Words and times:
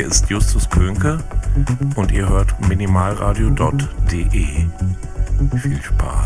hier 0.00 0.08
ist 0.08 0.30
Justus 0.30 0.70
Könke 0.70 1.18
und 1.94 2.10
ihr 2.10 2.26
hört 2.26 2.58
minimalradio.de. 2.66 4.66
Viel 5.58 5.82
Spaß. 5.82 6.19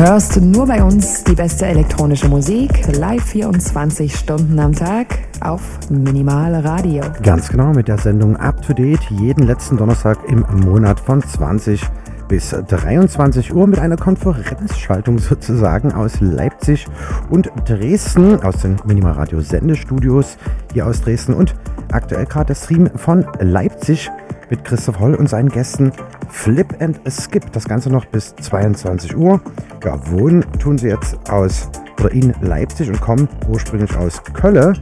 Hörst 0.00 0.40
nur 0.40 0.66
bei 0.66 0.82
uns 0.82 1.24
die 1.24 1.34
beste 1.34 1.66
elektronische 1.66 2.26
Musik, 2.26 2.70
live 2.96 3.22
24 3.22 4.16
Stunden 4.16 4.58
am 4.58 4.72
Tag 4.72 5.08
auf 5.42 5.60
Minimal 5.90 6.54
Radio. 6.54 7.04
Ganz 7.22 7.50
genau 7.50 7.74
mit 7.74 7.86
der 7.86 7.98
Sendung 7.98 8.34
Up 8.36 8.62
to 8.66 8.72
Date 8.72 9.02
jeden 9.10 9.46
letzten 9.46 9.76
Donnerstag 9.76 10.16
im 10.26 10.46
Monat 10.64 10.98
von 10.98 11.22
20 11.22 11.82
bis 12.28 12.48
23 12.48 13.54
Uhr 13.54 13.66
mit 13.66 13.78
einer 13.78 13.98
Konferenzschaltung 13.98 15.18
sozusagen 15.18 15.92
aus 15.92 16.18
Leipzig 16.22 16.86
und 17.28 17.50
Dresden, 17.66 18.42
aus 18.42 18.62
den 18.62 18.76
Minimal 18.86 19.12
Radio 19.12 19.42
Sendestudios 19.42 20.38
hier 20.72 20.86
aus 20.86 21.02
Dresden 21.02 21.34
und 21.34 21.54
aktuell 21.92 22.24
gerade 22.24 22.46
der 22.46 22.54
Stream 22.54 22.88
von 22.96 23.26
Leipzig 23.38 24.10
mit 24.48 24.64
Christoph 24.64 24.98
Holl 24.98 25.14
und 25.14 25.28
seinen 25.28 25.50
Gästen 25.50 25.92
Flip 26.30 26.74
and 26.80 27.00
Skip. 27.08 27.52
Das 27.52 27.64
Ganze 27.64 27.90
noch 27.90 28.04
bis 28.06 28.34
22 28.36 29.16
Uhr. 29.16 29.40
Ja, 29.84 29.98
wohnen 30.10 30.44
tun 30.58 30.78
sie 30.78 30.88
jetzt 30.88 31.16
aus 31.30 31.68
oder 31.98 32.12
in 32.12 32.34
Leipzig 32.40 32.88
und 32.88 33.00
kommen 33.00 33.28
ursprünglich 33.48 33.94
aus 33.96 34.22
Köln. 34.32 34.54
Da 34.54 34.72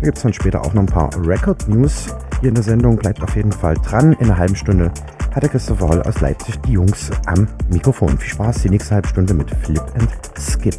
gibt 0.00 0.16
es 0.16 0.22
dann 0.22 0.32
später 0.32 0.60
auch 0.60 0.74
noch 0.74 0.82
ein 0.82 0.86
paar 0.86 1.10
Record 1.26 1.68
News 1.68 2.14
hier 2.40 2.50
in 2.50 2.54
der 2.54 2.64
Sendung. 2.64 2.96
Bleibt 2.96 3.22
auf 3.22 3.36
jeden 3.36 3.52
Fall 3.52 3.74
dran. 3.74 4.12
In 4.14 4.26
einer 4.26 4.38
halben 4.38 4.56
Stunde 4.56 4.92
hat 5.34 5.42
der 5.42 5.50
Christopher 5.50 5.88
Holl 5.88 6.02
aus 6.02 6.20
Leipzig 6.20 6.58
die 6.60 6.72
Jungs 6.72 7.10
am 7.26 7.46
Mikrofon. 7.70 8.16
Viel 8.18 8.30
Spaß 8.30 8.62
die 8.62 8.70
nächste 8.70 8.96
halbe 8.96 9.08
Stunde 9.08 9.34
mit 9.34 9.50
Flip 9.50 9.82
and 9.94 10.10
Skip. 10.38 10.76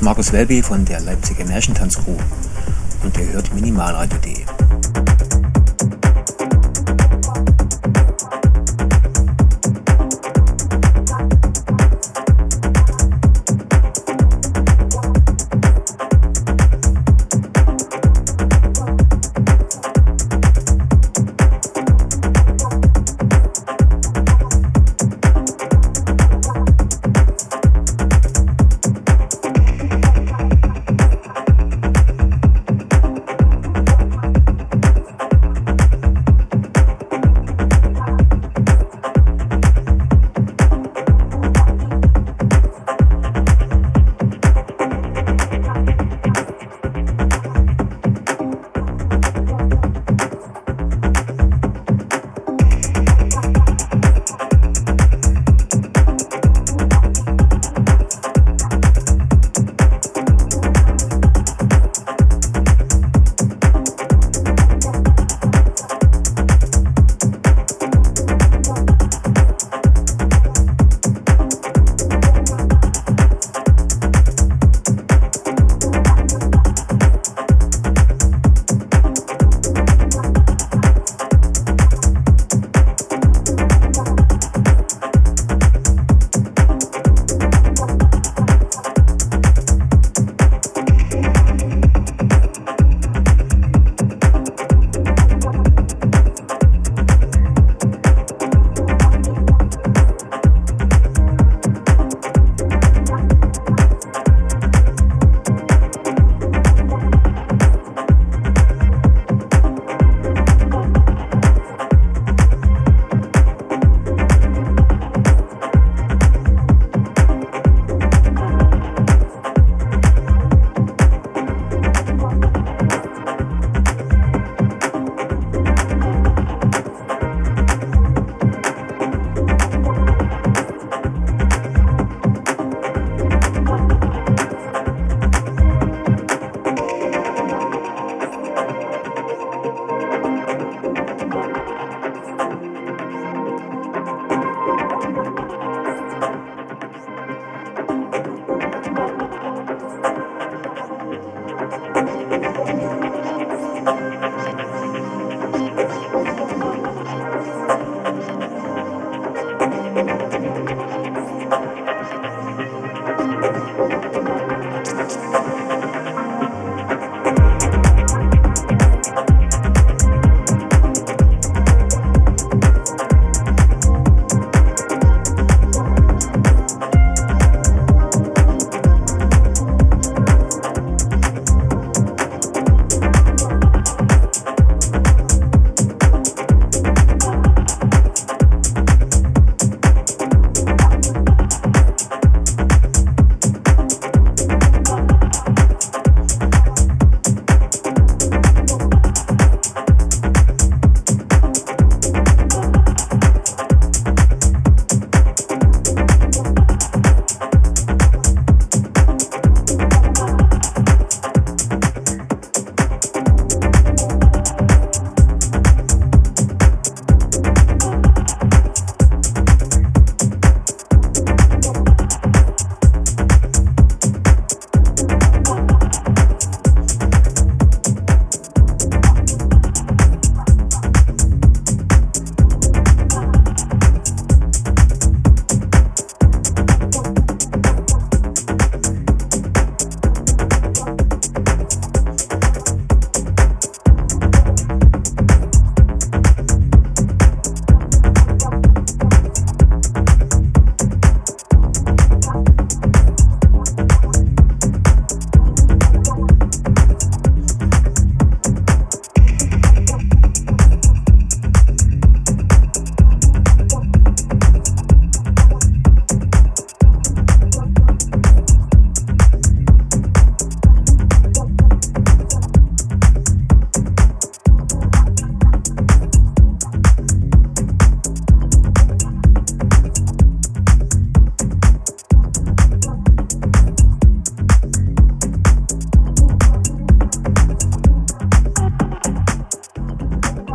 Markus 0.00 0.32
Welby 0.32 0.62
von 0.62 0.86
der 0.86 1.00
Leipziger 1.00 1.44
Märchentanzcrew 1.44 2.16
und 3.02 3.18
ihr 3.18 3.30
hört 3.34 3.52
Minimalradio.de. 3.52 4.45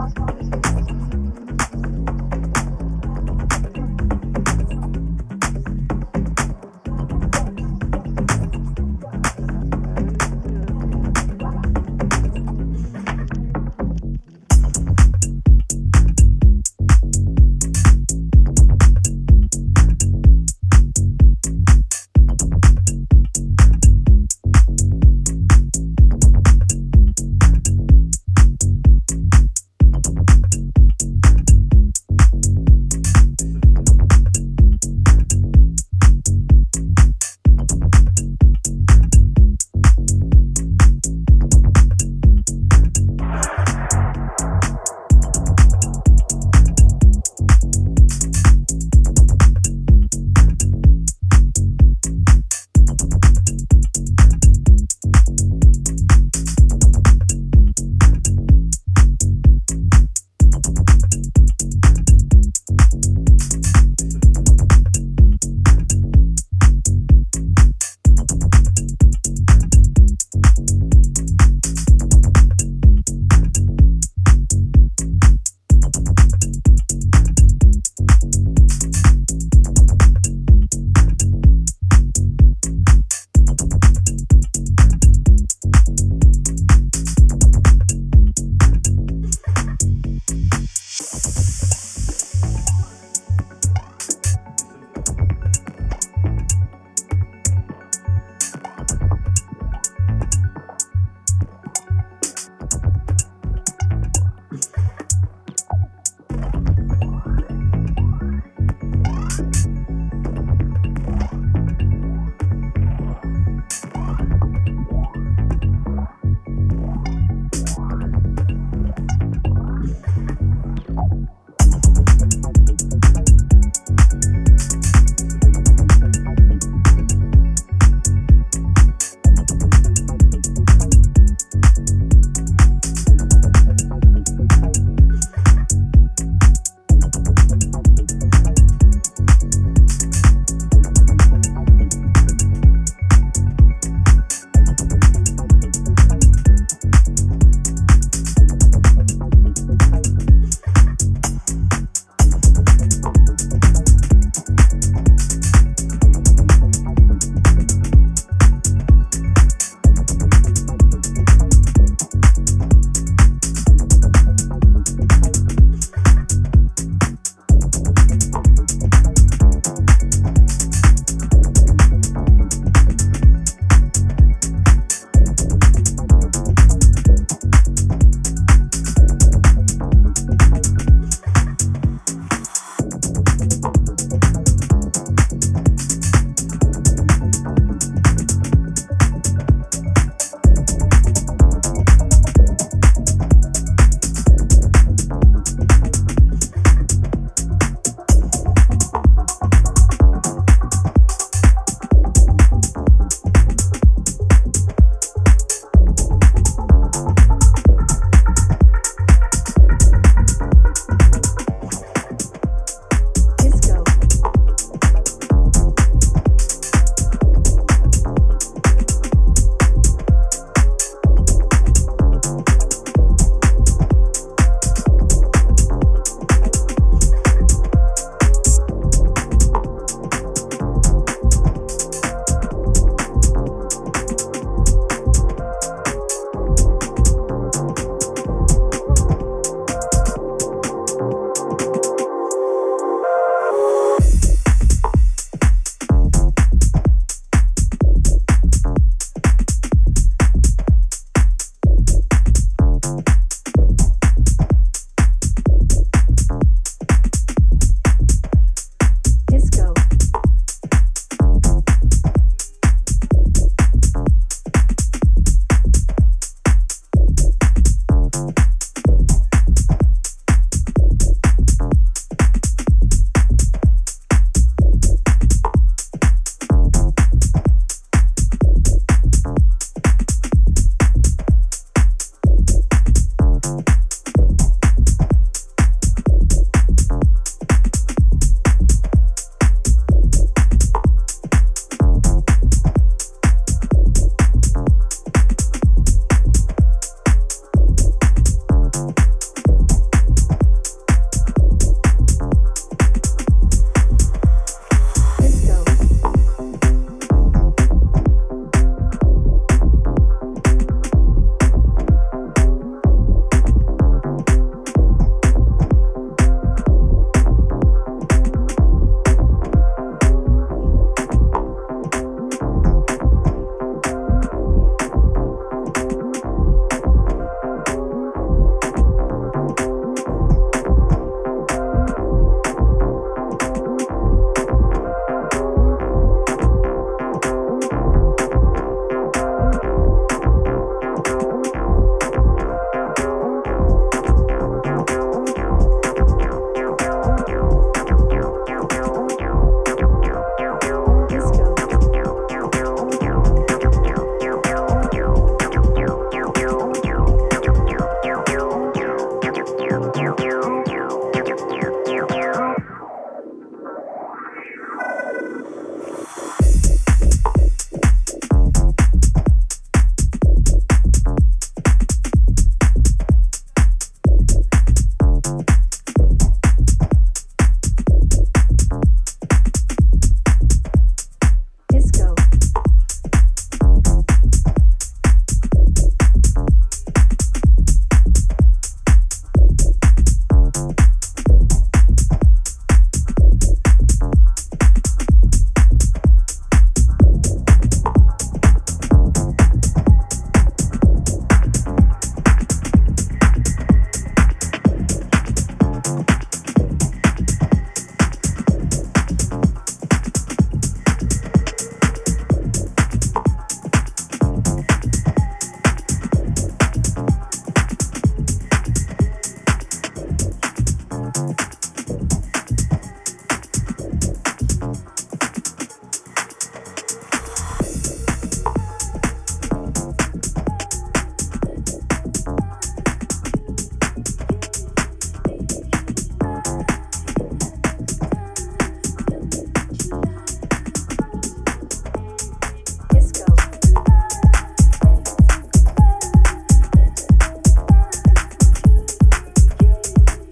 lost 0.01 0.19
all 0.19 0.25
this. 0.33 0.60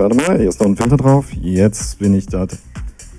Gerade 0.00 0.14
mal, 0.14 0.38
hier 0.38 0.48
ist 0.48 0.58
noch 0.60 0.66
ein 0.66 0.76
Filter 0.76 0.96
drauf. 0.96 1.26
Jetzt 1.42 1.98
bin 1.98 2.14
ich 2.14 2.24
da 2.24 2.46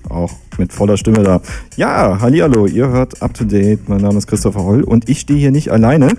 auch 0.10 0.34
mit 0.58 0.74
voller 0.74 0.98
Stimme 0.98 1.22
da. 1.22 1.40
Ja, 1.76 2.18
hallo, 2.20 2.66
ihr 2.66 2.88
hört 2.88 3.22
Up 3.22 3.36
to 3.36 3.44
Date. 3.44 3.88
Mein 3.88 4.02
Name 4.02 4.18
ist 4.18 4.26
Christopher 4.26 4.64
Holl 4.64 4.82
und 4.82 5.08
ich 5.08 5.20
stehe 5.20 5.38
hier 5.38 5.52
nicht 5.52 5.70
alleine. 5.72 6.10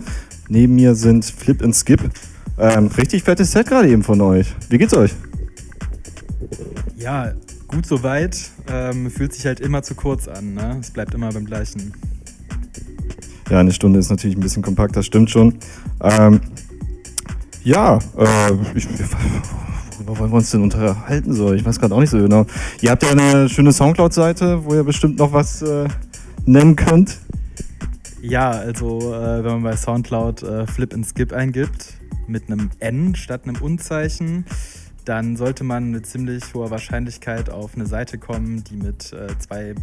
Neben 0.48 0.76
mir 0.76 0.94
sind 0.94 1.24
Flip 1.24 1.60
und 1.64 1.74
Skip. 1.74 2.08
Ähm, 2.58 2.86
richtig 2.96 3.24
fettes 3.24 3.50
Set 3.50 3.66
gerade 3.66 3.88
eben 3.88 4.04
von 4.04 4.20
euch. 4.20 4.54
Wie 4.68 4.78
geht's 4.78 4.94
euch? 4.94 5.12
Ja, 6.96 7.32
gut 7.66 7.84
soweit. 7.84 8.38
Ähm, 8.70 9.10
fühlt 9.10 9.32
sich 9.32 9.44
halt 9.46 9.58
immer 9.58 9.82
zu 9.82 9.96
kurz 9.96 10.28
an. 10.28 10.54
Ne? 10.54 10.76
Es 10.80 10.92
bleibt 10.92 11.12
immer 11.12 11.30
beim 11.32 11.44
gleichen. 11.44 11.92
Ja, 13.50 13.58
eine 13.58 13.72
Stunde 13.72 13.98
ist 13.98 14.10
natürlich 14.10 14.36
ein 14.36 14.40
bisschen 14.40 14.62
kompakt, 14.62 14.94
das 14.94 15.06
stimmt 15.06 15.28
schon. 15.28 15.58
Ähm, 16.00 16.40
ja, 17.64 17.98
äh, 18.16 18.52
ich, 18.76 18.86
worüber 20.06 20.20
wollen 20.20 20.30
wir 20.32 20.36
uns 20.36 20.50
denn 20.50 20.62
unterhalten 20.62 21.32
so? 21.32 21.52
Ich 21.52 21.64
weiß 21.64 21.78
gerade 21.78 21.94
auch 21.94 22.00
nicht 22.00 22.10
so 22.10 22.18
genau. 22.18 22.46
Ihr 22.80 22.90
habt 22.90 23.02
ja 23.02 23.10
eine 23.10 23.48
schöne 23.48 23.72
Soundcloud-Seite, 23.72 24.64
wo 24.64 24.74
ihr 24.74 24.84
bestimmt 24.84 25.18
noch 25.18 25.32
was 25.32 25.62
äh, 25.62 25.88
nennen 26.46 26.76
könnt. 26.76 27.18
Ja, 28.20 28.50
also 28.50 29.14
äh, 29.14 29.44
wenn 29.44 29.52
man 29.52 29.62
bei 29.62 29.76
Soundcloud 29.76 30.42
äh, 30.42 30.66
Flip 30.66 30.92
and 30.94 31.06
Skip 31.06 31.32
eingibt, 31.32 31.94
mit 32.26 32.50
einem 32.50 32.70
N 32.78 33.14
statt 33.14 33.42
einem 33.44 33.60
Unzeichen, 33.60 34.44
dann 35.04 35.36
sollte 35.36 35.64
man 35.64 35.90
mit 35.90 36.06
ziemlich 36.06 36.54
hoher 36.54 36.70
Wahrscheinlichkeit 36.70 37.50
auf 37.50 37.74
eine 37.74 37.86
Seite 37.86 38.18
kommen, 38.18 38.62
die 38.64 38.76
mit 38.76 39.12
äh, 39.12 39.26
zwei 39.38 39.74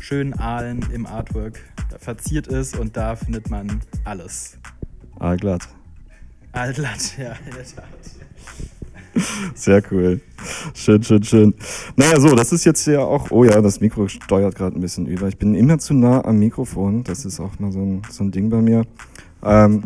schönen 0.00 0.34
Aalen 0.34 0.80
im 0.92 1.06
Artwork 1.06 1.60
verziert 1.98 2.46
ist 2.46 2.78
und 2.78 2.96
da 2.96 3.16
findet 3.16 3.50
man 3.50 3.80
alles. 4.04 4.58
Aalglatt. 5.18 5.68
Altland, 6.52 7.18
ja, 7.18 7.32
in 7.46 7.54
der 7.54 7.64
Tat. 7.64 7.84
Sehr 9.54 9.82
cool. 9.90 10.20
Schön, 10.74 11.02
schön, 11.02 11.22
schön. 11.22 11.54
Naja, 11.96 12.20
so, 12.20 12.34
das 12.34 12.52
ist 12.52 12.64
jetzt 12.64 12.86
ja 12.86 13.00
auch, 13.00 13.30
oh 13.30 13.44
ja, 13.44 13.60
das 13.60 13.80
Mikro 13.80 14.08
steuert 14.08 14.54
gerade 14.54 14.76
ein 14.76 14.80
bisschen 14.80 15.06
über. 15.06 15.28
Ich 15.28 15.38
bin 15.38 15.54
immer 15.54 15.78
zu 15.78 15.94
nah 15.94 16.24
am 16.24 16.38
Mikrofon. 16.38 17.04
Das 17.04 17.24
ist 17.24 17.40
auch 17.40 17.58
mal 17.58 17.72
so 17.72 17.80
ein, 17.80 18.02
so 18.10 18.24
ein 18.24 18.30
Ding 18.30 18.50
bei 18.50 18.60
mir. 18.60 18.84
Ähm, 19.42 19.84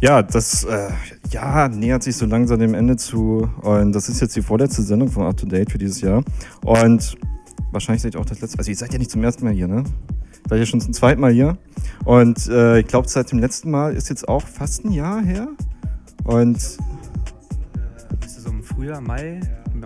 ja, 0.00 0.22
das 0.22 0.64
äh, 0.64 0.90
ja, 1.30 1.68
nähert 1.68 2.02
sich 2.02 2.16
so 2.16 2.26
langsam 2.26 2.60
dem 2.60 2.74
Ende 2.74 2.96
zu. 2.96 3.50
Und 3.62 3.92
das 3.92 4.08
ist 4.08 4.20
jetzt 4.20 4.36
die 4.36 4.42
vorletzte 4.42 4.82
Sendung 4.82 5.08
von 5.08 5.26
Up 5.26 5.36
to 5.36 5.46
Date 5.46 5.70
für 5.72 5.78
dieses 5.78 6.00
Jahr. 6.00 6.22
Und 6.64 7.16
wahrscheinlich 7.72 8.02
seid 8.02 8.14
ihr 8.14 8.20
auch 8.20 8.26
das 8.26 8.40
letzte. 8.40 8.58
Also, 8.58 8.70
ihr 8.70 8.76
seid 8.76 8.92
ja 8.92 8.98
nicht 8.98 9.10
zum 9.10 9.24
ersten 9.24 9.44
Mal 9.44 9.54
hier, 9.54 9.68
ne? 9.68 9.84
Seid 10.48 10.60
ihr 10.60 10.66
schon 10.66 10.80
zum 10.80 10.92
zweiten 10.92 11.20
Mal 11.20 11.32
hier. 11.32 11.58
Und 12.04 12.46
äh, 12.48 12.80
ich 12.80 12.86
glaube, 12.86 13.08
seit 13.08 13.32
dem 13.32 13.38
letzten 13.38 13.70
Mal 13.70 13.94
ist 13.94 14.08
jetzt 14.08 14.28
auch 14.28 14.46
fast 14.46 14.84
ein 14.84 14.92
Jahr 14.92 15.22
her. 15.22 15.48
Und. 16.24 16.78
Frühjahr, 18.78 19.00
Mai, 19.00 19.40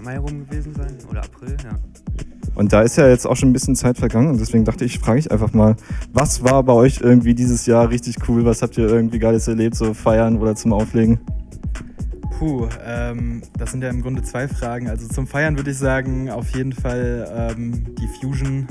Mai 0.05 0.18
rum 0.18 0.47
gewesen 0.47 0.74
sein 0.74 0.99
oder 1.09 1.24
April, 1.24 1.57
ja. 1.64 1.70
Und 2.55 2.74
da 2.74 2.82
ist 2.82 2.99
ja 2.99 3.09
jetzt 3.09 3.26
auch 3.26 3.36
schon 3.36 3.49
ein 3.49 3.55
bisschen 3.55 3.74
Zeit 3.74 3.97
vergangen 3.97 4.28
und 4.28 4.38
deswegen 4.38 4.66
dachte 4.66 4.84
ich, 4.84 4.99
frage 4.99 5.18
ich 5.18 5.32
einfach 5.32 5.55
mal, 5.55 5.76
was 6.12 6.45
war 6.45 6.62
bei 6.62 6.74
euch 6.74 7.01
irgendwie 7.01 7.34
dieses 7.34 7.64
Jahr 7.64 7.88
richtig 7.88 8.16
cool? 8.28 8.45
Was 8.45 8.61
habt 8.61 8.76
ihr 8.76 8.86
irgendwie 8.86 9.18
Geiles 9.18 9.49
erlebt, 9.49 9.76
so 9.76 9.95
feiern 9.95 10.36
oder 10.36 10.55
zum 10.57 10.74
Auflegen? 10.74 11.20
Puh, 12.38 12.68
ähm, 12.84 13.40
das 13.57 13.70
sind 13.70 13.82
ja 13.82 13.88
im 13.88 14.03
Grunde 14.03 14.20
zwei 14.20 14.47
Fragen. 14.47 14.90
Also 14.90 15.09
zum 15.09 15.26
Feiern 15.26 15.57
würde 15.57 15.70
ich 15.70 15.78
sagen, 15.78 16.28
auf 16.28 16.51
jeden 16.55 16.72
Fall 16.72 17.51
ähm, 17.57 17.95
die 17.95 18.09
Fusion 18.20 18.66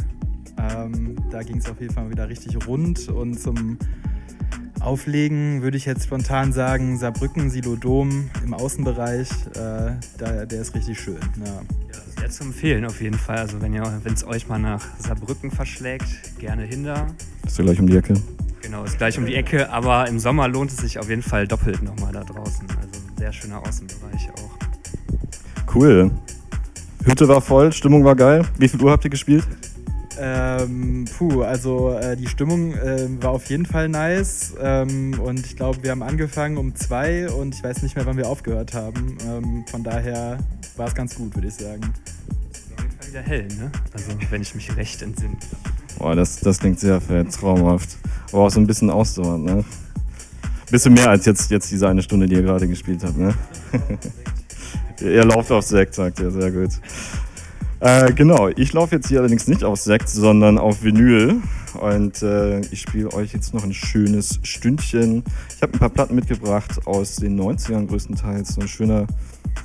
ähm, 0.69 1.15
da 1.32 1.41
ging 1.41 1.57
es 1.57 1.69
auf 1.69 1.80
jeden 1.80 1.93
Fall 1.93 2.09
wieder 2.09 2.30
richtig 2.30 2.67
rund 2.67 3.07
und 3.09 3.39
zum 3.39 3.78
Auflegen 4.84 5.61
würde 5.61 5.77
ich 5.77 5.86
jetzt 5.86 6.05
spontan 6.05 6.53
sagen, 6.53 6.97
Saarbrücken, 6.97 7.49
Silodom 7.49 8.29
im 8.43 8.53
Außenbereich, 8.53 9.29
äh, 9.55 9.91
da, 10.17 10.45
der 10.45 10.61
ist 10.61 10.75
richtig 10.75 10.99
schön. 10.99 11.19
Ja. 11.39 11.45
ja, 11.45 11.61
das 11.89 12.07
ist 12.07 12.19
sehr 12.19 12.29
zu 12.29 12.43
empfehlen 12.45 12.86
auf 12.86 13.01
jeden 13.01 13.17
Fall. 13.17 13.38
Also 13.38 13.61
wenn 13.61 13.73
es 14.13 14.25
euch 14.25 14.47
mal 14.47 14.59
nach 14.59 14.84
Saarbrücken 14.99 15.51
verschlägt, 15.51 16.39
gerne 16.39 16.63
hinter. 16.63 17.07
Ist 17.45 17.57
ja 17.57 17.63
gleich 17.63 17.79
um 17.79 17.88
die 17.88 17.97
Ecke. 17.97 18.15
Genau, 18.61 18.84
ist 18.84 18.97
gleich 18.97 19.17
um 19.17 19.25
die 19.25 19.36
Ecke, 19.36 19.71
aber 19.71 20.07
im 20.07 20.19
Sommer 20.19 20.47
lohnt 20.47 20.71
es 20.71 20.77
sich 20.77 20.99
auf 20.99 21.09
jeden 21.09 21.23
Fall 21.23 21.47
doppelt 21.47 21.82
nochmal 21.82 22.13
da 22.13 22.23
draußen. 22.23 22.67
Also 22.69 23.01
ein 23.07 23.17
sehr 23.17 23.34
schöner 23.34 23.59
Außenbereich 23.59 24.29
auch. 24.32 25.73
Cool. 25.75 26.11
Hütte 27.03 27.27
war 27.27 27.41
voll, 27.41 27.71
Stimmung 27.73 28.03
war 28.03 28.15
geil. 28.15 28.45
Wie 28.57 28.67
viel 28.67 28.82
Uhr 28.82 28.91
habt 28.91 29.03
ihr 29.03 29.09
gespielt? 29.09 29.47
Ähm, 30.24 31.05
puh, 31.17 31.41
also 31.41 31.97
äh, 31.97 32.15
die 32.15 32.28
Stimmung 32.28 32.74
äh, 32.74 33.07
war 33.24 33.32
auf 33.32 33.45
jeden 33.47 33.65
Fall 33.65 33.89
nice 33.89 34.53
ähm, 34.61 35.19
und 35.19 35.43
ich 35.43 35.55
glaube, 35.55 35.82
wir 35.82 35.89
haben 35.89 36.03
angefangen 36.03 36.57
um 36.57 36.76
zwei 36.76 37.28
und 37.28 37.55
ich 37.55 37.63
weiß 37.63 37.82
nicht 37.82 37.95
mehr, 37.95 38.05
wann 38.05 38.17
wir 38.17 38.30
aufgehört 38.30 38.76
haben. 38.76 39.17
Ähm, 39.28 39.65
von 39.65 39.84
daher 39.84 40.38
war 40.78 40.88
es 40.88 40.93
ganz 40.93 41.15
gut, 41.15 41.34
würde 41.34 41.47
ich 41.47 41.55
sagen. 41.55 41.82
Es 42.51 42.69
war 42.69 42.76
auf 42.76 42.84
jeden 42.84 42.97
Fall 42.99 43.07
wieder 43.07 43.22
hell, 43.22 43.47
ne? 43.47 43.72
Also, 43.93 44.11
wenn 44.30 44.43
ich 44.43 44.53
mich 44.53 44.76
recht 44.76 45.01
entsinne. 45.01 45.38
Boah, 45.97 46.15
das, 46.15 46.39
das 46.39 46.59
klingt 46.59 46.80
sehr 46.80 47.01
fett, 47.01 47.34
traumhaft. 47.34 47.97
Aber 48.32 48.43
auch 48.43 48.51
so 48.51 48.59
ein 48.59 48.67
bisschen 48.67 48.91
ausdauernd, 48.91 49.43
ne? 49.43 49.65
Bisschen 50.69 50.93
mehr 50.93 51.09
als 51.09 51.26
jetzt, 51.26 51.49
jetzt 51.49 51.72
diese 51.72 51.89
eine 51.89 52.03
Stunde, 52.03 52.28
die 52.28 52.36
ihr 52.36 52.43
gerade 52.43 52.67
gespielt 52.67 53.03
habt, 53.03 53.17
ne? 53.17 53.34
ihr 55.01 55.26
lauft 55.26 55.51
auf 55.51 55.65
Sekt, 55.65 55.95
sagt 55.95 56.19
ihr, 56.19 56.30
sehr 56.30 56.51
gut. 56.51 56.69
Äh, 57.82 58.13
genau, 58.13 58.47
ich 58.47 58.73
laufe 58.73 58.95
jetzt 58.95 59.07
hier 59.07 59.21
allerdings 59.21 59.47
nicht 59.47 59.63
auf 59.63 59.79
Sekt, 59.79 60.07
sondern 60.07 60.59
auf 60.59 60.84
Vinyl. 60.84 61.41
Und 61.79 62.21
äh, 62.21 62.59
ich 62.59 62.82
spiele 62.82 63.11
euch 63.11 63.34
jetzt 63.34 63.55
noch 63.55 63.63
ein 63.63 63.73
schönes 63.73 64.39
Stündchen. 64.43 65.23
Ich 65.55 65.63
habe 65.63 65.73
ein 65.73 65.79
paar 65.79 65.89
Platten 65.89 66.13
mitgebracht 66.13 66.86
aus 66.86 67.15
den 67.15 67.41
90ern 67.41 67.88
größtenteils. 67.88 68.53
So 68.53 68.61
ein 68.61 68.67
schöner 68.67 69.07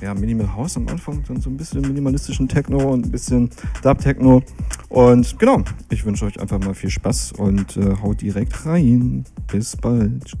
ja, 0.01 0.15
Minimal 0.15 0.55
House 0.55 0.77
am 0.77 0.87
Anfang, 0.87 1.23
dann 1.27 1.41
so 1.41 1.51
ein 1.51 1.57
bisschen 1.57 1.81
minimalistischen 1.81 2.47
Techno 2.47 2.91
und 2.91 3.05
ein 3.05 3.11
bisschen 3.11 3.51
Dub-Techno. 3.83 4.41
Und 4.89 5.37
genau, 5.37 5.63
ich 5.91 6.03
wünsche 6.03 6.25
euch 6.25 6.39
einfach 6.39 6.59
mal 6.59 6.73
viel 6.73 6.89
Spaß 6.89 7.33
und 7.33 7.77
äh, 7.77 7.97
haut 8.01 8.21
direkt 8.21 8.65
rein. 8.65 9.25
Bis 9.45 9.77
bald. 9.77 10.35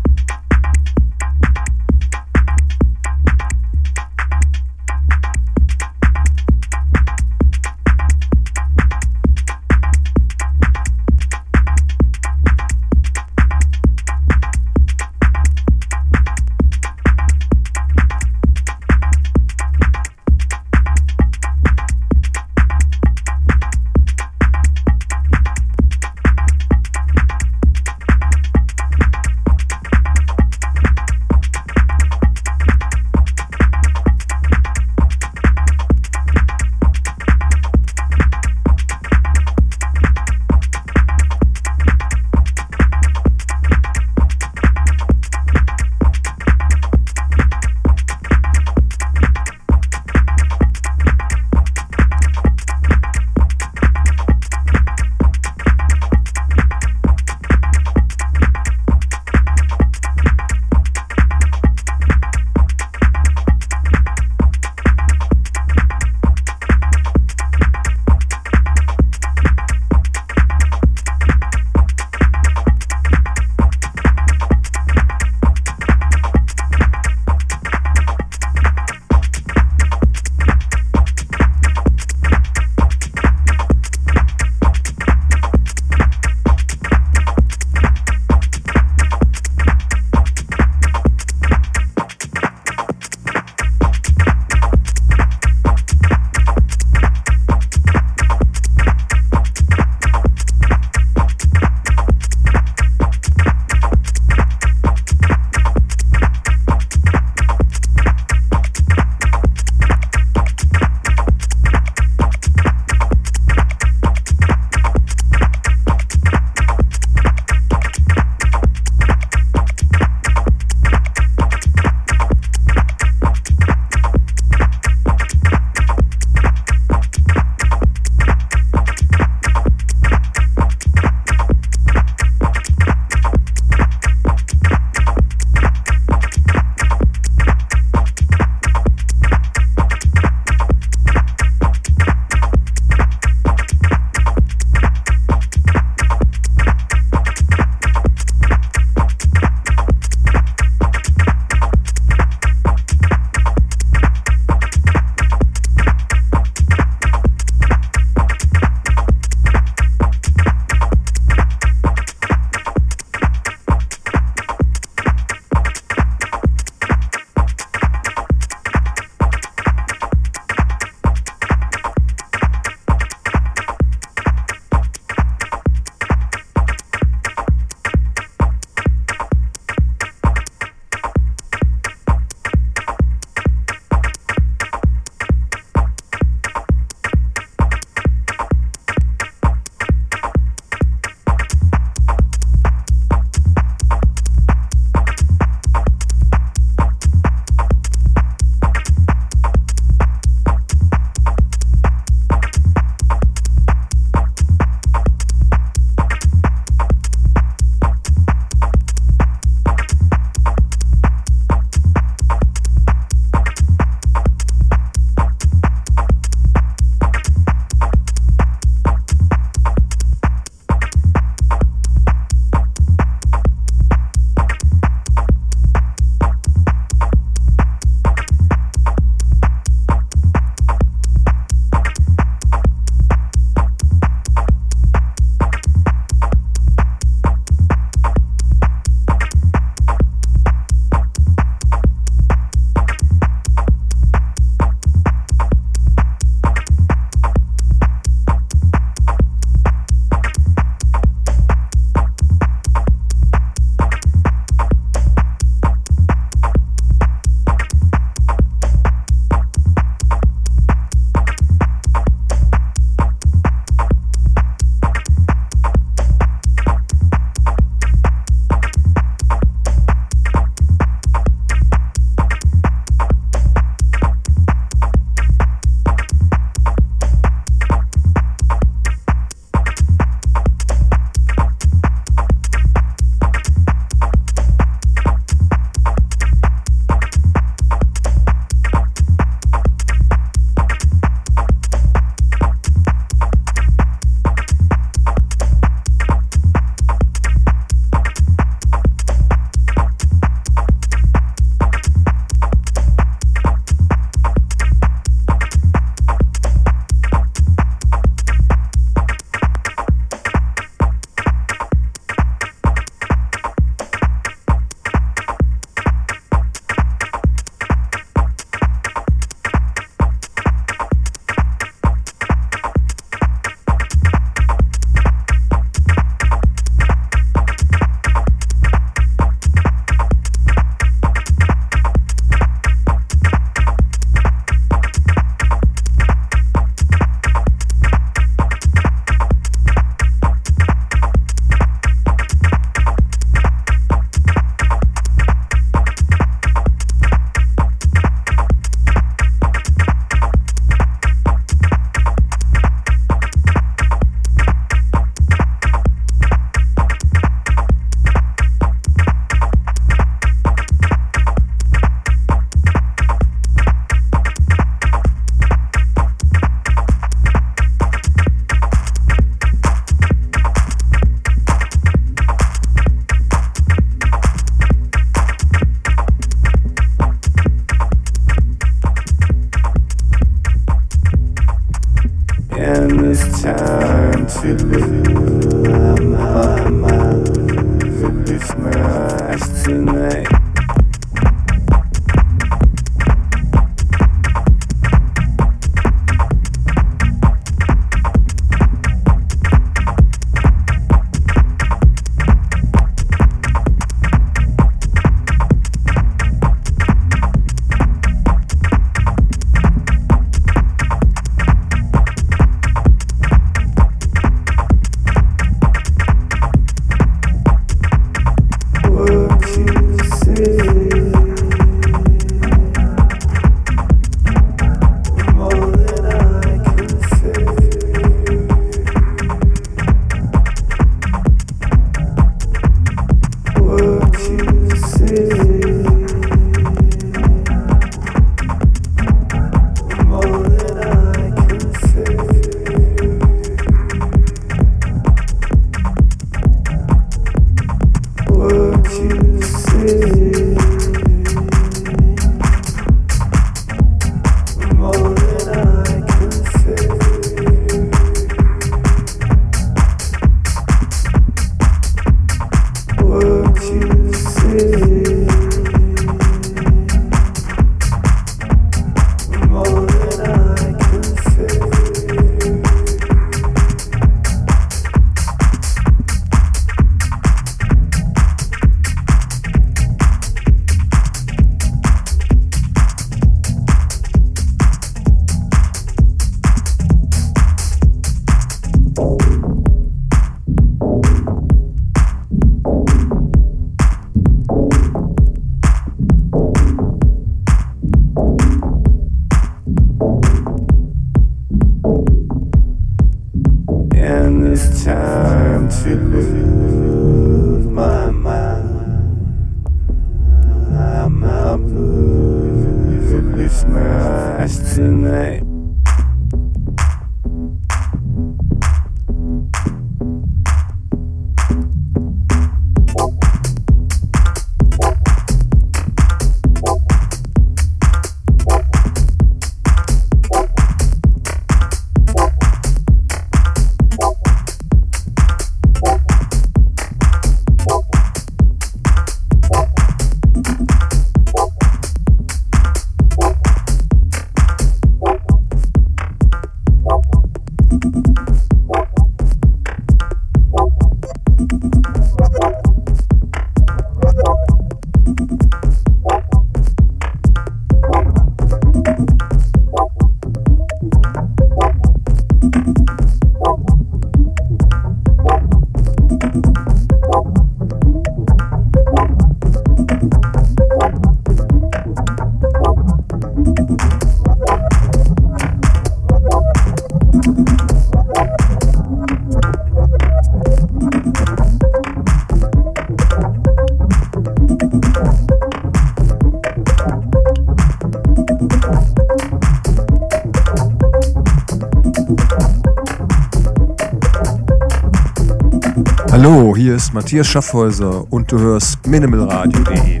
Ist 596.91 596.93
Matthias 596.93 597.27
Schaffhäuser 597.27 598.05
und 598.11 598.31
du 598.31 598.39
hörst 598.39 598.85
minimalradio.de. 598.85 600.00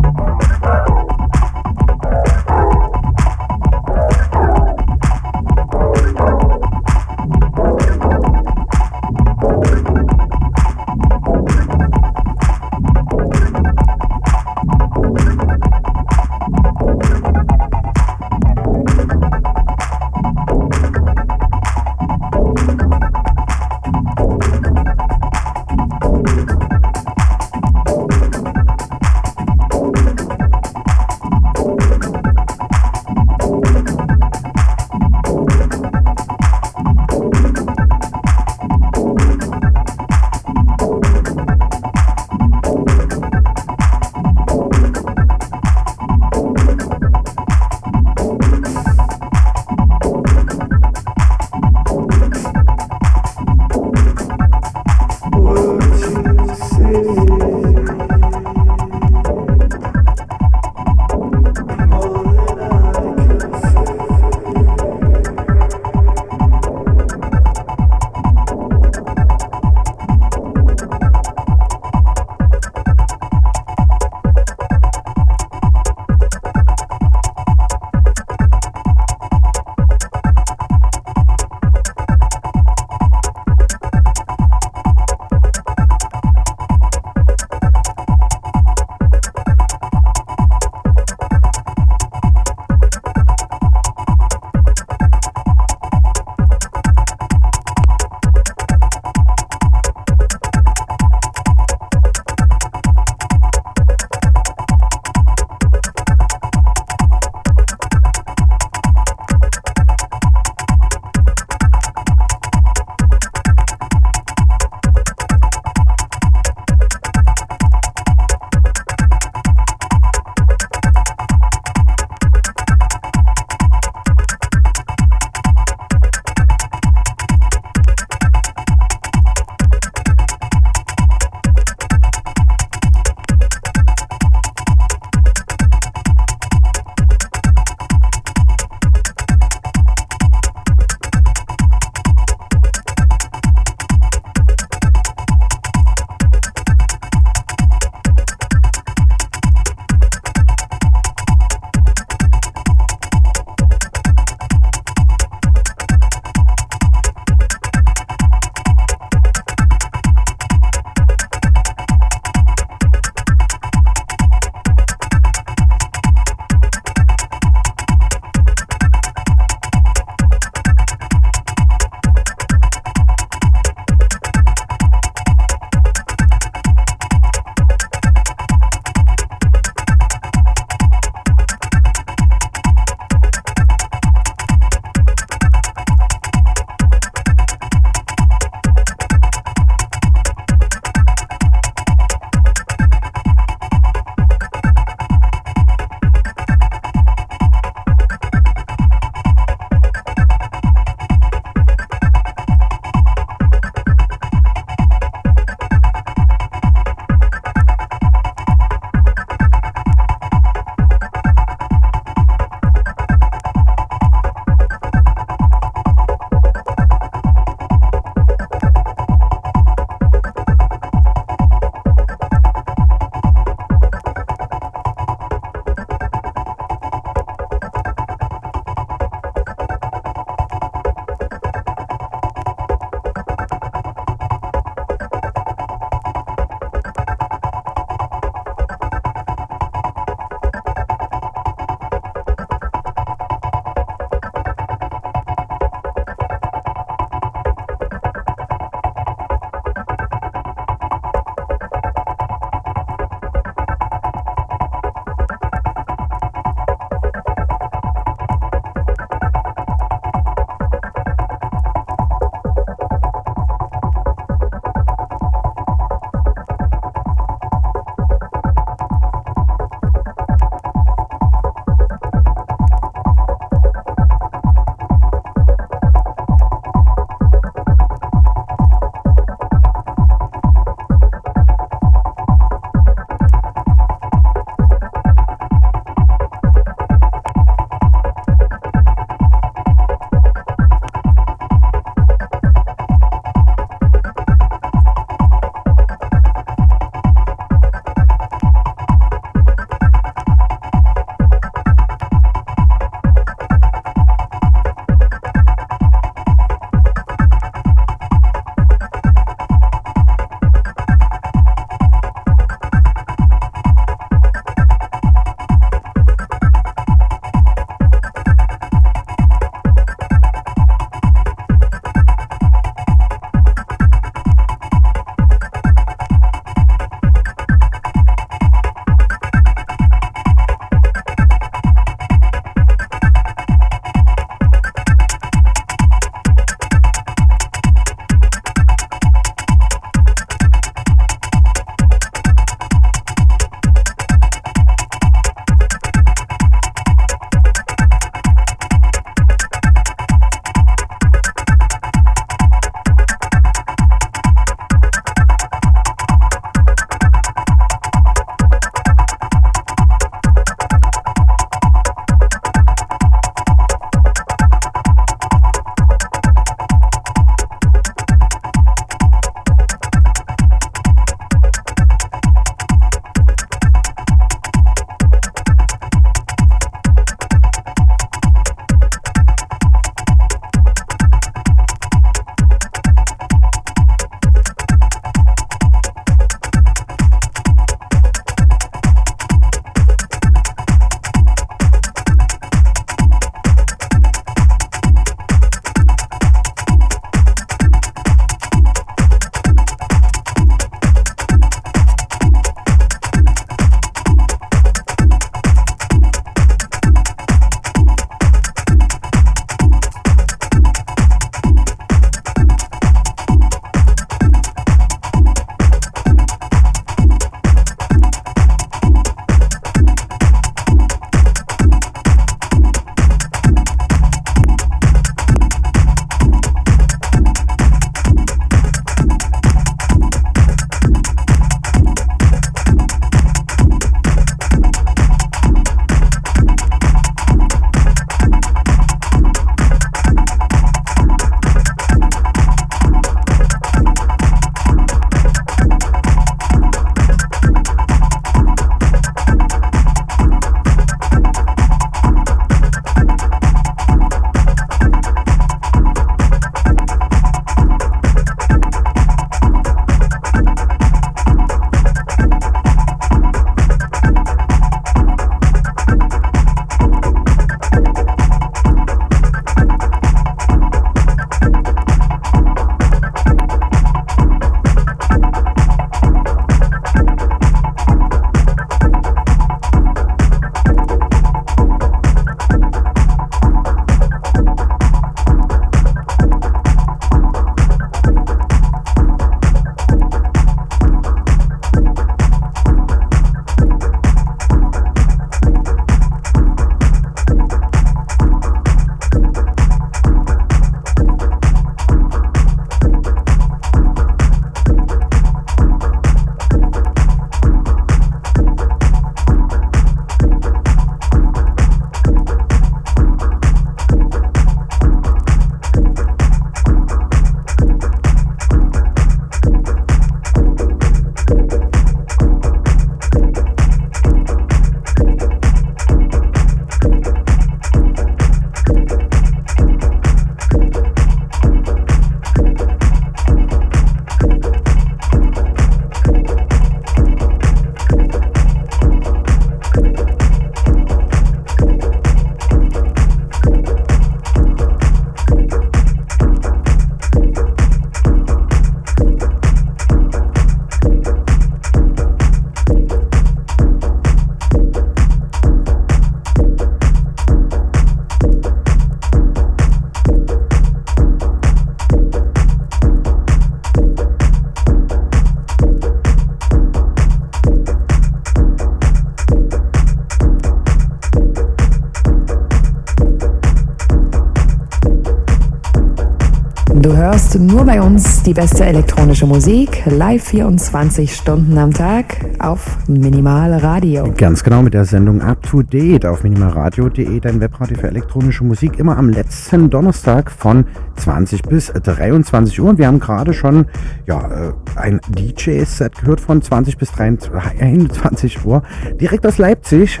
bei 577.66 577.82
uns 577.82 578.22
die 578.22 578.32
beste 578.32 578.64
elektronische 578.64 579.26
Musik, 579.26 579.82
live 579.86 580.22
24 580.22 581.12
Stunden 581.12 581.58
am 581.58 581.74
Tag 581.74 582.24
auf 582.38 582.78
Minimal 582.86 583.54
Radio. 583.54 584.12
Ganz 584.16 584.44
genau 584.44 584.62
mit 584.62 584.72
der 584.72 584.84
Sendung 584.84 585.20
Up 585.20 585.42
to 585.42 585.62
Date 585.62 586.06
auf 586.06 586.22
minimalradio.de, 586.22 587.18
dein 587.18 587.40
Webradio 587.40 587.76
für 587.76 587.88
elektronische 587.88 588.44
Musik, 588.44 588.78
immer 588.78 588.96
am 588.96 589.08
letzten 589.08 589.68
Donnerstag 589.68 590.30
von 590.30 590.64
20 590.94 591.42
bis 591.42 591.72
23 591.72 592.60
Uhr. 592.60 592.70
Und 592.70 592.78
wir 592.78 592.86
haben 592.86 593.00
gerade 593.00 593.32
schon 593.32 593.66
ja, 594.06 594.20
äh, 594.20 594.52
ein 594.76 595.00
DJ-Set 595.08 595.96
gehört 595.96 596.20
von 596.20 596.40
20 596.40 596.78
bis 596.78 596.92
23 596.92 598.44
Uhr, 598.46 598.62
direkt 599.00 599.26
aus 599.26 599.38
Leipzig. 599.38 600.00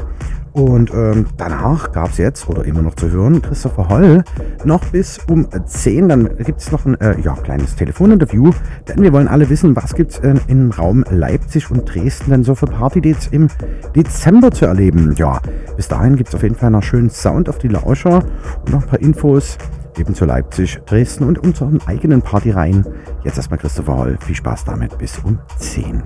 Und 0.52 0.90
ähm, 0.94 1.26
danach 1.36 1.92
gab 1.92 2.12
es 2.12 2.16
jetzt, 2.16 2.48
oder 2.48 2.64
immer 2.64 2.80
noch 2.80 2.94
zu 2.94 3.10
hören, 3.10 3.42
Christopher 3.42 3.88
Holl 3.90 4.24
noch 4.66 4.84
bis 4.86 5.18
um 5.28 5.46
10. 5.64 6.08
Dann 6.08 6.36
gibt 6.38 6.60
es 6.60 6.72
noch 6.72 6.84
ein 6.84 7.00
äh, 7.00 7.20
ja, 7.20 7.34
kleines 7.34 7.76
Telefoninterview, 7.76 8.50
denn 8.88 9.02
wir 9.02 9.12
wollen 9.12 9.28
alle 9.28 9.48
wissen, 9.48 9.74
was 9.76 9.94
gibt 9.94 10.12
es 10.12 10.18
äh, 10.18 10.34
im 10.48 10.70
Raum 10.70 11.04
Leipzig 11.10 11.70
und 11.70 11.84
Dresden 11.84 12.30
denn 12.30 12.44
so 12.44 12.54
für 12.54 12.66
Party-Dates 12.66 13.28
im 13.28 13.48
Dezember 13.94 14.50
zu 14.50 14.66
erleben. 14.66 15.14
Ja, 15.16 15.40
bis 15.76 15.88
dahin 15.88 16.16
gibt 16.16 16.28
es 16.28 16.34
auf 16.34 16.42
jeden 16.42 16.56
Fall 16.56 16.70
noch 16.70 16.82
schönen 16.82 17.10
Sound 17.10 17.48
auf 17.48 17.58
die 17.58 17.68
Lauscher 17.68 18.24
und 18.64 18.72
noch 18.72 18.82
ein 18.82 18.88
paar 18.88 19.00
Infos 19.00 19.56
eben 19.98 20.14
zu 20.14 20.24
Leipzig, 20.24 20.78
Dresden 20.86 21.24
und 21.24 21.38
unseren 21.38 21.80
eigenen 21.86 22.20
Partyreihen. 22.20 22.84
Jetzt 23.24 23.38
erstmal 23.38 23.58
Christopher 23.58 23.96
Holl. 23.96 24.18
Viel 24.20 24.34
Spaß 24.34 24.64
damit 24.64 24.98
bis 24.98 25.18
um 25.20 25.38
10. 25.58 26.02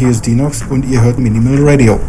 hier 0.00 0.08
ist 0.08 0.26
Dinox 0.26 0.62
und 0.70 0.86
ihr 0.86 1.02
hört 1.02 1.18
Minimal 1.18 1.58
Radio. 1.60 2.00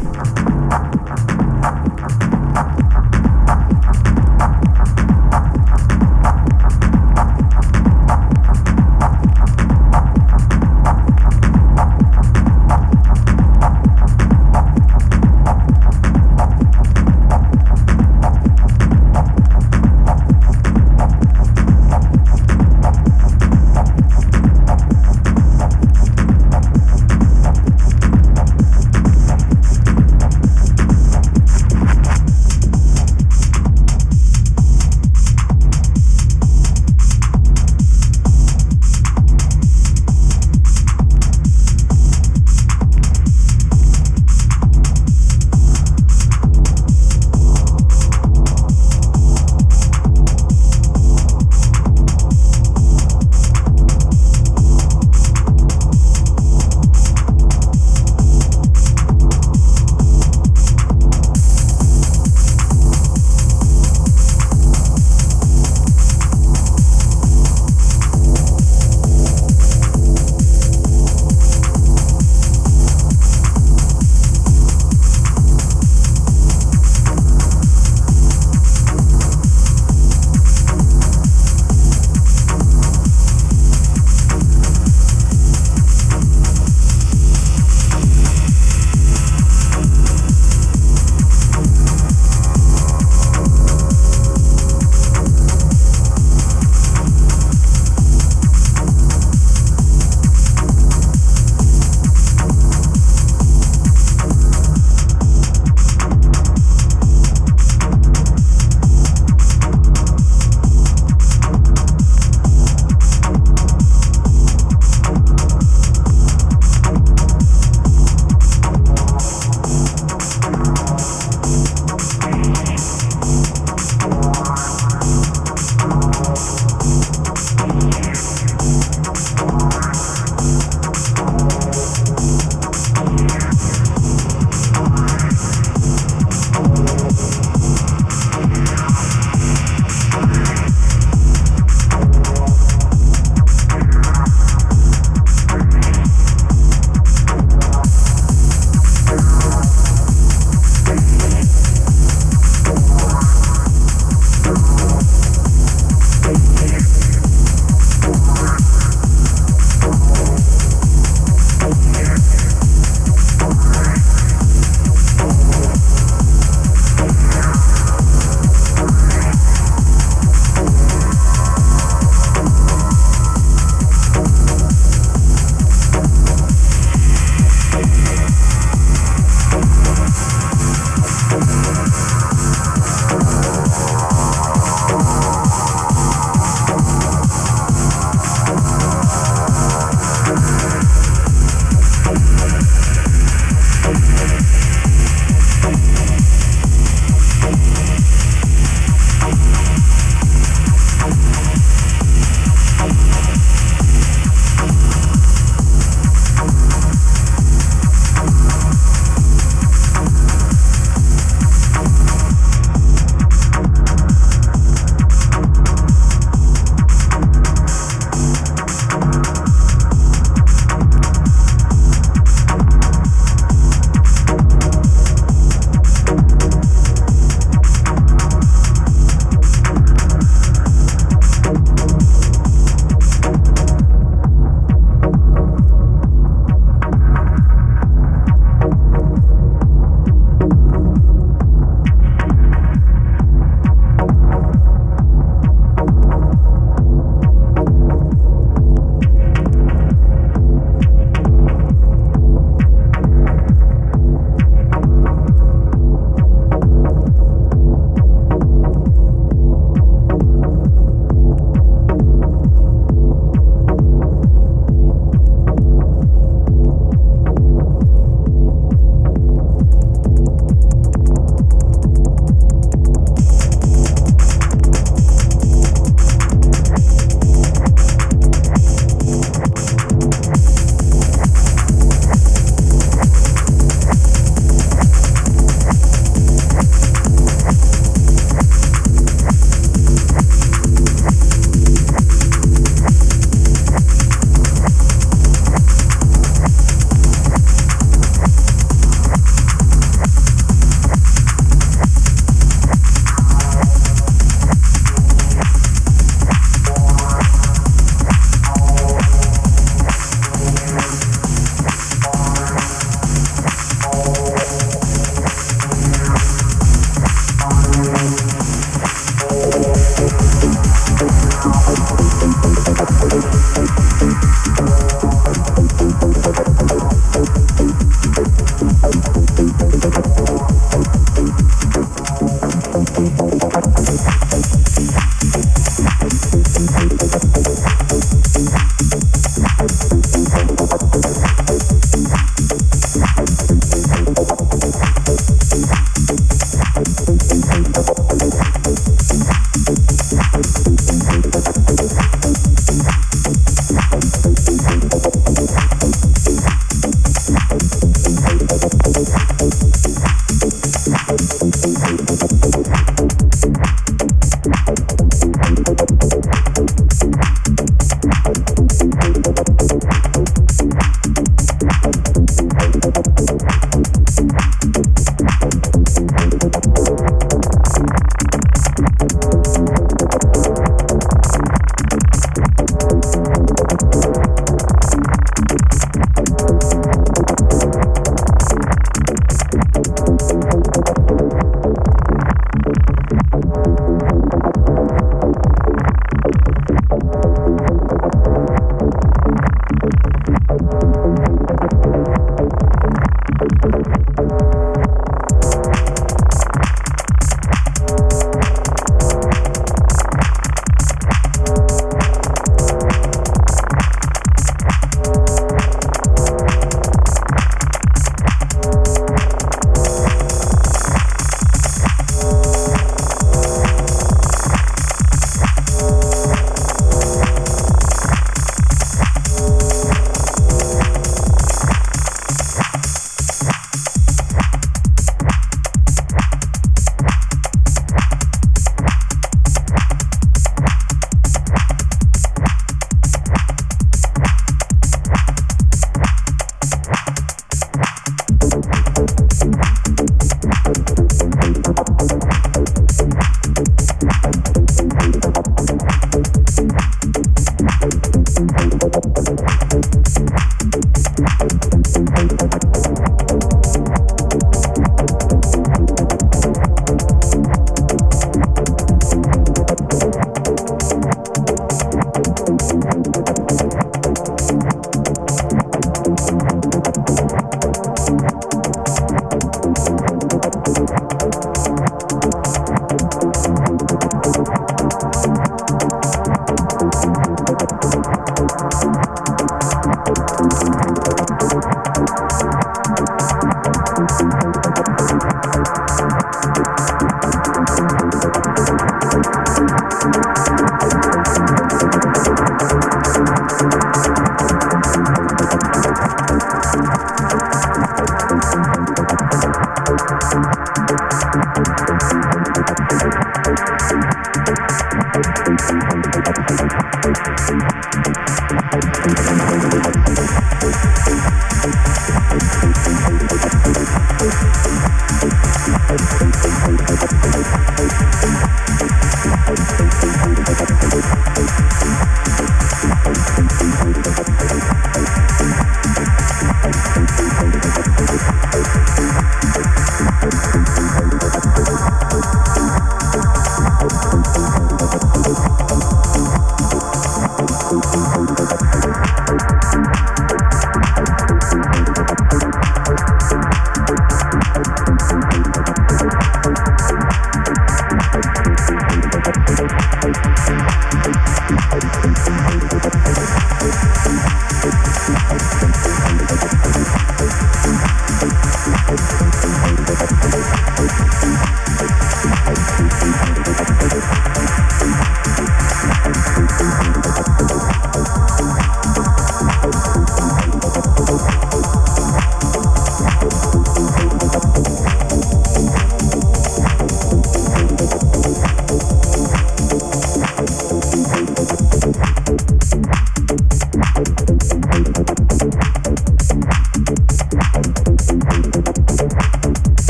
Thank 560.13 560.71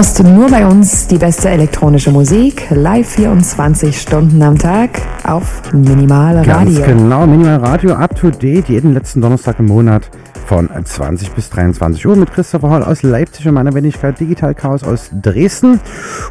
hörst 0.00 0.24
nur 0.24 0.48
bei 0.48 0.66
uns 0.66 1.08
die 1.08 1.18
beste 1.18 1.50
elektronische 1.50 2.10
Musik, 2.10 2.68
live 2.70 3.06
24 3.06 4.00
Stunden 4.00 4.42
am 4.42 4.56
Tag 4.56 5.02
auf 5.24 5.74
Minimal 5.74 6.42
Ganz 6.42 6.70
Radio. 6.70 6.86
genau, 6.86 7.26
Minimal 7.26 7.56
Radio 7.56 7.92
up 7.92 8.16
to 8.16 8.30
date, 8.30 8.70
jeden 8.70 8.94
letzten 8.94 9.20
Donnerstag 9.20 9.58
im 9.58 9.66
Monat 9.66 10.10
von 10.50 10.68
20 10.68 11.30
bis 11.30 11.48
23 11.50 12.04
Uhr 12.08 12.16
mit 12.16 12.32
Christopher 12.32 12.70
Hall 12.70 12.82
aus 12.82 13.04
Leipzig 13.04 13.46
und 13.46 13.54
meiner 13.54 13.72
Wenigkeit 13.72 14.18
Digital 14.18 14.52
Chaos 14.52 14.82
aus 14.82 15.08
Dresden. 15.22 15.78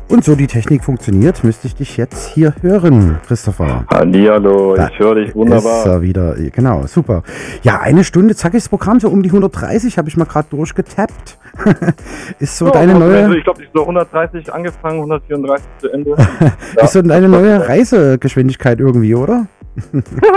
Und 0.09 0.25
so 0.25 0.35
die 0.35 0.47
Technik 0.47 0.83
funktioniert, 0.83 1.45
müsste 1.45 1.67
ich 1.67 1.75
dich 1.75 1.95
jetzt 1.95 2.27
hier 2.27 2.53
hören, 2.61 3.19
Christopher. 3.25 3.85
Hallihallo, 3.89 4.75
Da 4.75 4.89
ich 4.89 4.99
höre 4.99 5.15
dich 5.15 5.29
Ist 5.29 5.35
wunderbar. 5.35 5.85
er 5.85 6.01
wieder, 6.01 6.35
genau, 6.53 6.85
super. 6.85 7.23
Ja, 7.63 7.79
eine 7.79 8.03
Stunde, 8.03 8.35
zack, 8.35 8.55
ist 8.55 8.65
das 8.65 8.69
Programm 8.69 8.99
so 8.99 9.07
um 9.07 9.23
die 9.23 9.29
130, 9.29 9.97
habe 9.97 10.09
ich 10.09 10.17
mal 10.17 10.25
gerade 10.25 10.49
durchgetappt. 10.49 11.37
ist 12.39 12.57
so 12.57 12.65
Ja, 12.65 12.71
deine 12.71 12.95
also 12.95 13.05
neue, 13.05 13.37
Ich 13.37 13.45
glaube, 13.45 13.63
ich 13.63 13.69
so 13.73 13.83
130 13.83 14.53
angefangen, 14.53 14.97
134 14.97 15.65
zu 15.79 15.93
Ende. 15.93 16.15
ist 16.75 16.91
so 16.91 17.01
deine 17.01 17.29
neue 17.29 17.65
Reisegeschwindigkeit 17.65 18.81
irgendwie, 18.81 19.15
oder? 19.15 19.47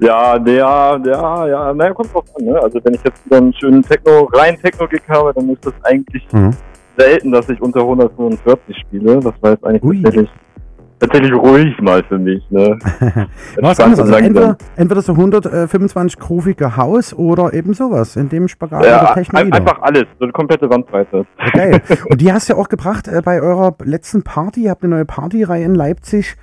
Ja, 0.00 0.36
ja, 0.44 0.96
ja, 1.04 1.46
ja, 1.46 1.74
naja, 1.74 1.92
kommt 1.92 2.12
drauf 2.14 2.24
an, 2.38 2.44
ne? 2.44 2.60
Also 2.60 2.80
wenn 2.84 2.94
ich 2.94 3.02
jetzt 3.04 3.24
wieder 3.26 3.38
einen 3.38 3.52
schönen 3.54 3.82
Techno, 3.82 4.28
rein 4.32 4.56
Techno-Gig 4.60 5.02
habe, 5.08 5.32
dann 5.34 5.48
ist 5.50 5.64
das 5.66 5.74
eigentlich 5.84 6.26
Mhm. 6.32 6.50
selten, 6.96 7.32
dass 7.32 7.48
ich 7.48 7.60
unter 7.60 7.80
145 7.80 8.76
spiele. 8.78 9.16
Das 9.20 9.32
war 9.40 9.50
jetzt 9.52 9.64
eigentlich 9.64 9.82
Ui. 9.82 10.02
tatsächlich, 10.02 10.30
tatsächlich 11.00 11.32
ruhig 11.32 11.80
mal 11.80 12.02
für 12.04 12.18
mich, 12.18 12.42
ne? 12.50 12.78
Was 13.60 13.80
anderes, 13.80 14.00
also 14.00 14.14
entweder, 14.14 14.56
entweder 14.76 15.02
so 15.02 15.12
125 15.12 16.18
groovige 16.18 16.76
Haus 16.76 17.12
oder 17.14 17.52
eben 17.54 17.72
sowas, 17.74 18.16
in 18.16 18.28
dem 18.28 18.48
Spagat 18.48 18.84
Ja, 18.84 19.00
oder 19.02 19.14
Techno 19.14 19.38
ein, 19.40 19.46
wieder. 19.46 19.56
einfach 19.58 19.80
alles, 19.82 20.04
so 20.18 20.24
eine 20.24 20.32
komplette 20.32 20.68
Bandbreite. 20.68 21.26
Ja, 21.38 21.50
geil. 21.52 21.82
Und 22.10 22.20
die 22.20 22.32
hast 22.32 22.48
du 22.48 22.52
ja 22.54 22.58
auch 22.58 22.68
gebracht 22.68 23.08
äh, 23.08 23.20
bei 23.24 23.40
eurer 23.40 23.74
letzten 23.84 24.22
Party. 24.22 24.64
Ihr 24.64 24.70
habt 24.70 24.82
eine 24.84 24.94
neue 24.96 25.04
Partyreihe 25.04 25.64
in 25.64 25.74
Leipzig. 25.74 26.36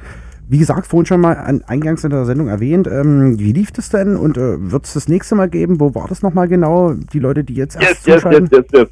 Wie 0.47 0.59
gesagt, 0.59 0.85
vorhin 0.85 1.05
schon 1.07 1.21
mal 1.21 1.33
an, 1.33 1.63
eingangs 1.67 2.03
in 2.03 2.11
der 2.11 2.25
Sendung 2.25 2.47
erwähnt. 2.47 2.87
Ähm, 2.87 3.39
wie 3.39 3.51
lief 3.51 3.71
das 3.71 3.89
denn 3.89 4.15
und 4.15 4.37
äh, 4.37 4.71
wird 4.71 4.85
es 4.85 4.93
das 4.93 5.07
nächste 5.07 5.33
Mal 5.35 5.49
geben? 5.49 5.79
Wo 5.79 5.95
war 5.95 6.07
das 6.07 6.21
nochmal 6.21 6.47
genau? 6.47 6.93
Die 6.93 7.19
Leute, 7.19 7.43
die 7.43 7.55
jetzt 7.55 7.75
erst 7.75 8.05
Yes, 8.07 8.23
yes, 8.23 8.49
yes, 8.51 8.65
yes. 8.73 8.87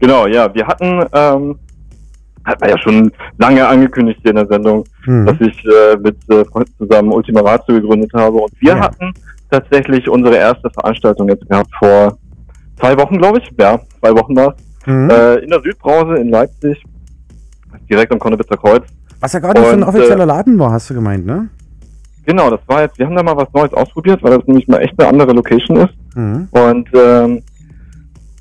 Genau, 0.00 0.26
ja, 0.26 0.52
wir 0.54 0.66
hatten, 0.66 1.04
ähm, 1.12 1.58
hat 2.46 2.60
man 2.60 2.70
ja 2.70 2.78
schon 2.78 3.12
lange 3.38 3.66
angekündigt 3.66 4.20
hier 4.22 4.30
in 4.30 4.36
der 4.36 4.46
Sendung, 4.46 4.84
Mhm. 5.06 5.26
dass 5.26 5.40
ich 5.40 5.62
äh, 5.66 5.96
mit 5.98 6.16
äh, 6.30 6.44
Freunden 6.46 6.72
zusammen 6.78 7.12
Ultima 7.12 7.40
Ratio 7.40 7.74
gegründet 7.74 8.10
habe. 8.14 8.38
Und 8.38 8.52
wir 8.60 8.72
Ja. 8.76 8.80
hatten 8.80 9.12
tatsächlich 9.50 10.08
unsere 10.08 10.36
erste 10.36 10.70
Veranstaltung 10.70 11.28
jetzt 11.28 11.46
gehabt 11.48 11.70
vor 11.78 12.16
zwei 12.80 12.96
Wochen, 12.96 13.18
glaube 13.18 13.38
ich. 13.38 13.50
Ja, 13.60 13.78
zwei 14.00 14.12
Wochen 14.14 14.34
war 14.34 14.54
Mhm. 14.86 15.10
Äh, 15.10 15.34
in 15.40 15.50
der 15.50 15.60
Südbrause 15.62 16.14
in 16.14 16.28
Leipzig, 16.30 16.80
direkt 17.90 18.12
am 18.12 18.18
Konnewitzer 18.20 18.56
Kreuz. 18.56 18.84
Was 19.20 19.32
ja 19.32 19.38
gerade 19.40 19.60
so 19.60 19.68
ein 19.68 19.82
und, 19.82 19.88
offizieller 19.88 20.24
äh, 20.24 20.26
Laden 20.26 20.58
war, 20.58 20.72
hast 20.72 20.90
du 20.90 20.94
gemeint, 20.94 21.26
ne? 21.26 21.48
Genau, 22.26 22.50
das 22.50 22.60
war 22.66 22.82
jetzt, 22.82 22.98
wir 22.98 23.06
haben 23.06 23.14
da 23.14 23.22
mal 23.22 23.36
was 23.36 23.52
Neues 23.52 23.72
ausprobiert, 23.72 24.22
weil 24.22 24.36
das 24.36 24.46
nämlich 24.46 24.66
mal 24.66 24.78
echt 24.78 24.98
eine 24.98 25.08
andere 25.08 25.32
Location 25.32 25.76
ist. 25.76 25.94
Mhm. 26.16 26.48
Und 26.50 26.88
ähm, 26.92 27.42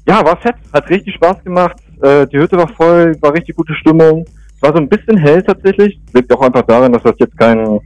ja, 0.07 0.25
war 0.25 0.37
fett, 0.37 0.55
hat 0.73 0.89
richtig 0.89 1.15
Spaß 1.15 1.43
gemacht. 1.43 1.77
Äh, 2.01 2.25
die 2.27 2.37
Hütte 2.37 2.57
war 2.57 2.67
voll, 2.67 3.15
war 3.21 3.33
richtig 3.33 3.55
gute 3.55 3.73
Stimmung. 3.75 4.25
War 4.61 4.71
so 4.71 4.79
ein 4.79 4.89
bisschen 4.89 5.17
hell 5.17 5.43
tatsächlich. 5.43 5.99
Liegt 6.13 6.33
auch 6.33 6.41
einfach 6.41 6.63
daran, 6.63 6.93
dass 6.93 7.03
das 7.03 7.15
jetzt 7.19 7.37
kein, 7.37 7.79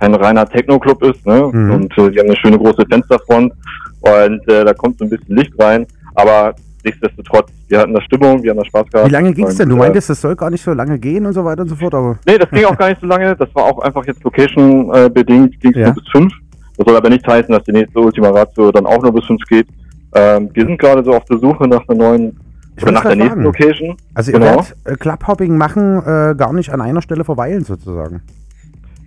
kein 0.00 0.14
reiner 0.14 0.48
Techno-Club 0.48 1.02
ist. 1.04 1.24
Ne? 1.24 1.48
Mhm. 1.52 1.72
Und 1.72 1.98
äh, 1.98 2.10
die 2.10 2.18
haben 2.18 2.28
eine 2.28 2.36
schöne 2.36 2.58
große 2.58 2.84
Fensterfront 2.90 3.52
und 4.00 4.48
äh, 4.48 4.64
da 4.64 4.72
kommt 4.74 4.98
so 4.98 5.04
ein 5.04 5.10
bisschen 5.10 5.36
Licht 5.36 5.52
rein. 5.58 5.86
Aber 6.14 6.54
nichtsdestotrotz, 6.84 7.48
wir 7.68 7.78
hatten 7.78 7.94
da 7.94 8.00
Stimmung, 8.02 8.42
wir 8.42 8.50
haben 8.50 8.58
da 8.58 8.64
Spaß 8.64 8.86
gehabt. 8.90 9.08
Wie 9.08 9.12
lange 9.12 9.32
ging's 9.32 9.56
denn? 9.56 9.68
Du 9.68 9.76
äh, 9.76 9.78
meintest, 9.78 10.10
das 10.10 10.20
soll 10.20 10.34
gar 10.36 10.50
nicht 10.50 10.62
so 10.64 10.72
lange 10.72 10.98
gehen 10.98 11.26
und 11.26 11.32
so 11.32 11.44
weiter 11.44 11.62
und 11.62 11.68
so 11.68 11.76
fort, 11.76 11.94
aber. 11.94 12.18
Nee, 12.26 12.38
das 12.38 12.50
ging 12.50 12.64
auch 12.64 12.76
gar 12.76 12.88
nicht 12.88 13.00
so 13.00 13.06
lange. 13.06 13.34
Das 13.36 13.48
war 13.54 13.64
auch 13.64 13.78
einfach 13.80 14.04
jetzt 14.06 14.22
Location-bedingt, 14.24 15.60
ging 15.60 15.70
es 15.72 15.76
Ja. 15.78 15.86
nur 15.86 15.94
bis 15.94 16.08
fünf. 16.10 16.32
Das 16.76 16.86
soll 16.86 16.96
aber 16.96 17.10
nicht 17.10 17.26
heißen, 17.26 17.52
dass 17.52 17.62
die 17.64 17.72
nächste 17.72 17.98
Ultima 18.00 18.30
Ratio 18.30 18.72
dann 18.72 18.86
auch 18.86 19.02
nur 19.02 19.12
bis 19.12 19.24
fünf 19.26 19.42
geht. 19.48 19.66
Ähm, 20.14 20.50
wir 20.54 20.64
sind 20.66 20.78
gerade 20.78 21.04
so 21.04 21.12
auf 21.14 21.24
der 21.26 21.38
Suche 21.38 21.68
nach 21.68 21.86
einer 21.88 21.98
neuen, 21.98 22.40
Ich 22.76 22.82
oder 22.82 22.92
nach 22.92 23.02
der 23.02 23.16
nächsten 23.16 23.28
fragen. 23.30 23.42
Location. 23.44 23.96
Also 24.14 24.32
ihr 24.32 24.38
Genau. 24.38 24.50
werdet 24.52 24.76
äh, 24.84 24.94
Clubhopping 24.96 25.56
machen, 25.56 25.98
äh, 25.98 26.34
gar 26.34 26.52
nicht 26.52 26.70
an 26.72 26.80
einer 26.80 27.02
Stelle 27.02 27.24
verweilen 27.24 27.64
sozusagen. 27.64 28.22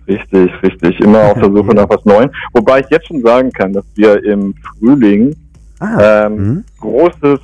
Richtig, 0.08 0.52
richtig. 0.62 1.00
Immer 1.00 1.24
auf 1.32 1.40
der 1.40 1.45
Suche 1.52 1.74
nach 1.74 1.90
was 1.90 2.04
Neuem. 2.06 2.30
Wobei 2.54 2.82
ich 2.82 2.88
jetzt 2.90 3.08
schon 3.08 3.22
sagen 3.22 3.52
kann, 3.52 3.72
dass 3.74 3.86
wir 3.95 4.24
im 4.24 4.54
Frühling 4.80 5.36
Ah. 5.80 6.26
ähm, 6.26 6.36
Mhm. 6.36 6.64
großes, 6.80 7.40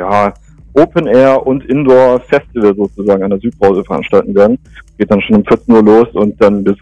ja, 0.00 0.34
Open 0.72 1.06
Air 1.06 1.46
und 1.46 1.64
Indoor 1.66 2.20
Festival 2.20 2.74
sozusagen 2.74 3.22
an 3.22 3.30
der 3.30 3.40
Südbrause 3.40 3.84
veranstalten 3.84 4.34
werden. 4.34 4.58
Geht 4.98 5.10
dann 5.10 5.20
schon 5.22 5.36
um 5.36 5.44
14 5.44 5.74
Uhr 5.74 5.82
los 5.82 6.08
und 6.14 6.40
dann 6.40 6.64
bis 6.64 6.76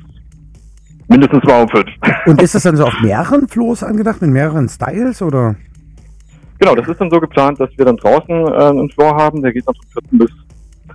mindestens 1.08 1.42
mal 1.44 1.62
um 1.62 1.68
fünf. 1.68 1.86
Und 2.26 2.42
ist 2.42 2.54
das 2.54 2.62
dann 2.64 2.76
so 2.76 2.84
auf 2.84 3.00
mehreren 3.02 3.48
Floors 3.48 3.82
angedacht, 3.82 4.20
mit 4.20 4.30
mehreren 4.30 4.68
Styles 4.68 5.22
oder? 5.22 5.56
Genau, 6.58 6.74
das 6.74 6.88
ist 6.88 7.00
dann 7.00 7.10
so 7.10 7.20
geplant, 7.20 7.60
dass 7.60 7.70
wir 7.76 7.84
dann 7.84 7.96
draußen 7.96 8.30
äh, 8.30 8.52
einen 8.52 8.90
Floor 8.90 9.16
haben. 9.16 9.42
Der 9.42 9.52
geht 9.52 9.66
dann 9.66 9.74
von 9.74 10.02
14 10.02 10.18
bis 10.18 10.30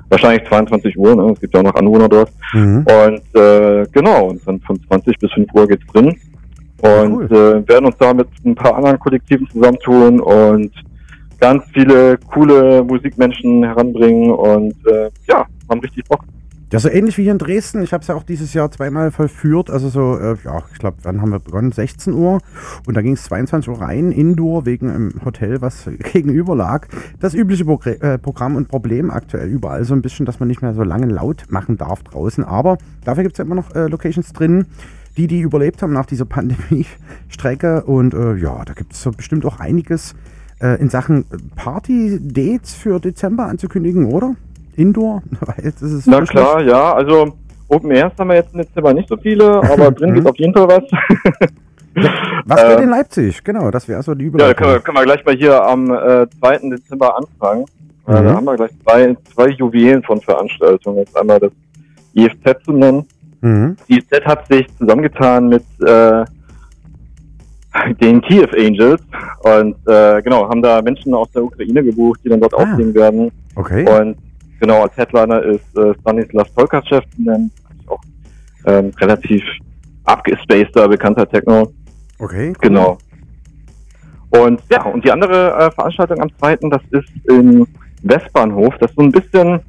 wahrscheinlich 0.09 0.47
22 0.47 0.97
Uhr. 0.97 1.15
Ne? 1.15 1.31
Es 1.31 1.39
gibt 1.39 1.53
ja 1.53 1.61
auch 1.61 1.65
noch 1.65 1.75
Anwohner 1.75 2.09
dort. 2.09 2.31
Mhm. 2.53 2.85
Und 2.85 3.41
äh, 3.41 3.85
genau, 3.91 4.27
und 4.27 4.45
dann 4.45 4.59
von 4.61 4.79
20 4.87 5.17
bis 5.17 5.31
5 5.31 5.53
Uhr 5.53 5.67
geht's 5.67 5.85
drin. 5.87 6.15
Und 6.81 7.31
äh, 7.31 7.67
werden 7.67 7.85
uns 7.85 7.95
da 7.97 8.13
mit 8.13 8.27
ein 8.45 8.55
paar 8.55 8.75
anderen 8.75 8.99
Kollektiven 8.99 9.47
zusammentun 9.49 10.19
und 10.19 10.71
ganz 11.39 11.63
viele 11.73 12.17
coole 12.31 12.83
Musikmenschen 12.83 13.63
heranbringen 13.63 14.31
und 14.31 14.75
äh, 14.87 15.09
ja, 15.27 15.45
haben 15.69 15.79
richtig 15.79 16.05
Bock. 16.05 16.23
Ja, 16.73 16.79
so 16.79 16.89
ähnlich 16.89 17.19
wie 17.19 17.21
hier 17.21 17.33
in 17.33 17.37
Dresden. 17.37 17.83
Ich 17.83 17.93
habe 17.93 18.01
es 18.01 18.07
ja 18.07 18.15
auch 18.15 18.23
dieses 18.23 18.55
Jahr 18.55 18.71
zweimal 18.71 19.11
vollführt. 19.11 19.69
Also 19.69 19.89
so, 19.89 20.17
äh, 20.17 20.35
ja, 20.43 20.63
ich 20.71 20.79
glaube, 20.79 20.97
wann 21.03 21.21
haben 21.21 21.29
wir 21.29 21.37
begonnen? 21.37 21.71
16 21.71 22.13
Uhr. 22.13 22.39
Und 22.87 22.97
da 22.97 23.03
ging 23.03 23.13
es 23.13 23.25
22 23.25 23.69
Uhr 23.69 23.79
rein, 23.79 24.11
Indoor, 24.11 24.65
wegen 24.65 24.89
einem 24.89 25.13
Hotel, 25.23 25.61
was 25.61 25.87
gegenüber 26.13 26.55
lag. 26.55 26.87
Das 27.19 27.35
übliche 27.35 27.63
Progr 27.63 27.91
äh, 28.01 28.17
Programm 28.17 28.55
und 28.55 28.69
Problem 28.69 29.11
aktuell 29.11 29.49
überall 29.49 29.85
so 29.85 29.93
ein 29.93 30.01
bisschen, 30.01 30.25
dass 30.25 30.39
man 30.39 30.47
nicht 30.47 30.63
mehr 30.63 30.73
so 30.73 30.81
lange 30.81 31.05
laut 31.05 31.43
machen 31.49 31.77
darf 31.77 32.01
draußen. 32.01 32.43
Aber 32.43 32.79
dafür 33.05 33.21
gibt 33.21 33.35
es 33.35 33.37
ja 33.37 33.45
immer 33.45 33.53
noch 33.53 33.75
äh, 33.75 33.87
Locations 33.87 34.33
drin, 34.33 34.65
die, 35.15 35.27
die 35.27 35.41
überlebt 35.41 35.83
haben 35.83 35.93
nach 35.93 36.07
dieser 36.07 36.25
Pandemie-Strecke. 36.25 37.83
Und 37.83 38.15
äh, 38.15 38.33
ja, 38.37 38.65
da 38.65 38.73
gibt 38.73 38.93
es 38.93 39.03
so 39.03 39.11
bestimmt 39.11 39.45
auch 39.45 39.59
einiges 39.59 40.15
äh, 40.63 40.79
in 40.81 40.89
Sachen 40.89 41.25
Party-Dates 41.55 42.73
für 42.73 42.99
Dezember 42.99 43.45
anzukündigen, 43.47 44.05
oder? 44.05 44.35
Indoor? 44.75 45.21
Weil 45.41 45.71
das 45.79 45.81
ist 45.81 46.07
Na 46.07 46.21
klar, 46.21 46.61
ja, 46.63 46.93
also 46.93 47.33
Open 47.67 47.91
Airs 47.91 48.13
haben 48.17 48.29
wir 48.29 48.35
jetzt 48.37 48.53
im 48.53 48.61
Dezember 48.61 48.93
nicht 48.93 49.09
so 49.09 49.17
viele, 49.17 49.45
aber 49.63 49.91
drin 49.97 50.11
Mhm. 50.11 50.15
geht 50.15 50.27
auf 50.27 50.37
jeden 50.37 50.53
Fall 50.53 50.67
was. 50.67 50.83
Was 52.45 52.61
geht 52.67 52.79
Äh, 52.79 52.83
in 52.83 52.89
Leipzig? 52.89 53.43
Genau, 53.43 53.69
das 53.71 53.87
wäre 53.87 54.01
so 54.03 54.15
die 54.15 54.25
Ja, 54.25 54.31
da 54.31 54.35
Überleitung. 54.37 54.55
können 54.57 54.73
wir, 54.73 54.79
können 54.81 54.97
wir 54.97 55.03
gleich 55.03 55.25
mal 55.25 55.35
hier 55.35 55.63
am 55.63 55.91
äh, 55.91 56.27
2. 56.39 56.57
Dezember 56.69 57.17
anfangen. 57.17 57.65
Äh, 58.07 58.11
Mhm. 58.21 58.25
da 58.25 58.33
haben 58.35 58.45
wir 58.45 58.55
gleich 58.55 58.71
zwei, 58.83 59.15
zwei 59.33 59.47
Juwelen 59.49 60.03
von 60.03 60.19
Veranstaltungen. 60.21 60.97
Jetzt 60.97 61.15
einmal 61.17 61.39
das 61.39 61.51
IFZ 62.15 62.63
zu 62.65 62.73
nennen. 62.73 63.05
Mhm. 63.41 63.77
Die 63.87 63.97
IFZ 63.99 64.25
hat 64.25 64.47
sich 64.47 64.67
zusammengetan 64.77 65.47
mit 65.49 65.63
äh, 65.85 66.25
den 68.01 68.21
Kiew 68.21 68.47
Angels 68.57 69.01
und 69.43 69.75
äh, 69.87 70.21
genau, 70.21 70.47
haben 70.49 70.61
da 70.61 70.81
Menschen 70.81 71.13
aus 71.13 71.29
der 71.31 71.43
Ukraine 71.43 71.83
gebucht, 71.83 72.19
die 72.23 72.29
dann 72.29 72.39
dort 72.39 72.53
Ah. 72.53 72.63
aufnehmen 72.63 72.93
werden. 72.93 73.31
Okay. 73.55 73.87
Und 73.89 74.17
genau, 74.59 74.83
als 74.83 74.95
Headliner 74.97 75.41
ist 75.43 75.77
äh, 75.77 75.93
Stanislav 76.01 76.47
Tolkachev. 76.55 77.03
Eigentlich 77.27 77.51
auch 77.87 78.01
ähm, 78.65 78.91
relativ 78.99 79.43
abgespaceder, 80.05 80.87
bekannter 80.87 81.27
Techno. 81.27 81.71
Okay. 82.19 82.49
cool. 82.49 82.55
Genau. 82.61 82.97
Und 84.29 84.61
ja, 84.71 84.83
und 84.85 85.03
die 85.05 85.11
andere 85.11 85.53
äh, 85.55 85.71
Veranstaltung 85.71 86.19
am 86.21 86.29
zweiten, 86.39 86.69
das 86.69 86.81
ist 86.91 87.09
im 87.29 87.67
Westbahnhof. 88.01 88.73
Das 88.79 88.89
ist 88.89 88.95
so 88.97 89.03
ein 89.03 89.11
bisschen 89.11 89.59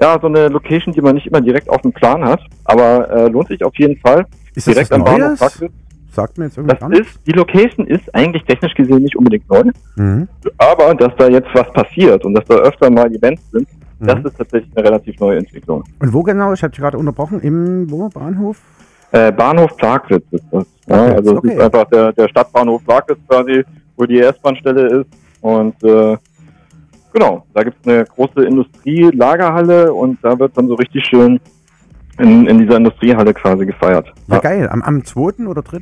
ja, 0.00 0.18
so 0.20 0.26
eine 0.26 0.48
Location, 0.48 0.92
die 0.92 1.00
man 1.00 1.14
nicht 1.14 1.26
immer 1.26 1.40
direkt 1.40 1.68
auf 1.68 1.80
dem 1.82 1.92
Plan 1.92 2.24
hat, 2.24 2.40
aber 2.64 3.08
äh, 3.10 3.28
lohnt 3.28 3.48
sich 3.48 3.64
auf 3.64 3.74
jeden 3.78 3.96
Fall. 4.00 4.26
Ist 4.54 4.66
das 4.66 4.74
direkt 4.74 4.92
am 4.92 5.04
Bahnhof? 5.04 5.38
Praxis. 5.38 5.70
Sagt 6.12 6.36
mir 6.38 6.44
jetzt 6.44 6.58
irgendwie 6.58 6.76
Das 6.78 6.98
ist, 6.98 7.20
die 7.26 7.32
Location 7.32 7.86
ist 7.86 8.14
eigentlich 8.14 8.44
technisch 8.44 8.74
gesehen 8.74 9.02
nicht 9.02 9.16
unbedingt 9.16 9.48
neu, 9.48 9.62
Mhm. 9.96 10.28
aber 10.58 10.94
dass 10.94 11.14
da 11.16 11.28
jetzt 11.28 11.48
was 11.54 11.72
passiert 11.72 12.24
und 12.24 12.34
dass 12.34 12.44
da 12.46 12.56
öfter 12.56 12.90
mal 12.90 13.10
Events 13.14 13.42
sind, 13.50 13.66
das 14.00 14.18
Mhm. 14.18 14.26
ist 14.26 14.36
tatsächlich 14.36 14.76
eine 14.76 14.86
relativ 14.88 15.18
neue 15.20 15.38
Entwicklung. 15.38 15.84
Und 16.00 16.12
wo 16.12 16.22
genau? 16.22 16.52
Ich 16.52 16.62
habe 16.62 16.70
dich 16.72 16.80
gerade 16.80 16.98
unterbrochen. 16.98 17.40
Im 17.40 17.90
wo, 17.90 18.08
Bahnhof? 18.08 18.58
Äh, 19.12 19.30
Bahnhof 19.32 19.76
Plagwitz 19.76 20.24
ist 20.32 20.44
das. 20.50 20.66
Ja, 20.86 21.02
Okay, 21.04 21.14
also 21.16 21.32
es 21.32 21.38
okay. 21.38 21.52
ist 21.54 21.60
einfach 21.60 21.84
der, 21.90 22.12
der 22.12 22.28
Stadtbahnhof 22.28 22.84
Plagwitz 22.84 23.18
quasi, 23.28 23.64
wo 23.96 24.04
die 24.04 24.20
S-Bahn-Stelle 24.20 25.00
ist. 25.00 25.06
Und 25.40 25.82
äh, 25.84 26.16
genau, 27.12 27.44
da 27.54 27.62
gibt 27.62 27.76
es 27.80 27.86
eine 27.92 28.04
große 28.04 28.44
Industrielagerhalle 28.44 29.92
und 29.92 30.18
da 30.22 30.38
wird 30.38 30.56
dann 30.56 30.68
so 30.68 30.74
richtig 30.74 31.04
schön 31.04 31.40
in, 32.18 32.46
in 32.46 32.58
dieser 32.58 32.76
Industriehalle 32.76 33.32
quasi 33.34 33.66
gefeiert. 33.66 34.12
Ja, 34.28 34.38
geil. 34.38 34.68
Am, 34.70 34.82
am 34.82 35.04
2. 35.04 35.46
oder 35.46 35.62
3. 35.62 35.78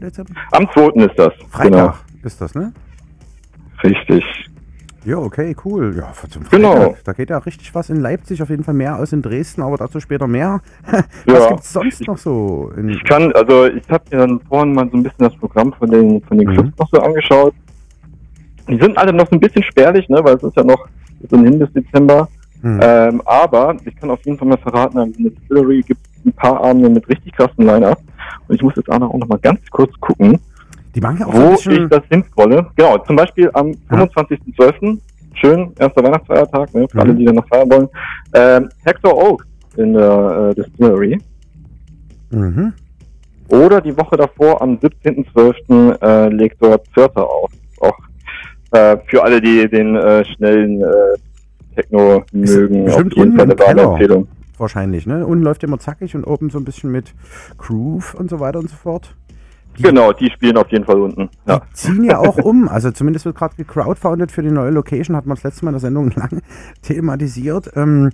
Dezember? 0.00 0.32
Am 0.52 0.68
2. 0.72 1.04
ist 1.04 1.18
das. 1.18 1.32
Freitag 1.50 1.96
ist 2.22 2.40
das, 2.40 2.54
ne? 2.54 2.72
Genau, 3.82 3.94
richtig. 3.98 4.24
Ja, 5.04 5.18
okay, 5.18 5.54
cool. 5.66 5.94
Ja, 5.98 6.12
zum 6.30 6.44
Freitag. 6.44 6.50
Genau. 6.50 6.96
Da 7.04 7.12
geht 7.12 7.28
ja 7.28 7.36
richtig 7.38 7.74
was 7.74 7.90
in 7.90 7.96
Leipzig, 8.00 8.42
auf 8.42 8.48
jeden 8.48 8.64
Fall 8.64 8.72
mehr 8.72 8.94
als 8.96 9.12
in 9.12 9.20
Dresden, 9.20 9.60
aber 9.60 9.76
dazu 9.76 10.00
später 10.00 10.26
mehr. 10.26 10.60
Ja. 11.26 11.34
Was 11.34 11.48
gibt's 11.48 11.72
sonst 11.72 12.06
noch 12.06 12.16
so? 12.18 12.72
Ich 12.88 13.04
kann, 13.04 13.30
also 13.32 13.66
ich 13.66 13.88
habe 13.90 14.04
mir 14.10 14.18
dann 14.18 14.40
vorhin 14.48 14.72
mal 14.74 14.88
so 14.90 14.96
ein 14.96 15.02
bisschen 15.02 15.18
das 15.28 15.36
Programm 15.36 15.72
von 15.74 15.90
den 15.90 16.22
von 16.22 16.38
den 16.38 16.48
Mhm. 16.48 16.52
Clubs 16.54 16.78
noch 16.78 16.88
so 16.90 17.00
angeschaut. 17.00 17.54
Die 18.68 18.78
sind 18.78 18.96
alle 18.96 19.12
noch 19.12 19.26
so 19.26 19.32
ein 19.36 19.40
bisschen 19.40 19.62
spärlich, 19.64 20.08
ne, 20.08 20.20
weil 20.24 20.36
es 20.36 20.42
ist 20.42 20.56
ja 20.56 20.64
noch 20.64 20.86
so 21.30 21.38
hin 21.38 21.58
bis 21.58 21.70
Dezember. 21.74 22.28
Mhm. 22.64 22.80
Ähm, 22.82 23.22
aber 23.26 23.76
ich 23.84 23.94
kann 23.96 24.08
auf 24.10 24.24
jeden 24.24 24.38
Fall 24.38 24.48
mal 24.48 24.56
verraten, 24.56 24.96
an 24.96 25.12
der 25.12 25.30
Distillery 25.32 25.82
gibt 25.82 26.00
es 26.16 26.24
ein 26.24 26.32
paar 26.32 26.64
Abende 26.64 26.88
mit 26.88 27.06
richtig 27.10 27.34
krassen 27.34 27.66
Line-Up. 27.66 27.98
Und 28.48 28.54
ich 28.54 28.62
muss 28.62 28.72
jetzt 28.74 28.90
auch 28.90 28.98
noch, 28.98 29.12
mal 29.28 29.38
ganz 29.38 29.60
kurz 29.70 29.92
gucken, 30.00 30.40
wo 31.26 31.52
ich 31.70 31.88
das 31.90 32.02
hinscrolle. 32.08 32.66
Genau, 32.74 32.96
zum 32.98 33.16
Beispiel 33.16 33.50
am 33.52 33.72
25.12. 33.90 34.98
Schön, 35.34 35.72
erster 35.78 36.02
Weihnachtsfeiertag, 36.04 36.72
ne, 36.72 36.86
für 36.88 36.96
Mhm. 36.96 37.02
alle, 37.02 37.14
die 37.14 37.24
dann 37.26 37.34
noch 37.34 37.48
feiern 37.48 37.70
wollen. 37.70 37.88
Ähm, 38.32 38.68
Hector 38.84 39.14
Oak 39.14 39.46
in 39.76 39.92
der 39.92 40.52
äh, 40.52 40.54
Distillery. 40.54 41.18
Mhm. 42.30 42.72
Oder 43.48 43.82
die 43.82 43.94
Woche 43.94 44.16
davor, 44.16 44.62
am 44.62 44.76
17.12., 44.76 46.00
äh, 46.00 46.28
legt 46.30 46.56
dort 46.62 46.86
Zörter 46.94 47.28
auf. 47.28 47.50
Auch 47.80 47.98
äh, 48.70 48.96
für 49.06 49.22
alle, 49.22 49.38
die 49.40 49.68
den 49.68 49.96
äh, 49.96 50.24
schnellen 50.24 50.80
äh, 50.80 50.86
Techno 51.74 52.24
mögen, 52.32 52.80
auf 52.80 52.84
bestimmt 52.86 53.14
jeden 53.16 53.26
unten 53.32 53.36
Fall 53.38 53.44
eine 53.46 53.56
Keller. 53.56 53.82
Empfehlung. 53.92 54.28
Wahrscheinlich, 54.58 55.06
ne? 55.06 55.26
Unten 55.26 55.42
läuft 55.44 55.64
immer 55.64 55.78
zackig 55.78 56.14
und 56.14 56.24
oben 56.24 56.50
so 56.50 56.58
ein 56.58 56.64
bisschen 56.64 56.90
mit 56.92 57.12
Groove 57.58 58.14
und 58.14 58.30
so 58.30 58.38
weiter 58.40 58.58
und 58.60 58.70
so 58.70 58.76
fort. 58.76 59.14
Genau, 59.76 60.12
die 60.12 60.30
spielen 60.30 60.56
auf 60.56 60.68
jeden 60.70 60.84
Fall 60.84 61.00
unten. 61.00 61.28
Ja. 61.46 61.60
Ziehen 61.72 62.04
ja 62.04 62.18
auch 62.18 62.36
um. 62.44 62.68
Also 62.68 62.92
zumindest 62.92 63.24
wird 63.24 63.36
gerade 63.36 63.56
gecrowdfounded 63.56 64.30
für 64.30 64.42
die 64.42 64.52
neue 64.52 64.70
Location, 64.70 65.16
hat 65.16 65.26
man 65.26 65.34
das 65.34 65.42
letzte 65.42 65.64
Mal 65.64 65.70
in 65.70 65.74
der 65.74 65.80
Sendung 65.80 66.10
lang 66.14 66.42
thematisiert. 66.82 67.70
Ähm, 67.74 68.10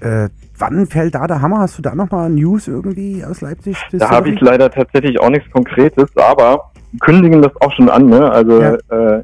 äh, 0.00 0.28
wann 0.58 0.86
fällt 0.86 1.14
da 1.14 1.26
der 1.26 1.40
Hammer? 1.40 1.60
Hast 1.60 1.78
du 1.78 1.82
da 1.82 1.94
nochmal 1.94 2.28
News 2.28 2.68
irgendwie 2.68 3.24
aus 3.24 3.40
Leipzig? 3.40 3.76
Da 3.92 4.10
habe 4.10 4.30
ich 4.30 4.40
leider 4.40 4.70
tatsächlich 4.70 5.18
auch 5.20 5.30
nichts 5.30 5.50
Konkretes, 5.52 6.10
aber 6.16 6.70
die 6.92 6.98
kündigen 6.98 7.40
das 7.40 7.52
auch 7.62 7.72
schon 7.72 7.88
an, 7.88 8.06
ne? 8.06 8.30
Also 8.30 8.60
Ja. 8.60 8.74
äh, 8.90 9.22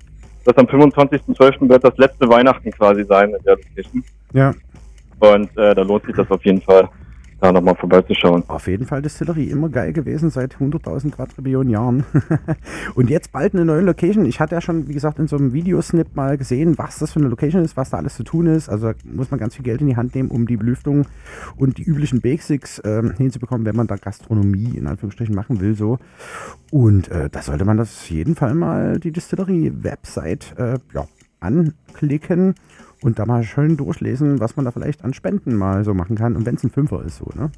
das 0.48 0.56
am 0.56 0.66
25.12. 0.66 1.68
wird 1.68 1.84
das 1.84 1.96
letzte 1.98 2.26
Weihnachten 2.28 2.70
quasi 2.70 3.04
sein 3.04 3.34
in 3.34 3.42
der 3.44 3.56
Location. 3.56 4.04
Ja. 4.32 4.54
Und 5.20 5.56
äh, 5.58 5.74
da 5.74 5.82
lohnt 5.82 6.06
sich 6.06 6.16
das 6.16 6.30
auf 6.30 6.42
jeden 6.44 6.62
Fall, 6.62 6.88
da 7.40 7.52
nochmal 7.52 7.76
vorbeizuschauen. 7.76 8.42
Auf 8.48 8.66
jeden 8.66 8.86
Fall 8.86 9.02
Distillery 9.02 9.44
immer 9.44 9.68
geil 9.68 9.92
gewesen 9.92 10.30
seit 10.30 10.56
100.000 10.56 11.12
Quadrillionen 11.12 11.70
Jahren. 11.70 12.04
und 12.94 13.10
jetzt 13.10 13.32
bald 13.32 13.54
eine 13.54 13.64
neue 13.64 13.82
Location. 13.82 14.26
Ich 14.26 14.40
hatte 14.40 14.56
ja 14.56 14.60
schon, 14.60 14.88
wie 14.88 14.92
gesagt, 14.92 15.18
in 15.18 15.28
so 15.28 15.36
einem 15.36 15.52
Videosnip 15.52 16.16
mal 16.16 16.36
gesehen, 16.36 16.76
was 16.78 16.98
das 16.98 17.12
für 17.12 17.20
eine 17.20 17.28
Location 17.28 17.64
ist, 17.64 17.76
was 17.76 17.90
da 17.90 17.98
alles 17.98 18.16
zu 18.16 18.24
tun 18.24 18.46
ist. 18.46 18.68
Also 18.68 18.92
muss 19.04 19.30
man 19.30 19.38
ganz 19.38 19.54
viel 19.54 19.64
Geld 19.64 19.80
in 19.80 19.86
die 19.86 19.96
Hand 19.96 20.14
nehmen, 20.14 20.30
um 20.30 20.46
die 20.46 20.56
Belüftung 20.56 21.06
und 21.56 21.78
die 21.78 21.84
üblichen 21.84 22.20
Basics 22.20 22.82
ähm, 22.84 23.12
hinzubekommen, 23.16 23.64
wenn 23.64 23.76
man 23.76 23.86
da 23.86 23.96
Gastronomie 23.96 24.76
in 24.76 24.86
Anführungsstrichen 24.86 25.34
machen 25.34 25.60
will. 25.60 25.74
so. 25.74 25.98
Und 26.70 27.08
äh, 27.08 27.30
da 27.30 27.42
sollte 27.42 27.64
man 27.64 27.76
das 27.76 27.90
auf 27.98 28.10
jeden 28.10 28.34
Fall 28.34 28.54
mal 28.54 28.98
die 28.98 29.12
Distillery-Website 29.12 30.54
äh, 30.58 30.78
ja, 30.92 31.06
anklicken 31.40 32.54
und 33.02 33.18
da 33.18 33.26
mal 33.26 33.42
schön 33.42 33.76
durchlesen, 33.76 34.40
was 34.40 34.56
man 34.56 34.64
da 34.64 34.70
vielleicht 34.70 35.04
an 35.04 35.14
Spenden 35.14 35.56
mal 35.56 35.84
so 35.84 35.94
machen 35.94 36.16
kann. 36.16 36.36
Und 36.36 36.46
wenn 36.46 36.56
es 36.56 36.64
ein 36.64 36.70
Fünfer 36.70 37.02
ist, 37.04 37.18
so, 37.18 37.26
ne? 37.34 37.50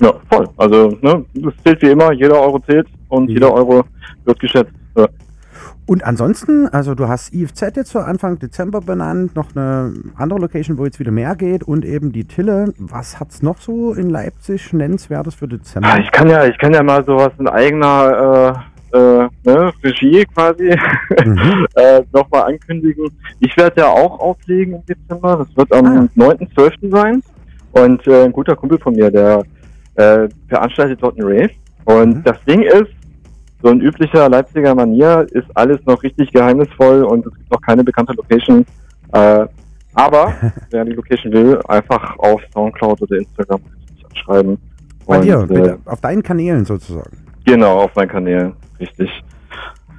Ja, 0.00 0.12
voll. 0.30 0.48
Also, 0.56 0.96
ne, 1.02 1.24
das 1.34 1.54
zählt 1.64 1.82
wie 1.82 1.90
immer, 1.90 2.12
jeder 2.12 2.40
Euro 2.40 2.58
zählt 2.60 2.88
und 3.08 3.28
jeder 3.28 3.52
Euro 3.52 3.84
wird 4.24 4.40
geschätzt. 4.40 4.72
Ja. 4.96 5.08
Und 5.86 6.02
ansonsten, 6.02 6.66
also 6.68 6.94
du 6.94 7.08
hast 7.08 7.34
IFZ 7.34 7.76
jetzt 7.76 7.90
so 7.90 7.98
Anfang 7.98 8.38
Dezember 8.38 8.80
benannt, 8.80 9.36
noch 9.36 9.54
eine 9.54 9.92
andere 10.16 10.40
Location, 10.40 10.78
wo 10.78 10.84
jetzt 10.86 10.98
wieder 10.98 11.10
mehr 11.10 11.36
geht 11.36 11.62
und 11.62 11.84
eben 11.84 12.10
die 12.10 12.24
Tille. 12.24 12.72
Was 12.78 13.20
hat's 13.20 13.42
noch 13.42 13.60
so 13.60 13.92
in 13.92 14.08
Leipzig 14.08 14.72
nennenswertes 14.72 15.34
für 15.34 15.46
Dezember? 15.46 15.98
Ich 15.98 16.10
kann 16.10 16.28
ja, 16.28 16.46
ich 16.46 16.56
kann 16.58 16.72
ja 16.72 16.82
mal 16.82 17.04
sowas 17.04 17.32
in 17.38 17.48
eigener 17.48 18.64
äh, 18.94 19.28
ne, 19.44 19.72
Regie 19.82 20.24
quasi 20.34 20.70
Mhm. 21.24 21.66
äh, 21.74 22.02
nochmal 22.12 22.44
ankündigen. 22.52 23.10
Ich 23.40 23.56
werde 23.56 23.80
ja 23.82 23.88
auch 23.88 24.18
auflegen 24.20 24.74
im 24.76 24.86
Dezember. 24.86 25.36
Das 25.38 25.56
wird 25.56 25.72
am 25.72 25.86
Ah. 25.86 26.08
9.12. 26.16 26.90
sein. 26.90 27.22
Und 27.72 28.06
äh, 28.06 28.24
ein 28.24 28.32
guter 28.32 28.54
Kumpel 28.56 28.78
von 28.78 28.94
mir, 28.94 29.10
der 29.10 29.42
äh, 29.96 30.28
veranstaltet 30.48 30.98
dort 31.02 31.18
einen 31.18 31.28
Rave. 31.28 31.50
Und 31.84 32.16
Mhm. 32.18 32.22
das 32.24 32.36
Ding 32.46 32.62
ist, 32.62 32.90
so 33.62 33.70
in 33.70 33.80
üblicher 33.80 34.28
Leipziger 34.28 34.74
Manier 34.74 35.26
ist 35.32 35.46
alles 35.54 35.78
noch 35.86 36.02
richtig 36.02 36.30
geheimnisvoll 36.32 37.02
und 37.04 37.26
es 37.26 37.34
gibt 37.34 37.50
noch 37.50 37.60
keine 37.62 37.82
bekannte 37.82 38.12
Location. 38.12 38.64
Äh, 39.12 39.46
aber 39.94 40.34
wer 40.70 40.84
die 40.84 40.92
Location 40.92 41.32
will, 41.32 41.58
einfach 41.68 42.16
auf 42.18 42.40
Soundcloud 42.52 43.02
oder 43.02 43.16
Instagram 43.16 43.60
mich 43.94 44.04
anschreiben. 44.06 44.58
Bei 45.06 45.18
dir, 45.20 45.38
Und, 45.40 45.48
bitte, 45.48 45.78
äh, 45.84 45.90
auf 45.90 46.00
deinen 46.00 46.22
Kanälen 46.22 46.64
sozusagen. 46.64 47.16
Genau, 47.44 47.80
auf 47.80 47.94
meinen 47.94 48.08
Kanälen, 48.08 48.52
richtig. 48.84 49.10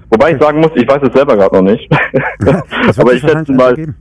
Wobei 0.10 0.32
ich 0.34 0.42
sagen 0.42 0.60
muss, 0.60 0.72
ich 0.76 0.88
weiß 0.88 1.02
es 1.02 1.14
selber 1.14 1.36
gerade 1.36 1.56
noch 1.56 1.72
nicht. 1.72 1.92
Aber 2.98 3.14
ich 3.14 3.22
schätze 3.22 3.36
wahrscheinlich 3.36 3.58
mal, 3.58 3.70
ergeben. 3.70 3.96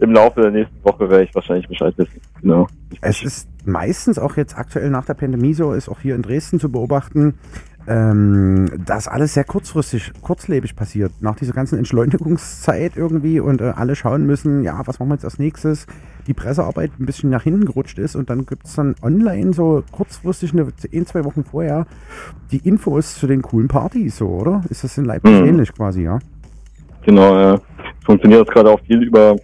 im 0.00 0.12
Laufe 0.12 0.40
der 0.40 0.50
nächsten 0.50 0.84
Woche 0.84 1.08
werde 1.08 1.24
ich 1.24 1.34
wahrscheinlich 1.34 1.68
Bescheid 1.68 1.94
wissen. 1.96 2.20
Genau. 2.40 2.66
Es 3.00 3.22
ist 3.22 3.48
meistens 3.64 4.18
auch 4.18 4.36
jetzt 4.36 4.56
aktuell 4.56 4.90
nach 4.90 5.04
der 5.04 5.14
Pandemie 5.14 5.54
so, 5.54 5.72
ist 5.72 5.88
auch 5.88 6.00
hier 6.00 6.14
in 6.14 6.22
Dresden 6.22 6.58
zu 6.58 6.72
beobachten, 6.72 7.38
ähm, 7.88 8.66
dass 8.84 9.08
alles 9.08 9.32
sehr 9.34 9.44
kurzfristig, 9.44 10.12
kurzlebig 10.20 10.76
passiert. 10.76 11.10
Nach 11.20 11.36
dieser 11.36 11.54
ganzen 11.54 11.78
Entschleunigungszeit 11.78 12.92
irgendwie 12.96 13.40
und 13.40 13.62
äh, 13.62 13.72
alle 13.74 13.96
schauen 13.96 14.26
müssen, 14.26 14.62
ja, 14.62 14.82
was 14.84 14.98
machen 14.98 15.08
wir 15.08 15.14
jetzt 15.14 15.24
als 15.24 15.38
nächstes? 15.38 15.86
Die 16.26 16.34
Pressearbeit 16.34 16.90
ein 17.00 17.06
bisschen 17.06 17.30
nach 17.30 17.44
hinten 17.44 17.64
gerutscht 17.64 17.98
ist 17.98 18.14
und 18.14 18.28
dann 18.28 18.44
gibt 18.44 18.66
es 18.66 18.74
dann 18.74 18.94
online 19.02 19.54
so 19.54 19.82
kurzfristig 19.90 20.52
eine, 20.52 20.68
ein, 20.92 21.06
zwei 21.06 21.24
Wochen 21.24 21.44
vorher 21.44 21.86
die 22.52 22.58
Infos 22.58 23.18
zu 23.18 23.26
den 23.26 23.40
coolen 23.40 23.68
Partys, 23.68 24.18
so, 24.18 24.28
oder? 24.28 24.62
Ist 24.68 24.84
das 24.84 24.98
in 24.98 25.06
Leipzig 25.06 25.40
Mhm. 25.40 25.46
ähnlich 25.46 25.72
quasi, 25.72 26.02
ja? 26.02 26.18
Genau, 27.06 27.38
ja. 27.38 27.58
Funktioniert 28.04 28.40
jetzt 28.40 28.52
gerade 28.52 28.70
auch 28.70 28.80
viel 28.80 29.02
über 29.02 29.36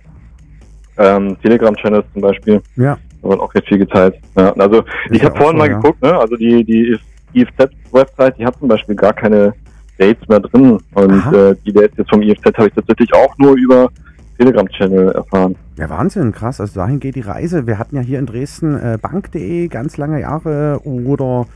ähm, 0.98 1.36
Telegram-Channels 1.42 2.04
zum 2.12 2.20
Beispiel. 2.20 2.60
Ja. 2.76 2.98
Da 3.22 3.28
wird 3.30 3.40
auch 3.40 3.54
recht 3.54 3.66
viel 3.68 3.78
geteilt. 3.78 4.16
Ja, 4.36 4.52
also 4.52 4.84
ich 5.10 5.22
ja 5.22 5.30
habe 5.30 5.38
vorhin 5.38 5.56
so, 5.56 5.64
mal 5.64 5.70
ja. 5.70 5.76
geguckt, 5.78 6.02
ne? 6.02 6.18
Also 6.18 6.36
die, 6.36 6.62
die 6.62 6.98
IFZ-Website, 7.34 8.38
die 8.38 8.46
hat 8.46 8.58
zum 8.58 8.68
Beispiel 8.68 8.94
gar 8.94 9.12
keine 9.12 9.54
Dates 9.98 10.26
mehr 10.28 10.40
drin. 10.40 10.78
Und 10.94 11.32
äh, 11.32 11.54
die 11.64 11.72
Dates 11.72 11.96
jetzt 11.96 12.10
vom 12.10 12.22
IFZ 12.22 12.44
habe 12.56 12.68
ich 12.68 12.74
tatsächlich 12.74 13.12
auch 13.14 13.36
nur 13.38 13.56
über 13.56 13.90
Telegram-Channel 14.38 15.12
erfahren. 15.12 15.56
Ja, 15.76 15.88
Wahnsinn, 15.90 16.32
krass. 16.32 16.60
Also 16.60 16.80
dahin 16.80 17.00
geht 17.00 17.14
die 17.14 17.20
Reise. 17.20 17.66
Wir 17.66 17.78
hatten 17.78 17.96
ja 17.96 18.02
hier 18.02 18.18
in 18.18 18.26
Dresden 18.26 18.74
äh, 18.76 18.98
Bank.de 19.00 19.68
ganz 19.68 19.96
lange 19.96 20.20
Jahre 20.20 20.80
oder 20.84 21.46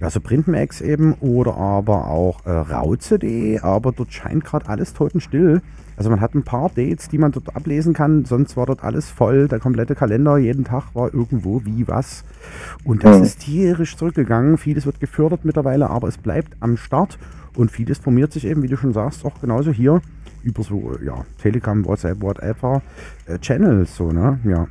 ja, 0.00 0.10
so 0.10 0.20
Printmax 0.20 0.80
eben 0.80 1.14
oder 1.20 1.56
aber 1.56 2.08
auch 2.08 2.44
äh, 2.44 2.50
Rauze.de, 2.50 3.60
aber 3.60 3.92
dort 3.92 4.12
scheint 4.12 4.44
gerade 4.44 4.68
alles 4.68 4.92
totenstill. 4.92 5.62
Also 5.96 6.10
man 6.10 6.20
hat 6.20 6.34
ein 6.34 6.42
paar 6.42 6.68
Dates, 6.74 7.08
die 7.08 7.18
man 7.18 7.32
dort 7.32 7.56
ablesen 7.56 7.94
kann, 7.94 8.24
sonst 8.26 8.56
war 8.56 8.66
dort 8.66 8.84
alles 8.84 9.08
voll, 9.08 9.48
der 9.48 9.58
komplette 9.60 9.94
Kalender, 9.94 10.36
jeden 10.36 10.64
Tag 10.64 10.94
war 10.94 11.12
irgendwo 11.14 11.64
wie 11.64 11.88
was. 11.88 12.24
Und 12.84 13.02
das 13.04 13.18
Mhm. 13.18 13.24
ist 13.24 13.38
tierisch 13.40 13.96
zurückgegangen. 13.96 14.58
Vieles 14.58 14.84
wird 14.86 15.00
gefördert 15.00 15.44
mittlerweile, 15.44 15.88
aber 15.88 16.08
es 16.08 16.18
bleibt 16.18 16.54
am 16.60 16.76
Start 16.76 17.18
und 17.56 17.70
vieles 17.70 17.98
formiert 17.98 18.32
sich 18.32 18.44
eben, 18.46 18.62
wie 18.62 18.68
du 18.68 18.76
schon 18.76 18.92
sagst, 18.92 19.24
auch 19.24 19.40
genauso 19.40 19.70
hier 19.72 20.02
über 20.42 20.62
so, 20.62 20.92
ja, 21.04 21.24
Telegram, 21.38 21.84
WhatsApp, 21.84 22.20
whatever, 22.20 22.82
äh, 23.26 23.38
Channels, 23.38 23.96
so, 23.96 24.12
ne? 24.12 24.38
Ja. 24.44 24.68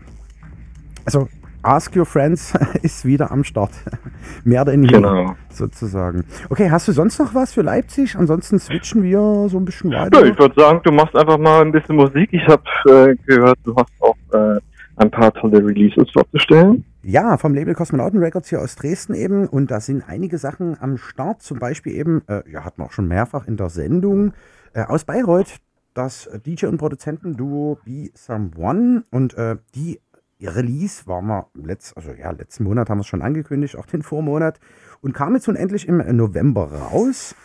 Also, 1.06 1.28
Ask 1.66 1.96
Your 1.96 2.06
Friends 2.06 2.54
ist 2.84 3.06
wieder 3.06 3.32
am 3.32 3.44
Start. 3.44 3.72
Mehr 4.44 4.64
denn 4.66 4.84
je, 4.84 4.92
Genau. 4.92 5.36
sozusagen. 5.50 6.24
Okay, 6.50 6.70
hast 6.70 6.88
du 6.88 6.92
sonst 6.92 7.20
noch 7.20 7.34
was 7.34 7.54
für 7.54 7.62
Leipzig? 7.62 8.16
Ansonsten 8.16 8.60
switchen 8.60 9.04
wir 9.04 9.48
so 9.50 9.58
ein 9.58 9.66
bisschen 9.66 9.92
weiter. 9.92 10.22
Ja, 10.24 10.32
ich 10.32 10.38
würde 10.38 10.54
sagen, 10.60 10.82
du 10.84 10.92
machst 10.92 11.16
einfach 11.16 11.38
mal 11.38 11.62
ein 11.62 11.72
bisschen 11.72 11.96
Musik. 11.96 12.30
Ich 12.32 12.48
habe 12.48 12.64
äh, 12.88 13.16
gehört, 13.26 13.58
du 13.64 13.76
hast 13.76 13.92
auch 14.00 14.16
äh, 14.34 14.60
ein 14.98 15.10
paar 15.12 15.34
tolle 15.34 15.58
Releases 15.66 16.10
vorzustellen. 16.12 16.86
Ja, 17.04 17.38
vom 17.38 17.54
Label 17.54 17.74
Kosmonauten 17.76 18.20
Records 18.20 18.50
hier 18.50 18.62
aus 18.62 18.76
Dresden 18.76 19.14
eben. 19.14 19.48
Und 19.48 19.72
da 19.72 19.80
sind 19.80 20.04
einige 20.08 20.38
Sachen 20.38 20.78
am 20.80 20.98
Start. 20.98 21.42
Zum 21.42 21.60
Beispiel 21.60 21.94
eben, 21.94 22.22
äh, 22.28 22.44
ja, 22.52 22.64
hatten 22.64 22.82
wir 22.82 22.86
auch 22.86 22.92
schon 22.92 23.08
mehrfach 23.08 23.48
in 23.48 23.58
der 23.58 23.70
Sendung, 23.70 24.34
äh, 24.74 24.84
aus 24.84 25.04
Bayreuth 25.06 25.58
das 25.94 26.30
DJ- 26.46 26.66
und 26.68 26.78
Produzentenduo 26.78 27.78
Be 27.86 28.10
Someone. 28.16 29.04
Und 29.12 29.34
äh, 29.38 29.56
die 29.76 30.02
Release 30.42 31.08
war 31.08 31.22
wir 31.22 31.48
letzt, 31.54 31.96
also 31.96 32.12
ja, 32.12 32.32
letzten 32.32 32.64
Monat 32.66 32.90
haben 32.90 32.98
wir 32.98 33.02
es 33.02 33.08
schon 33.08 33.22
angekündigt, 33.22 33.78
auch 33.78 33.86
den 33.86 34.02
Vormonat. 34.02 34.60
Und 35.02 35.14
kam 35.14 35.36
jetzt 35.36 35.48
nun 35.48 35.56
endlich 35.56 35.88
im 35.88 35.98
November 36.16 36.72
raus. 36.72 37.36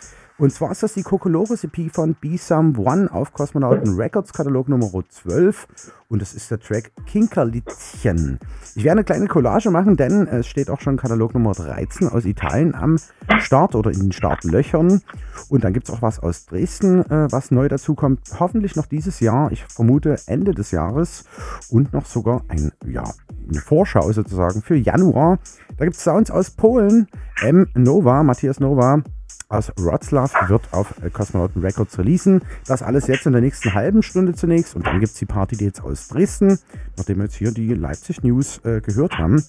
Und 0.41 0.51
zwar 0.51 0.71
ist 0.71 0.81
das 0.81 0.95
die 0.95 1.03
Kokolores 1.03 1.63
EP 1.63 1.93
von 1.93 2.15
Be 2.19 2.35
Some 2.35 2.75
One 2.75 3.13
auf 3.13 3.31
Kosmonauten 3.31 3.95
Records 3.95 4.33
Katalog 4.33 4.69
Nummer 4.69 4.89
12. 5.07 5.67
Und 6.09 6.19
das 6.19 6.33
ist 6.33 6.49
der 6.49 6.59
Track 6.59 6.91
Kinkerlitzchen. 7.05 8.39
Ich 8.73 8.83
werde 8.83 9.01
eine 9.01 9.03
kleine 9.03 9.27
Collage 9.27 9.69
machen, 9.69 9.97
denn 9.97 10.25
es 10.25 10.47
steht 10.47 10.71
auch 10.71 10.81
schon 10.81 10.97
Katalog 10.97 11.35
Nummer 11.35 11.51
13 11.51 12.07
aus 12.07 12.25
Italien 12.25 12.73
am 12.73 12.97
Start 13.37 13.75
oder 13.75 13.91
in 13.91 13.99
den 13.99 14.11
Startlöchern. 14.11 15.03
Und 15.49 15.63
dann 15.63 15.73
gibt 15.73 15.87
es 15.87 15.93
auch 15.93 16.01
was 16.01 16.17
aus 16.17 16.47
Dresden, 16.47 17.01
äh, 17.01 17.31
was 17.31 17.51
neu 17.51 17.67
dazu 17.67 17.93
kommt. 17.93 18.21
Hoffentlich 18.39 18.75
noch 18.75 18.87
dieses 18.87 19.19
Jahr. 19.19 19.51
Ich 19.51 19.63
vermute 19.65 20.17
Ende 20.25 20.55
des 20.55 20.71
Jahres. 20.71 21.23
Und 21.69 21.93
noch 21.93 22.07
sogar 22.07 22.41
ein, 22.47 22.71
ja, 22.87 23.03
eine 23.47 23.61
Vorschau 23.61 24.11
sozusagen 24.11 24.63
für 24.63 24.75
Januar. 24.75 25.37
Da 25.77 25.85
gibt 25.85 25.97
es 25.97 26.03
Sounds 26.03 26.31
aus 26.31 26.49
Polen. 26.49 27.05
M. 27.43 27.67
Nova, 27.75 28.23
Matthias 28.23 28.59
Nova 28.59 29.03
aus 29.49 29.71
Wroclaw 29.77 30.29
wird 30.47 30.61
auf 30.71 30.93
Kosmonauten 31.13 31.61
Records 31.61 31.97
releasen. 31.97 32.41
Das 32.65 32.81
alles 32.81 33.07
jetzt 33.07 33.25
in 33.25 33.33
der 33.33 33.41
nächsten 33.41 33.73
halben 33.73 34.01
Stunde 34.01 34.33
zunächst 34.33 34.75
und 34.75 34.87
dann 34.87 34.99
gibt 34.99 35.11
es 35.11 35.19
die 35.19 35.25
Party 35.25 35.57
Dates 35.57 35.81
aus 35.81 36.07
Dresden, 36.07 36.57
nachdem 36.97 37.17
wir 37.17 37.25
jetzt 37.25 37.35
hier 37.35 37.51
die 37.51 37.73
Leipzig 37.73 38.23
News 38.23 38.59
äh, 38.63 38.81
gehört 38.81 39.17
haben. 39.17 39.43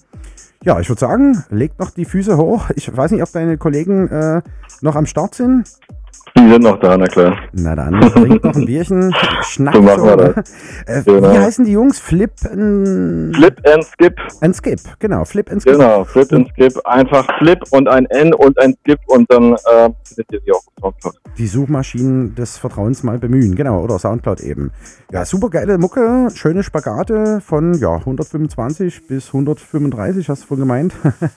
Ja, 0.63 0.79
ich 0.79 0.89
würde 0.89 0.99
sagen, 0.99 1.43
legt 1.49 1.79
noch 1.79 1.91
die 1.91 2.05
Füße 2.05 2.37
hoch. 2.37 2.69
Ich 2.75 2.95
weiß 2.95 3.11
nicht, 3.11 3.21
ob 3.21 3.31
deine 3.31 3.57
Kollegen 3.57 4.07
äh, 4.07 4.41
noch 4.81 4.95
am 4.95 5.05
Start 5.05 5.35
sind. 5.35 5.69
Die 6.37 6.49
sind 6.49 6.63
noch 6.63 6.79
da, 6.79 6.97
na 6.97 7.05
klar. 7.05 7.37
Na 7.53 7.75
dann, 7.75 8.01
trink 8.01 8.43
noch 8.43 8.55
ein 8.55 8.65
Bierchen, 8.65 9.13
schnack 9.43 9.75
So 9.75 9.81
machen 9.81 10.03
wir 10.03 10.17
das. 10.17 10.51
Äh, 10.87 11.03
Genau. 11.03 11.31
Wie 11.31 11.37
heißen 11.37 11.65
die 11.65 11.71
Jungs? 11.73 11.99
Flip 11.99 12.31
and... 12.49 13.35
Flip 13.35 13.61
and 13.71 13.83
Skip. 13.85 14.15
And 14.41 14.55
Skip, 14.55 14.79
genau. 14.99 15.25
Flip 15.25 15.49
and 15.51 15.61
Skip. 15.61 15.73
Genau, 15.73 16.03
Flip 16.05 16.31
and 16.33 16.47
Skip. 16.49 16.73
Einfach 16.85 17.27
Flip 17.37 17.59
und 17.71 17.87
ein 17.87 18.05
N 18.07 18.33
und 18.33 18.57
ein 18.59 18.75
Skip 18.81 18.99
und 19.07 19.31
dann 19.31 19.53
äh, 19.53 19.89
findet 20.03 20.31
ihr 20.31 20.41
sie 20.45 20.51
auch 20.51 20.63
auf 20.81 20.93
Soundcloud. 21.01 21.37
die 21.37 21.47
Suchmaschinen 21.47 22.35
des 22.35 22.57
Vertrauens 22.57 23.03
mal 23.03 23.19
bemühen. 23.19 23.55
Genau, 23.55 23.81
oder 23.83 23.99
Soundcloud 23.99 24.41
eben. 24.41 24.71
Ja, 25.11 25.25
super 25.25 25.49
geile 25.49 25.77
Mucke, 25.77 26.29
schöne 26.33 26.63
Spagate 26.63 27.41
von 27.41 27.73
ja, 27.75 27.95
125 27.95 29.07
bis 29.07 29.27
135, 29.27 30.27
hast 30.29 30.43
du 30.43 30.47
vorhin 30.47 30.65
gemeint. 30.65 30.93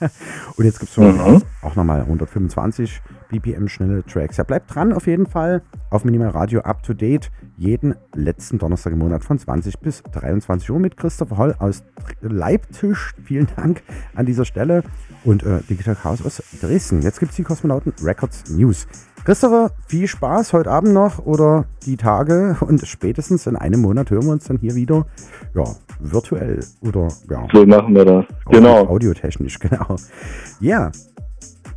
Und 0.57 0.65
jetzt 0.65 0.79
gibt 0.79 0.91
es 0.91 0.97
Mhm. 0.97 1.41
auch 1.61 1.75
nochmal 1.75 2.01
125 2.01 3.01
BPM 3.29 3.67
schnelle 3.67 4.03
Tracks. 4.03 4.37
Ja, 4.37 4.43
bleibt 4.43 4.73
dran 4.73 4.93
auf 4.93 5.07
jeden 5.07 5.25
Fall 5.25 5.61
auf 5.89 6.05
Minimal 6.05 6.29
Radio 6.29 6.61
Up 6.61 6.83
to 6.83 6.93
Date. 6.93 7.31
Jeden 7.57 7.95
letzten 8.13 8.57
Donnerstag 8.57 8.93
im 8.93 8.99
Monat 8.99 9.23
von 9.23 9.37
20 9.37 9.79
bis 9.79 10.03
23 10.03 10.69
Uhr 10.69 10.79
mit 10.79 10.97
Christopher 10.97 11.37
Holl 11.37 11.55
aus 11.59 11.83
Leipzig. 12.21 12.97
Vielen 13.23 13.47
Dank 13.55 13.83
an 14.15 14.25
dieser 14.25 14.45
Stelle. 14.45 14.83
Und 15.23 15.43
äh, 15.43 15.59
Digital 15.69 15.95
Chaos 15.95 16.25
aus 16.25 16.41
Dresden. 16.61 17.01
Jetzt 17.01 17.19
gibt 17.19 17.31
es 17.31 17.35
die 17.35 17.43
Kosmonauten 17.43 17.93
Records 18.03 18.49
News. 18.49 18.87
Christopher, 19.27 19.71
viel 19.87 20.07
Spaß 20.07 20.53
heute 20.53 20.71
Abend 20.71 20.93
noch 20.93 21.25
oder 21.25 21.65
die 21.85 21.97
Tage 21.97 22.55
und 22.61 22.87
spätestens 22.87 23.45
in 23.45 23.57
einem 23.57 23.81
Monat 23.81 24.09
hören 24.09 24.23
wir 24.23 24.31
uns 24.31 24.45
dann 24.45 24.57
hier 24.57 24.73
wieder, 24.73 25.05
ja, 25.53 25.65
virtuell 25.99 26.63
oder 26.79 27.09
ja. 27.29 27.45
So 27.51 27.65
machen 27.65 27.93
wir 27.93 28.05
das. 28.05 28.25
Genau. 28.49 28.87
Audiotechnisch, 28.87 29.59
genau. 29.59 29.97
Ja, 30.61 30.91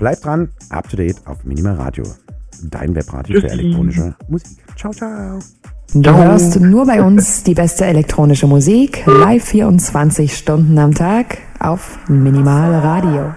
bleibt 0.01 0.25
dran, 0.25 0.49
up 0.71 0.89
to 0.89 0.97
date 0.97 1.17
auf 1.27 1.45
Minimal 1.45 1.75
Radio. 1.75 2.05
Dein 2.65 2.95
Webradio 2.95 3.41
für 3.41 3.51
elektronische 3.51 4.15
Musik. 4.29 4.59
Ciao, 4.77 4.93
ciao. 4.93 5.39
Du 5.95 6.11
hörst 6.11 6.61
nur 6.61 6.87
bei 6.87 7.03
uns 7.03 7.43
die 7.43 7.55
beste 7.55 7.85
elektronische 7.85 8.47
Musik, 8.47 9.05
live 9.07 9.45
24 9.45 10.37
Stunden 10.37 10.79
am 10.79 10.95
Tag 10.95 11.39
auf 11.59 11.99
Minimal 12.09 12.75
Radio. 12.81 13.33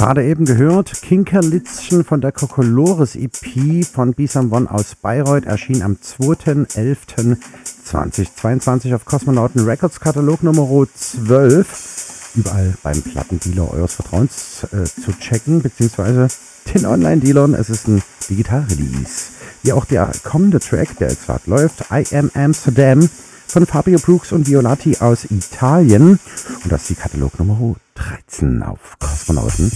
Gerade 0.00 0.24
eben 0.24 0.46
gehört 0.46 1.02
Kinkerlitzchen 1.02 2.06
von 2.06 2.22
der 2.22 2.32
Kokolores 2.32 3.16
EP 3.16 3.84
von 3.84 4.14
Bisam 4.14 4.50
One 4.50 4.70
aus 4.70 4.94
Bayreuth 4.94 5.44
erschien 5.44 5.82
am 5.82 5.98
2.11.2022 6.02 8.94
auf 8.94 9.04
Kosmonauten 9.04 9.66
Records 9.66 10.00
Katalog 10.00 10.42
Nummer 10.42 10.86
12. 10.94 12.30
Überall 12.34 12.72
beim 12.82 13.02
Plattendealer 13.02 13.70
eures 13.74 13.92
Vertrauens 13.92 14.66
äh, 14.72 14.84
zu 14.84 15.12
checken, 15.20 15.60
beziehungsweise 15.60 16.28
den 16.72 16.86
Online-Dealern. 16.86 17.52
Es 17.52 17.68
ist 17.68 17.86
ein 17.86 18.02
Digital-Release. 18.30 19.32
Wie 19.64 19.74
auch 19.74 19.84
der 19.84 20.10
kommende 20.24 20.60
Track, 20.60 20.96
der 20.96 21.10
jetzt 21.10 21.26
gerade 21.26 21.42
läuft, 21.44 21.84
I 21.92 22.06
Am 22.16 22.30
Amsterdam 22.32 23.06
von 23.52 23.66
Fabio 23.66 23.98
Brooks 23.98 24.32
und 24.32 24.46
Violati 24.46 24.96
aus 25.00 25.24
Italien. 25.24 26.18
Und 26.62 26.72
das 26.72 26.82
ist 26.82 26.90
die 26.90 26.94
Katalognummer 26.94 27.74
13 27.94 28.62
auf 28.62 28.96
Kosmonauten 28.98 29.70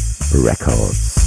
Records. 0.45 1.24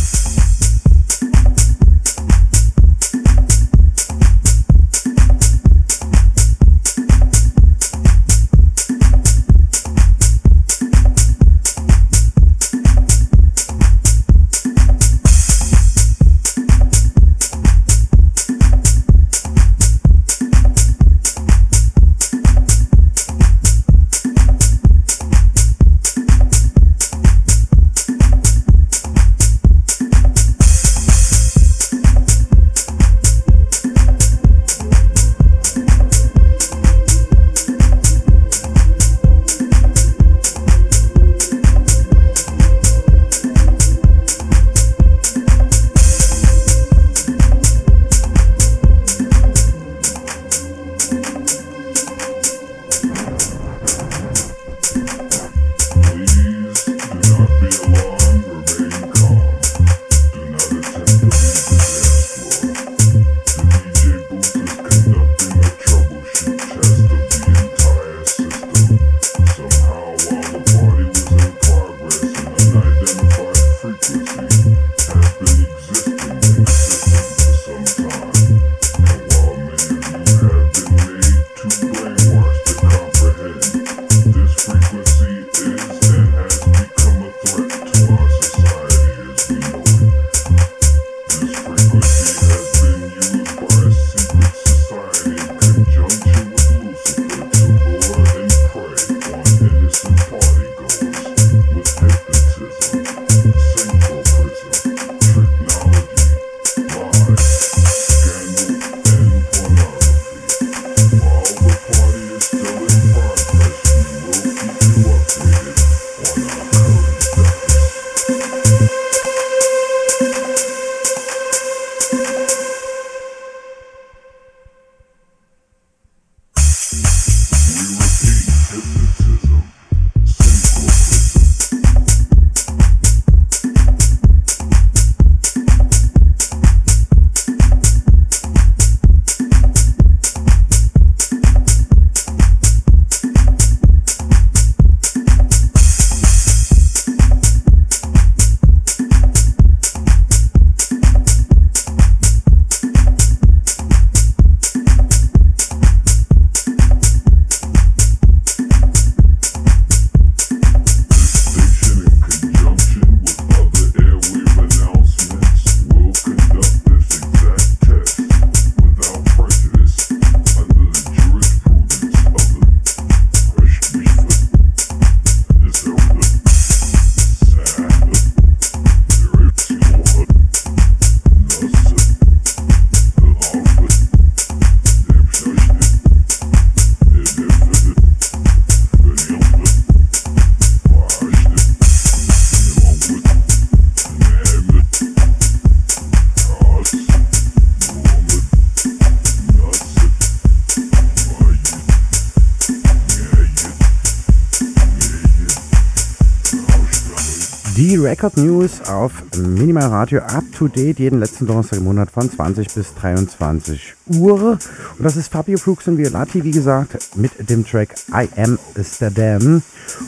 Record 208.18 208.38
News 208.38 208.82
auf 208.90 209.12
Minimal 209.38 209.90
Radio 209.90 210.22
up 210.22 210.44
to 210.52 210.68
date 210.68 210.98
jeden 210.98 211.20
letzten 211.20 211.46
Donnerstag 211.46 211.78
im 211.78 211.86
Monat 211.86 212.10
von 212.10 212.28
20 212.28 212.74
bis 212.74 212.96
23 212.96 213.94
Uhr. 214.08 214.54
Und 214.98 215.04
das 215.04 215.18
ist 215.18 215.32
Fabio 215.32 215.60
Flux 215.60 215.88
und 215.88 216.00
Violati, 216.00 216.44
wie 216.44 216.50
gesagt, 216.50 217.16
mit 217.16 217.48
dem 217.48 217.64
Track 217.64 217.94
I 218.12 218.28
Am 218.36 218.58
Amsterdam. 218.76 219.62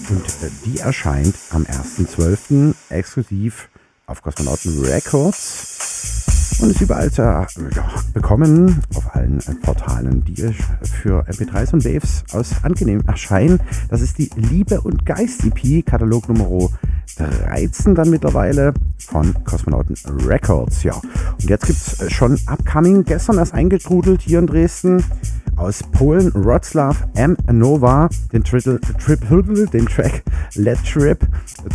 Und 0.10 0.26
die 0.66 0.80
erscheint 0.80 1.36
am 1.52 1.66
1.12. 1.66 2.74
exklusiv 2.90 3.70
auf 4.08 4.24
Kosmonauten 4.24 4.84
Records 4.86 6.58
und 6.62 6.72
ist 6.72 6.82
überall 6.82 7.12
zu 7.12 7.22
ja, 7.22 7.48
bekommen 8.14 8.82
auf 8.96 9.16
allen 9.16 9.40
Portalen, 9.62 10.26
die 10.26 10.52
für 10.82 11.28
MP3s 11.28 11.74
und 11.74 11.86
Waves 11.86 12.24
aus 12.32 12.56
angenehm 12.64 13.04
erscheinen. 13.06 13.60
Das 13.90 14.02
ist 14.02 14.18
die 14.18 14.32
Liebe 14.36 14.82
und 14.82 15.06
Geist 15.06 15.44
EP, 15.46 15.86
Katalog 15.86 16.28
Nummer 16.28 16.50
13 17.18 17.96
dann 17.96 18.10
mittlerweile 18.10 18.74
von 18.98 19.36
Kosmonauten 19.44 19.96
Records. 20.26 20.84
Ja, 20.84 20.96
und 20.96 21.50
jetzt 21.50 21.66
gibt 21.66 21.78
es 21.78 22.12
schon 22.12 22.40
Upcoming, 22.48 23.04
gestern 23.04 23.38
erst 23.38 23.54
eingetrudelt 23.54 24.22
hier 24.22 24.40
in 24.40 24.48
Dresden 24.48 25.04
aus 25.60 25.84
Polen, 25.92 26.32
Wroclaw 26.34 26.96
M. 27.16 27.36
Nova, 27.52 28.10
den, 28.32 28.44
Triple, 28.44 28.80
Triple, 28.80 29.68
den 29.68 29.86
Track 29.86 30.24
Let 30.56 30.80
Trip. 30.86 31.20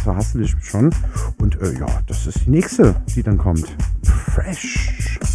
Zwar 0.03 0.17
hast 0.17 0.35
du 0.35 0.39
dich 0.39 0.55
schon. 0.63 0.91
Und 1.39 1.61
äh, 1.61 1.73
ja, 1.79 1.87
das 2.07 2.27
ist 2.27 2.47
die 2.47 2.51
nächste, 2.51 2.97
die 3.15 3.23
dann 3.23 3.39
kommt. 3.39 3.77
Fresh. 4.35 5.34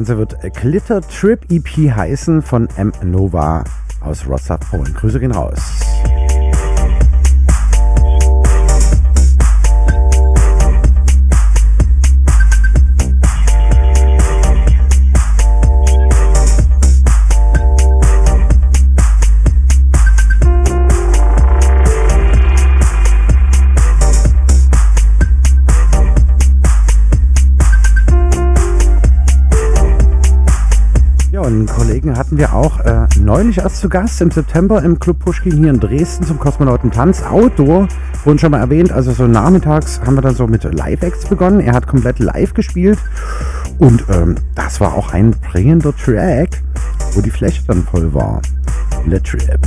Ganze 0.00 0.16
wird 0.16 0.54
Glitter 0.54 1.02
Trip 1.02 1.44
EP 1.50 1.94
heißen 1.94 2.40
von 2.40 2.68
M. 2.78 2.90
Nova 3.04 3.64
aus 4.00 4.26
Rostock, 4.26 4.60
Polen. 4.70 4.94
Grüße 4.94 5.20
gehen 5.20 5.32
raus. 5.32 5.79
Kollegen 31.80 32.18
hatten 32.18 32.36
wir 32.36 32.52
auch 32.52 32.80
äh, 32.80 33.06
neulich 33.18 33.56
erst 33.56 33.78
zu 33.78 33.88
Gast 33.88 34.20
im 34.20 34.30
September 34.30 34.82
im 34.82 34.98
Club 34.98 35.18
Pushkin 35.20 35.56
hier 35.56 35.70
in 35.70 35.80
Dresden 35.80 36.26
zum 36.26 36.38
Kosmonautentanz. 36.38 37.22
Outdoor, 37.22 37.88
wurden 38.22 38.38
schon 38.38 38.50
mal 38.50 38.58
erwähnt, 38.58 38.92
also 38.92 39.12
so 39.12 39.26
nachmittags 39.26 39.98
haben 40.04 40.14
wir 40.14 40.20
dann 40.20 40.34
so 40.34 40.46
mit 40.46 40.62
Live-Acts 40.62 41.24
begonnen. 41.24 41.60
Er 41.60 41.72
hat 41.72 41.86
komplett 41.86 42.18
live 42.18 42.52
gespielt 42.52 42.98
und 43.78 44.04
ähm, 44.10 44.34
das 44.54 44.78
war 44.82 44.92
auch 44.92 45.14
ein 45.14 45.30
prägender 45.30 45.96
Track, 45.96 46.60
wo 47.14 47.22
die 47.22 47.30
Fläche 47.30 47.62
dann 47.66 47.82
voll 47.84 48.12
war. 48.12 48.42
Trip. 49.24 49.58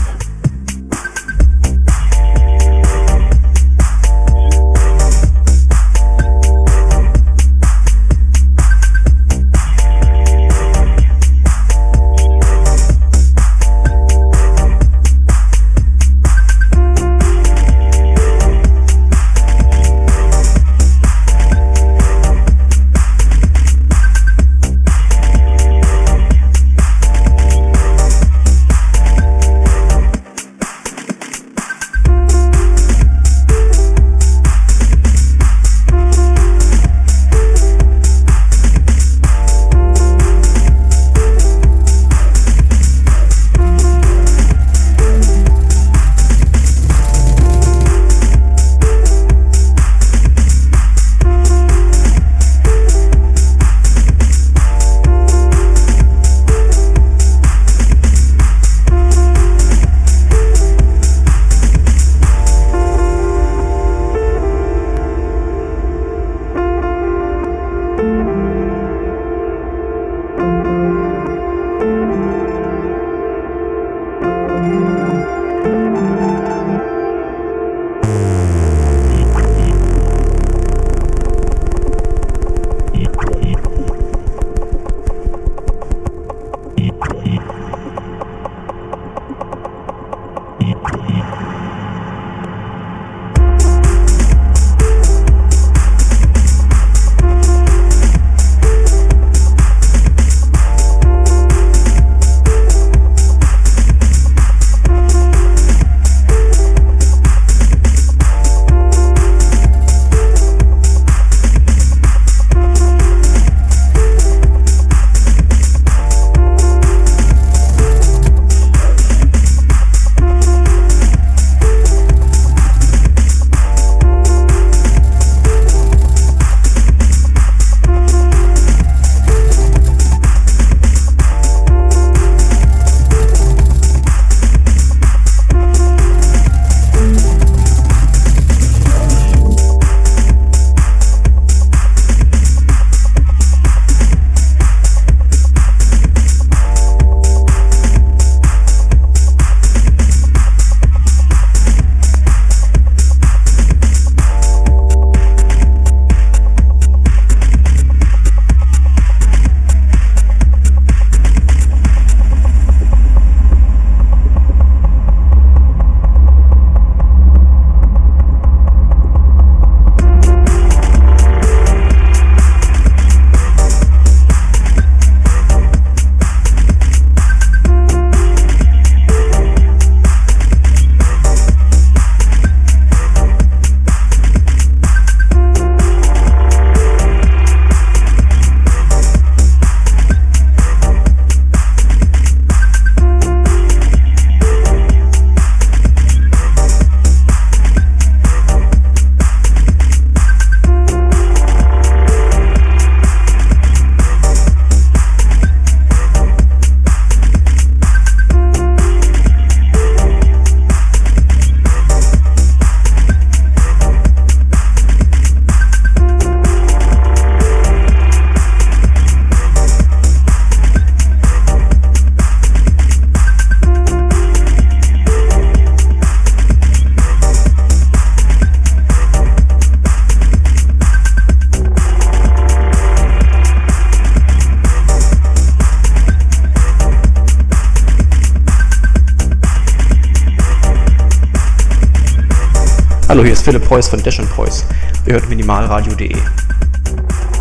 Ist 243.44 243.50
Philipp 243.50 243.68
Preuß 243.68 243.90
von 243.90 244.02
Dash 244.02 244.22
Preuß. 244.22 244.66
Ihr 245.06 245.14
hört 245.16 245.28
minimalradio.de. 245.28 246.16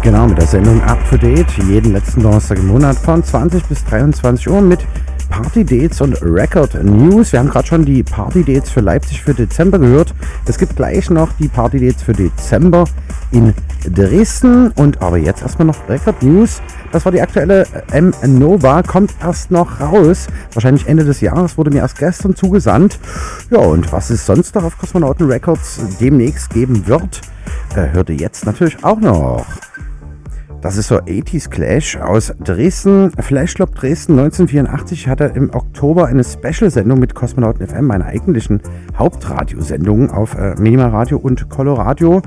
Genau, 0.02 0.26
mit 0.26 0.36
der 0.36 0.48
Sendung 0.48 0.82
Up 0.82 0.98
to 1.08 1.16
Date, 1.16 1.46
jeden 1.68 1.92
letzten 1.92 2.24
Donnerstag 2.24 2.58
im 2.58 2.66
Monat 2.66 2.96
von 2.96 3.22
20 3.22 3.62
bis 3.66 3.84
23 3.84 4.50
Uhr 4.50 4.60
mit 4.60 4.80
Party 5.30 5.64
Dates 5.64 6.00
und 6.00 6.20
Record 6.20 6.74
News. 6.82 7.32
Wir 7.32 7.38
haben 7.38 7.50
gerade 7.50 7.68
schon 7.68 7.84
die 7.84 8.02
Party 8.02 8.42
Dates 8.42 8.70
für 8.70 8.80
Leipzig 8.80 9.22
für 9.22 9.32
Dezember 9.32 9.78
gehört. 9.78 10.12
Es 10.46 10.58
gibt 10.58 10.74
gleich 10.74 11.08
noch 11.08 11.28
die 11.38 11.46
Party 11.46 11.78
Dates 11.78 12.02
für 12.02 12.14
Dezember 12.14 12.84
in 13.30 13.54
Dresden. 13.88 14.72
Und 14.72 15.00
aber 15.00 15.18
jetzt 15.18 15.42
erstmal 15.42 15.66
noch 15.66 15.88
Record 15.88 16.20
News. 16.22 16.60
Das 16.90 17.04
war 17.04 17.12
die 17.12 17.22
aktuelle 17.22 17.64
M 17.92 18.12
Nova, 18.26 18.82
kommt 18.82 19.14
erst 19.22 19.52
noch 19.52 19.80
raus. 19.80 20.26
Wahrscheinlich 20.54 20.86
Ende 20.86 21.04
des 21.04 21.20
Jahres, 21.20 21.56
wurde 21.56 21.70
mir 21.70 21.78
erst 21.78 21.98
gestern 21.98 22.36
zugesandt. 22.36 22.98
Ja, 23.50 23.58
und 23.58 23.92
was 23.92 24.10
es 24.10 24.26
sonst 24.26 24.54
noch 24.54 24.64
auf 24.64 24.78
Kosmonauten 24.78 25.26
Records 25.26 25.80
demnächst 26.00 26.50
geben 26.50 26.86
wird, 26.86 27.20
äh, 27.74 27.88
hört 27.92 28.10
ihr 28.10 28.16
jetzt 28.16 28.44
natürlich 28.46 28.84
auch 28.84 29.00
noch. 29.00 29.46
Das 30.62 30.76
ist 30.76 30.86
so 30.86 30.98
80s 30.98 31.50
Clash 31.50 31.96
aus 31.96 32.32
Dresden. 32.38 33.10
Flash 33.18 33.54
Club 33.54 33.74
Dresden 33.74 34.12
1984 34.12 35.08
hatte 35.08 35.24
im 35.34 35.52
Oktober 35.52 36.06
eine 36.06 36.22
Special-Sendung 36.22 37.00
mit 37.00 37.16
Kosmonauten 37.16 37.66
FM, 37.66 37.86
meiner 37.86 38.04
eigentlichen 38.04 38.60
Hauptradiosendung 38.96 40.12
auf 40.12 40.36
äh, 40.36 40.54
Minimal 40.60 40.90
Radio 40.90 41.18
und 41.18 41.50
Coloradio. 41.50 42.22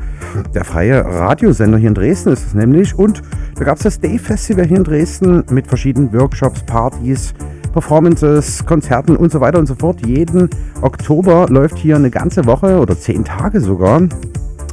Der 0.53 0.65
freie 0.65 1.05
Radiosender 1.05 1.77
hier 1.77 1.87
in 1.87 1.95
Dresden 1.95 2.33
ist 2.33 2.47
es 2.47 2.53
nämlich. 2.53 2.93
Und 2.93 3.21
da 3.55 3.63
gab 3.63 3.77
es 3.77 3.83
das 3.83 4.01
Day 4.01 4.19
Festival 4.19 4.65
hier 4.65 4.77
in 4.77 4.83
Dresden 4.83 5.45
mit 5.49 5.67
verschiedenen 5.67 6.11
Workshops, 6.11 6.61
Partys, 6.63 7.33
Performances, 7.75 8.65
Konzerten 8.65 9.17
und 9.17 9.33
so 9.33 9.41
weiter 9.41 9.59
und 9.59 9.65
so 9.65 9.75
fort. 9.75 10.05
Jeden 10.07 10.49
Oktober 10.81 11.47
läuft 11.49 11.77
hier 11.77 11.97
eine 11.97 12.09
ganze 12.09 12.45
Woche 12.45 12.79
oder 12.79 12.97
zehn 12.97 13.25
Tage 13.25 13.59
sogar. 13.59 14.01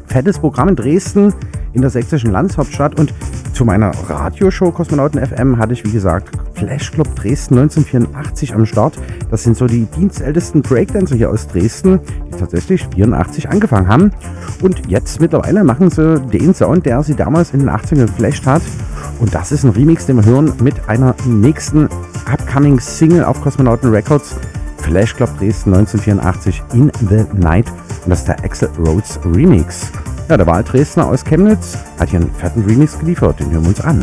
Fettes 0.06 0.38
Programm 0.38 0.68
in 0.68 0.76
Dresden 0.76 1.34
in 1.73 1.81
der 1.81 1.90
sächsischen 1.90 2.31
Landeshauptstadt 2.31 2.99
und 2.99 3.15
zu 3.53 3.65
meiner 3.65 3.93
Radioshow 4.09 4.73
Kosmonauten 4.73 5.24
FM 5.24 5.59
hatte 5.59 5.74
ich, 5.74 5.85
wie 5.85 5.90
gesagt, 5.90 6.31
Flash 6.55 6.90
Club 6.90 7.15
Dresden 7.16 7.59
1984 7.59 8.55
am 8.55 8.66
Start. 8.66 8.94
Das 9.31 9.43
sind 9.43 9.57
so 9.57 9.66
die 9.66 9.85
dienstältesten 9.85 10.62
Breakdancer 10.62 11.16
hier 11.16 11.31
aus 11.31 11.47
Dresden, 11.49 12.01
die 12.28 12.39
tatsächlich 12.39 12.86
84 12.94 13.51
angefangen 13.51 13.89
haben. 13.89 14.11
Und 14.62 14.89
jetzt 14.89 15.20
mittlerweile 15.20 15.65
machen 15.65 15.90
sie 15.90 16.20
den 16.20 16.55
Sound, 16.55 16.86
der 16.86 17.03
sie 17.03 17.15
damals 17.15 17.53
in 17.53 17.61
den 17.61 17.70
80ern 17.70 18.07
geflasht 18.07 18.47
hat. 18.47 18.62
Und 19.20 19.35
das 19.35 19.53
ist 19.53 19.65
ein 19.65 19.70
Remix, 19.70 20.07
den 20.07 20.16
wir 20.16 20.24
hören 20.24 20.53
mit 20.62 20.89
einer 20.89 21.15
nächsten 21.27 21.89
upcoming 22.31 22.81
Single 22.81 23.24
auf 23.24 23.40
Kosmonauten 23.43 23.90
Records. 23.90 24.36
Flash 24.78 25.15
Club 25.15 25.31
Dresden 25.39 25.74
1984 25.74 26.62
in 26.74 26.90
the 27.09 27.24
Night. 27.39 27.70
Und 28.05 28.11
das 28.11 28.20
ist 28.20 28.28
der 28.28 28.44
Axel 28.44 28.69
Rhodes 28.78 29.20
Remix. 29.24 29.93
Ja, 30.32 30.38
der 30.38 30.46
Wahldresdner 30.46 31.09
aus 31.09 31.26
Chemnitz 31.26 31.76
hat 32.00 32.09
hier 32.09 32.20
einen 32.20 32.34
fetten 32.34 32.64
Remix 32.64 32.98
geliefert, 32.98 33.38
den 33.38 33.50
hören 33.50 33.64
wir 33.64 33.68
uns 33.68 33.82
an. 33.82 34.02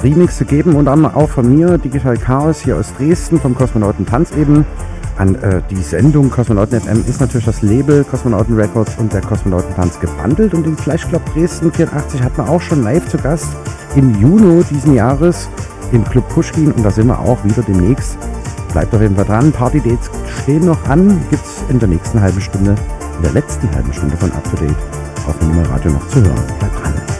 Remixe 0.00 0.44
geben 0.44 0.74
und 0.74 0.86
dann 0.86 1.04
auch 1.04 1.28
von 1.28 1.54
mir, 1.54 1.78
Digital 1.78 2.16
Chaos 2.16 2.60
hier 2.60 2.76
aus 2.76 2.92
Dresden, 2.96 3.40
vom 3.40 3.54
Kosmonauten 3.54 4.06
Tanz 4.06 4.32
eben. 4.32 4.64
An 5.18 5.34
äh, 5.36 5.60
die 5.70 5.76
Sendung 5.76 6.30
Kosmonauten 6.30 6.80
FM 6.80 7.04
ist 7.06 7.20
natürlich 7.20 7.44
das 7.44 7.62
Label 7.62 8.04
Kosmonauten 8.04 8.56
Records 8.56 8.92
und 8.98 9.12
der 9.12 9.20
Kosmonauten 9.20 9.74
Tanz 9.74 10.00
gebundelt 10.00 10.54
und 10.54 10.64
den 10.64 10.76
Flash 10.76 11.06
Club 11.06 11.22
Dresden 11.34 11.72
84 11.72 12.22
hat 12.22 12.36
man 12.38 12.48
auch 12.48 12.60
schon 12.60 12.82
live 12.82 13.06
zu 13.08 13.18
Gast 13.18 13.48
im 13.94 14.18
Juni 14.20 14.64
diesen 14.70 14.94
Jahres 14.94 15.48
im 15.92 16.04
Club 16.04 16.28
Pushkin 16.30 16.72
und 16.72 16.82
da 16.82 16.90
sind 16.90 17.08
wir 17.08 17.18
auch 17.18 17.44
wieder 17.44 17.62
demnächst. 17.62 18.16
Bleibt 18.72 18.94
auf 18.94 19.02
jeden 19.02 19.16
Fall 19.16 19.26
dran. 19.26 19.52
Party 19.52 19.80
Dates 19.80 20.10
stehen 20.42 20.64
noch 20.64 20.82
an. 20.88 21.20
Gibt 21.28 21.44
es 21.44 21.62
in 21.68 21.78
der 21.78 21.88
nächsten 21.88 22.20
halben 22.20 22.40
Stunde, 22.40 22.74
in 23.18 23.22
der 23.22 23.32
letzten 23.32 23.70
halben 23.74 23.92
Stunde 23.92 24.16
von 24.16 24.32
Up 24.32 24.44
to 24.44 24.56
Date 24.56 24.76
auf 25.28 25.38
dem 25.38 25.58
Radio 25.70 25.92
noch 25.92 26.08
zu 26.08 26.22
hören. 26.22 26.42
Bleibt 26.58 26.82
dran. 26.82 27.11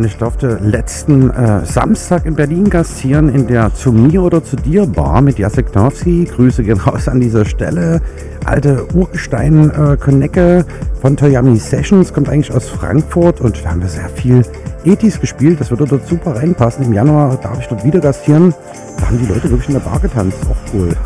Und 0.00 0.06
ich 0.06 0.16
durfte 0.16 0.58
letzten 0.62 1.28
äh, 1.28 1.66
Samstag 1.66 2.24
in 2.24 2.34
Berlin 2.34 2.70
gastieren 2.70 3.28
in 3.28 3.46
der 3.46 3.74
Zu 3.74 3.92
mir 3.92 4.22
oder 4.22 4.42
zu 4.42 4.56
dir 4.56 4.86
Bar 4.86 5.20
mit 5.20 5.38
Jacek 5.38 5.74
Nowski. 5.74 6.24
Grüße 6.24 6.62
gehen 6.62 6.78
raus 6.78 7.06
an 7.06 7.20
dieser 7.20 7.44
Stelle. 7.44 8.00
Alte 8.46 8.86
Urgestein-Konecke 8.94 10.60
äh, 10.60 10.64
von 11.02 11.18
Toyami 11.18 11.58
Sessions, 11.58 12.14
kommt 12.14 12.30
eigentlich 12.30 12.50
aus 12.50 12.66
Frankfurt 12.70 13.42
und 13.42 13.62
da 13.62 13.72
haben 13.72 13.82
wir 13.82 13.90
sehr 13.90 14.08
viel 14.08 14.42
Etis 14.86 15.20
gespielt. 15.20 15.60
Das 15.60 15.68
würde 15.68 15.84
dort 15.84 16.08
super 16.08 16.34
reinpassen. 16.34 16.86
Im 16.86 16.94
Januar 16.94 17.36
darf 17.36 17.60
ich 17.60 17.66
dort 17.66 17.84
wieder 17.84 18.00
gastieren. 18.00 18.54
Da 18.98 19.06
haben 19.06 19.18
die 19.18 19.26
Leute 19.26 19.50
wirklich 19.50 19.68
in 19.68 19.74
der 19.74 19.80
Bar 19.80 20.00
getanzt. 20.00 20.38
Auch 20.50 20.74
cool. 20.74 20.96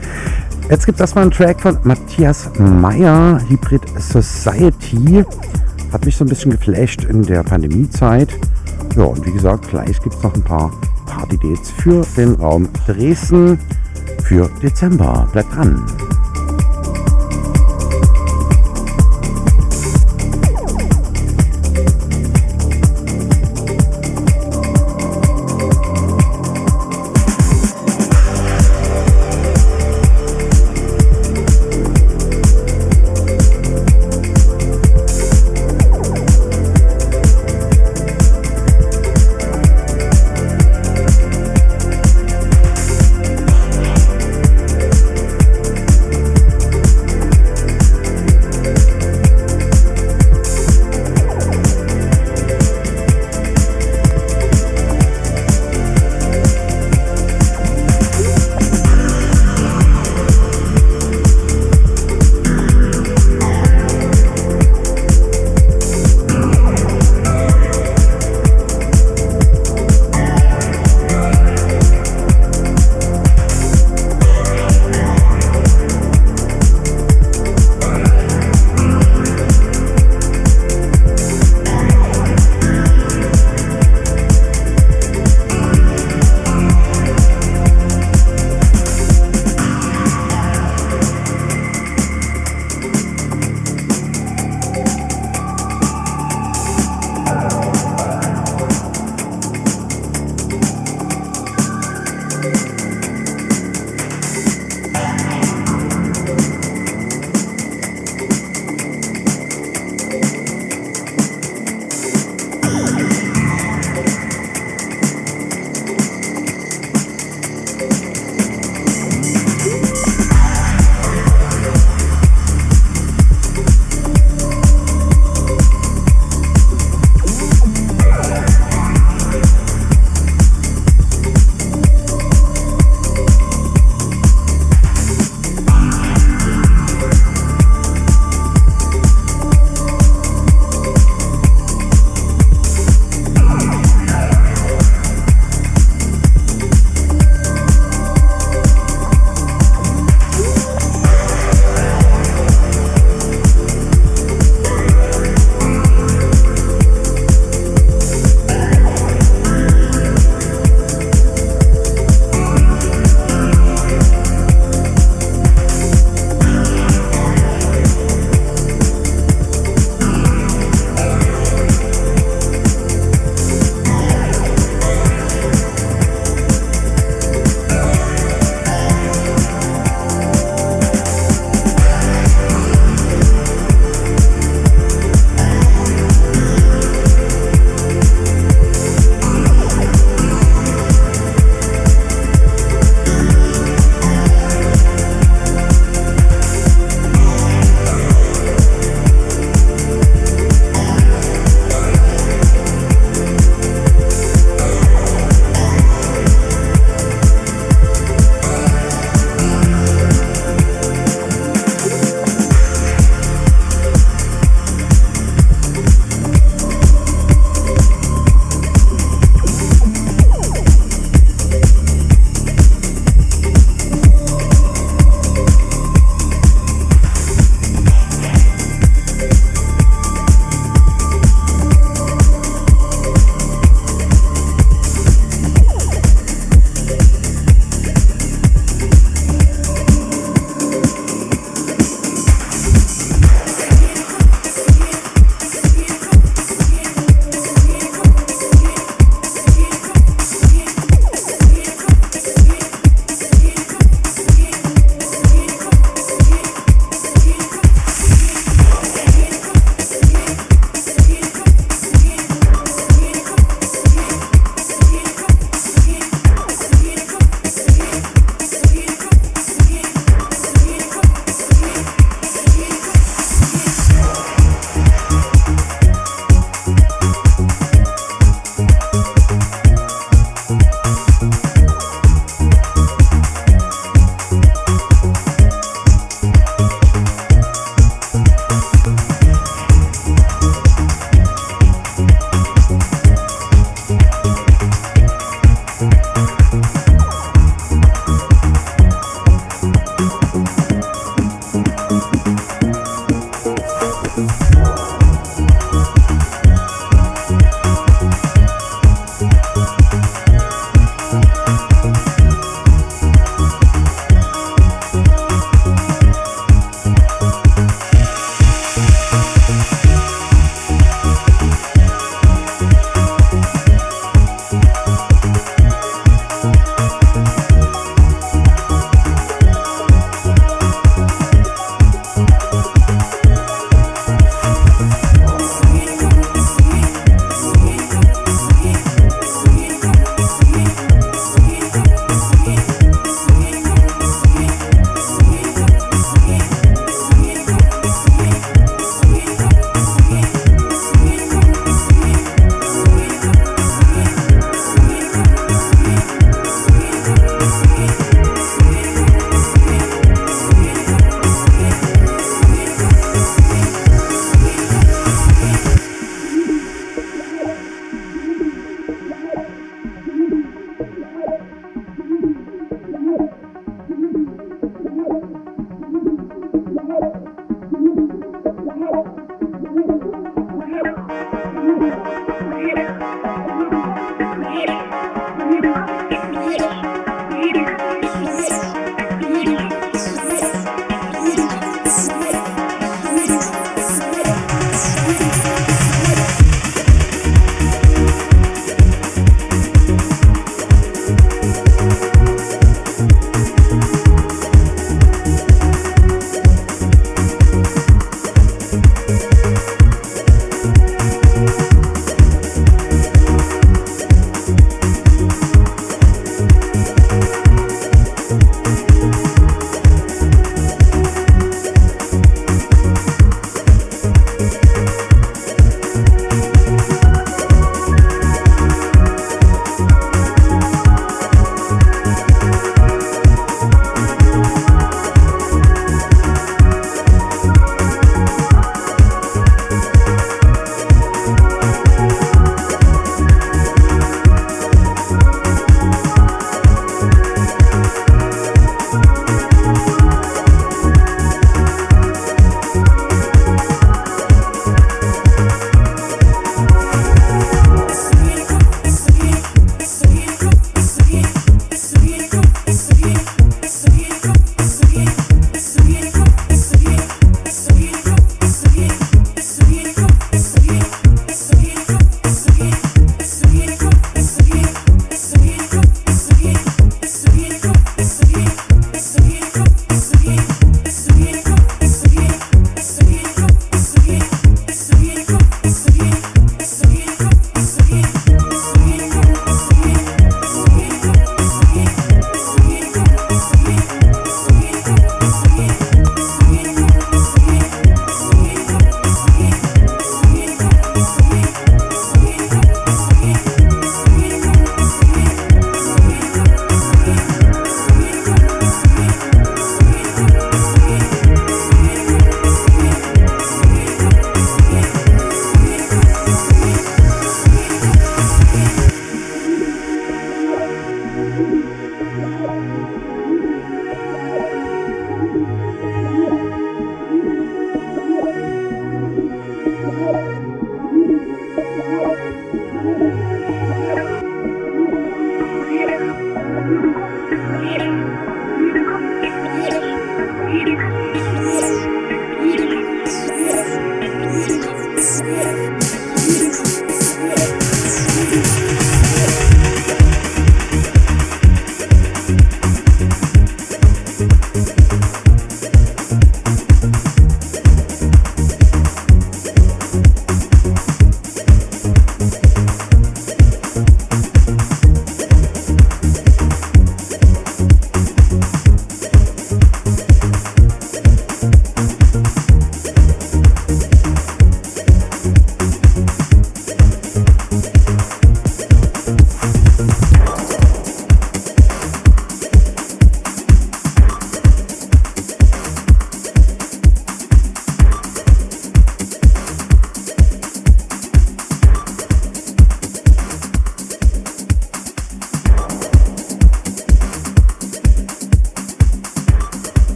Jetzt 0.70 0.86
gibt 0.86 0.96
es 0.96 1.02
erstmal 1.02 1.24
einen 1.24 1.32
Track 1.32 1.60
von 1.60 1.76
Matthias 1.82 2.48
Meyer, 2.58 3.38
Hybrid 3.50 3.82
Society. 3.98 5.26
Hat 5.92 6.04
mich 6.04 6.16
so 6.16 6.24
ein 6.24 6.28
bisschen 6.28 6.52
geflasht 6.52 7.04
in 7.04 7.22
der 7.22 7.42
Pandemiezeit. 7.42 8.28
Ja, 8.96 9.04
und 9.04 9.24
wie 9.26 9.32
gesagt, 9.32 9.68
gleich 9.68 10.00
gibt 10.00 10.14
es 10.14 10.22
noch 10.22 10.34
ein 10.34 10.42
paar 10.42 10.70
Party-Dates 11.06 11.70
für 11.70 12.06
den 12.16 12.34
Raum 12.34 12.68
Dresden 12.86 13.58
für 14.22 14.48
Dezember. 14.62 15.28
Bleibt 15.32 15.54
dran! 15.54 15.84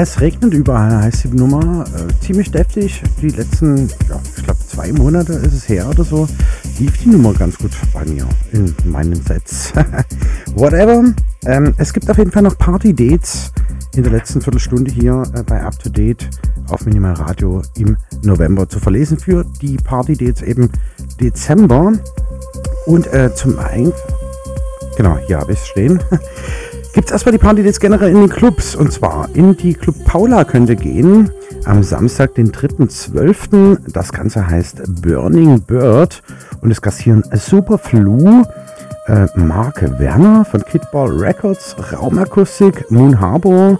Es 0.00 0.20
regnet 0.20 0.54
überall, 0.54 1.02
heißt 1.02 1.24
die 1.24 1.28
Nummer. 1.36 1.84
Äh, 1.84 2.24
ziemlich 2.24 2.52
deftig. 2.52 3.02
Die 3.20 3.30
letzten, 3.30 3.88
ja, 4.08 4.20
ich 4.36 4.44
glaube, 4.44 4.60
zwei 4.64 4.92
Monate 4.92 5.32
ist 5.32 5.54
es 5.54 5.68
her 5.68 5.88
oder 5.88 6.04
so, 6.04 6.28
lief 6.78 7.02
die 7.02 7.08
Nummer 7.08 7.34
ganz 7.34 7.58
gut 7.58 7.72
bei 7.92 8.04
mir 8.04 8.24
in 8.52 8.72
meinen 8.84 9.20
Sets. 9.20 9.72
Whatever. 10.54 11.02
Ähm, 11.46 11.74
es 11.78 11.92
gibt 11.92 12.08
auf 12.08 12.16
jeden 12.16 12.30
Fall 12.30 12.42
noch 12.42 12.56
Party-Dates 12.56 13.52
in 13.96 14.04
der 14.04 14.12
letzten 14.12 14.40
Viertelstunde 14.40 14.88
hier 14.92 15.24
äh, 15.34 15.42
bei 15.42 15.60
Up 15.64 15.76
to 15.80 15.90
Date 15.90 16.30
auf 16.68 16.86
Minimal 16.86 17.14
Radio 17.14 17.62
im 17.76 17.96
November 18.22 18.68
zu 18.68 18.78
verlesen 18.78 19.18
für 19.18 19.44
die 19.60 19.78
Party-Dates 19.78 20.42
eben 20.42 20.70
Dezember. 21.20 21.92
Und 22.86 23.12
äh, 23.12 23.34
zum 23.34 23.58
einen, 23.58 23.92
genau, 24.96 25.18
hier 25.26 25.40
habe 25.40 25.54
ich 25.54 25.58
es 25.58 25.66
stehen. 25.66 26.00
gibt 26.98 27.10
es 27.10 27.12
erstmal 27.12 27.30
die 27.30 27.38
Party 27.38 27.62
jetzt 27.62 27.80
generell 27.80 28.10
in 28.10 28.22
den 28.22 28.28
Clubs. 28.28 28.74
Und 28.74 28.92
zwar 28.92 29.28
in 29.34 29.56
die 29.56 29.72
Club 29.72 29.94
Paula 30.04 30.42
könnte 30.42 30.74
gehen 30.74 31.30
am 31.64 31.84
Samstag, 31.84 32.34
den 32.34 32.50
3.12. 32.50 33.92
Das 33.92 34.10
Ganze 34.12 34.44
heißt 34.44 34.82
Burning 35.00 35.60
Bird 35.60 36.20
und 36.60 36.72
es 36.72 36.82
kassieren 36.82 37.22
Superflu, 37.32 38.42
äh, 39.06 39.28
Marke 39.36 39.96
Werner 40.00 40.44
von 40.44 40.64
Kidball 40.64 41.10
Records, 41.10 41.76
Raumakustik, 41.92 42.90
Moon 42.90 43.20
Harbor 43.20 43.78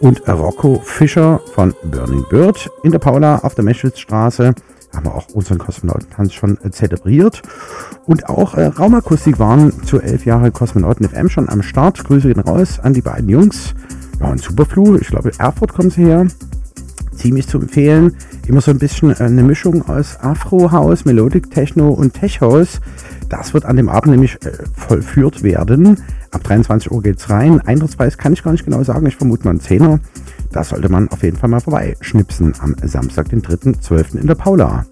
und 0.00 0.28
Rocco 0.28 0.82
Fischer 0.84 1.40
von 1.54 1.74
Burning 1.84 2.26
Bird 2.28 2.70
in 2.82 2.92
der 2.92 2.98
Paula 2.98 3.38
auf 3.38 3.54
der 3.54 3.64
Meschwitzstraße 3.64 4.54
haben 4.94 5.06
wir 5.06 5.14
auch 5.14 5.28
unseren 5.32 5.58
Kosmonautentanz 5.58 6.32
schon 6.32 6.58
äh, 6.64 6.70
zelebriert. 6.70 7.42
Und 8.06 8.28
auch 8.28 8.54
äh, 8.54 8.66
Raumakustik 8.66 9.38
waren 9.38 9.82
zu 9.84 10.00
elf 10.00 10.24
Jahre 10.24 10.50
Kosmonauten 10.50 11.08
FM 11.08 11.28
schon 11.28 11.48
am 11.48 11.62
Start. 11.62 12.02
Grüße 12.04 12.28
gehen 12.28 12.40
raus 12.40 12.80
an 12.80 12.94
die 12.94 13.02
beiden 13.02 13.28
Jungs. 13.28 13.74
Ja, 14.20 14.28
und 14.28 14.42
Superflu, 14.42 14.96
ich 14.96 15.08
glaube, 15.08 15.30
Erfurt 15.38 15.72
kommen 15.72 15.90
sie 15.90 16.04
her. 16.04 16.26
Ziemlich 17.14 17.48
zu 17.48 17.58
empfehlen. 17.58 18.16
Immer 18.46 18.60
so 18.60 18.70
ein 18.70 18.78
bisschen 18.78 19.10
äh, 19.10 19.22
eine 19.22 19.42
Mischung 19.42 19.88
aus 19.88 20.18
Afro-House, 20.20 21.04
Melodic 21.04 21.50
Techno 21.50 21.90
und 21.90 22.14
Tech 22.14 22.40
House. 22.40 22.80
Das 23.28 23.54
wird 23.54 23.64
an 23.64 23.76
dem 23.76 23.88
Abend 23.88 24.12
nämlich 24.12 24.44
äh, 24.44 24.52
vollführt 24.74 25.42
werden. 25.42 25.98
Ab 26.32 26.44
23 26.44 26.90
Uhr 26.90 27.02
geht's 27.02 27.30
rein. 27.30 27.60
Eintrittspreis 27.60 28.18
kann 28.18 28.32
ich 28.32 28.42
gar 28.42 28.52
nicht 28.52 28.64
genau 28.64 28.82
sagen. 28.82 29.06
Ich 29.06 29.16
vermute 29.16 29.44
mal 29.44 29.50
einen 29.50 29.60
Zehner. 29.60 30.00
Da 30.52 30.64
sollte 30.64 30.88
man 30.88 31.08
auf 31.08 31.22
jeden 31.22 31.36
Fall 31.36 31.50
mal 31.50 31.60
vorbeischnipsen 31.60 32.54
am 32.60 32.74
Samstag, 32.82 33.28
den 33.28 33.42
3.12. 33.42 34.20
in 34.20 34.26
der 34.26 34.34
Paula. 34.34 34.84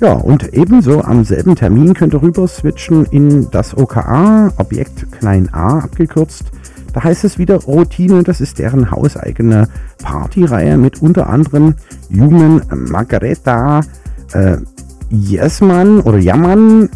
Ja, 0.00 0.12
und 0.14 0.52
ebenso 0.54 1.02
am 1.02 1.24
selben 1.24 1.54
Termin 1.54 1.94
könnt 1.94 2.14
ihr 2.14 2.22
rüber 2.22 2.48
switchen 2.48 3.06
in 3.06 3.48
das 3.50 3.76
OKA, 3.76 4.52
Objekt 4.56 5.10
klein 5.12 5.48
a 5.52 5.78
abgekürzt. 5.78 6.44
Da 6.92 7.02
heißt 7.02 7.24
es 7.24 7.38
wieder 7.38 7.56
Routine, 7.56 8.22
das 8.22 8.40
ist 8.40 8.58
deren 8.58 8.90
hauseigene 8.90 9.68
Partyreihe 10.02 10.76
mit 10.78 11.02
unter 11.02 11.28
anderem 11.28 11.74
Human 12.10 12.62
Margareta, 12.72 13.80
äh, 14.32 14.58
Jesmann 15.10 16.00
oder 16.00 16.18
Jammann, 16.18 16.88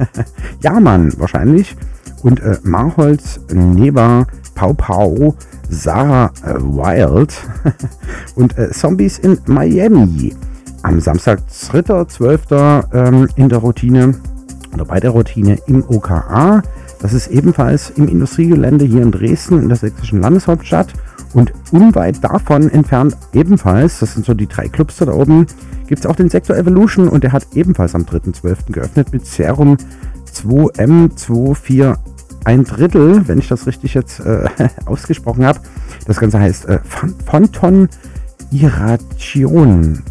Jamann 0.60 1.12
wahrscheinlich 1.18 1.76
und 2.22 2.40
äh, 2.40 2.58
Marholz, 2.62 3.40
Neva, 3.52 4.26
Pau 4.54 4.72
Pau, 4.72 5.34
Sarah 5.68 6.30
äh, 6.44 6.54
Wild 6.54 7.34
und 8.34 8.56
äh, 8.58 8.70
Zombies 8.70 9.18
in 9.18 9.38
Miami. 9.46 10.34
Am 10.82 11.00
Samstag, 11.00 11.40
3.12. 11.50 12.94
Ähm, 12.94 13.28
in 13.36 13.48
der 13.48 13.58
Routine 13.58 14.14
oder 14.74 14.84
bei 14.84 15.00
der 15.00 15.10
Routine 15.10 15.58
im 15.66 15.84
OKA. 15.88 16.62
Das 17.00 17.12
ist 17.12 17.28
ebenfalls 17.28 17.90
im 17.90 18.08
Industriegelände 18.08 18.84
hier 18.84 19.02
in 19.02 19.12
Dresden 19.12 19.62
in 19.62 19.68
der 19.68 19.78
sächsischen 19.78 20.20
Landeshauptstadt. 20.20 20.92
Und 21.32 21.52
unweit 21.72 22.22
davon 22.22 22.70
entfernt 22.70 23.16
ebenfalls, 23.32 23.98
das 23.98 24.14
sind 24.14 24.24
so 24.24 24.34
die 24.34 24.46
drei 24.46 24.68
Clubs 24.68 24.98
da 24.98 25.12
oben, 25.12 25.46
gibt 25.86 26.00
es 26.00 26.06
auch 26.06 26.16
den 26.16 26.28
Sektor 26.30 26.56
Evolution 26.56 27.08
und 27.08 27.24
der 27.24 27.32
hat 27.32 27.46
ebenfalls 27.54 27.94
am 27.94 28.02
3.12. 28.02 28.72
geöffnet 28.72 29.12
mit 29.12 29.26
Serum 29.26 29.76
2M24 30.32 31.96
ein 32.44 32.64
Drittel, 32.64 33.26
wenn 33.26 33.38
ich 33.38 33.48
das 33.48 33.66
richtig 33.66 33.94
jetzt 33.94 34.20
äh, 34.20 34.46
ausgesprochen 34.86 35.44
habe. 35.44 35.60
Das 36.06 36.18
Ganze 36.20 36.38
heißt 36.38 36.66
äh, 36.66 36.78
Fonton 37.26 37.88
Irration 38.50 40.02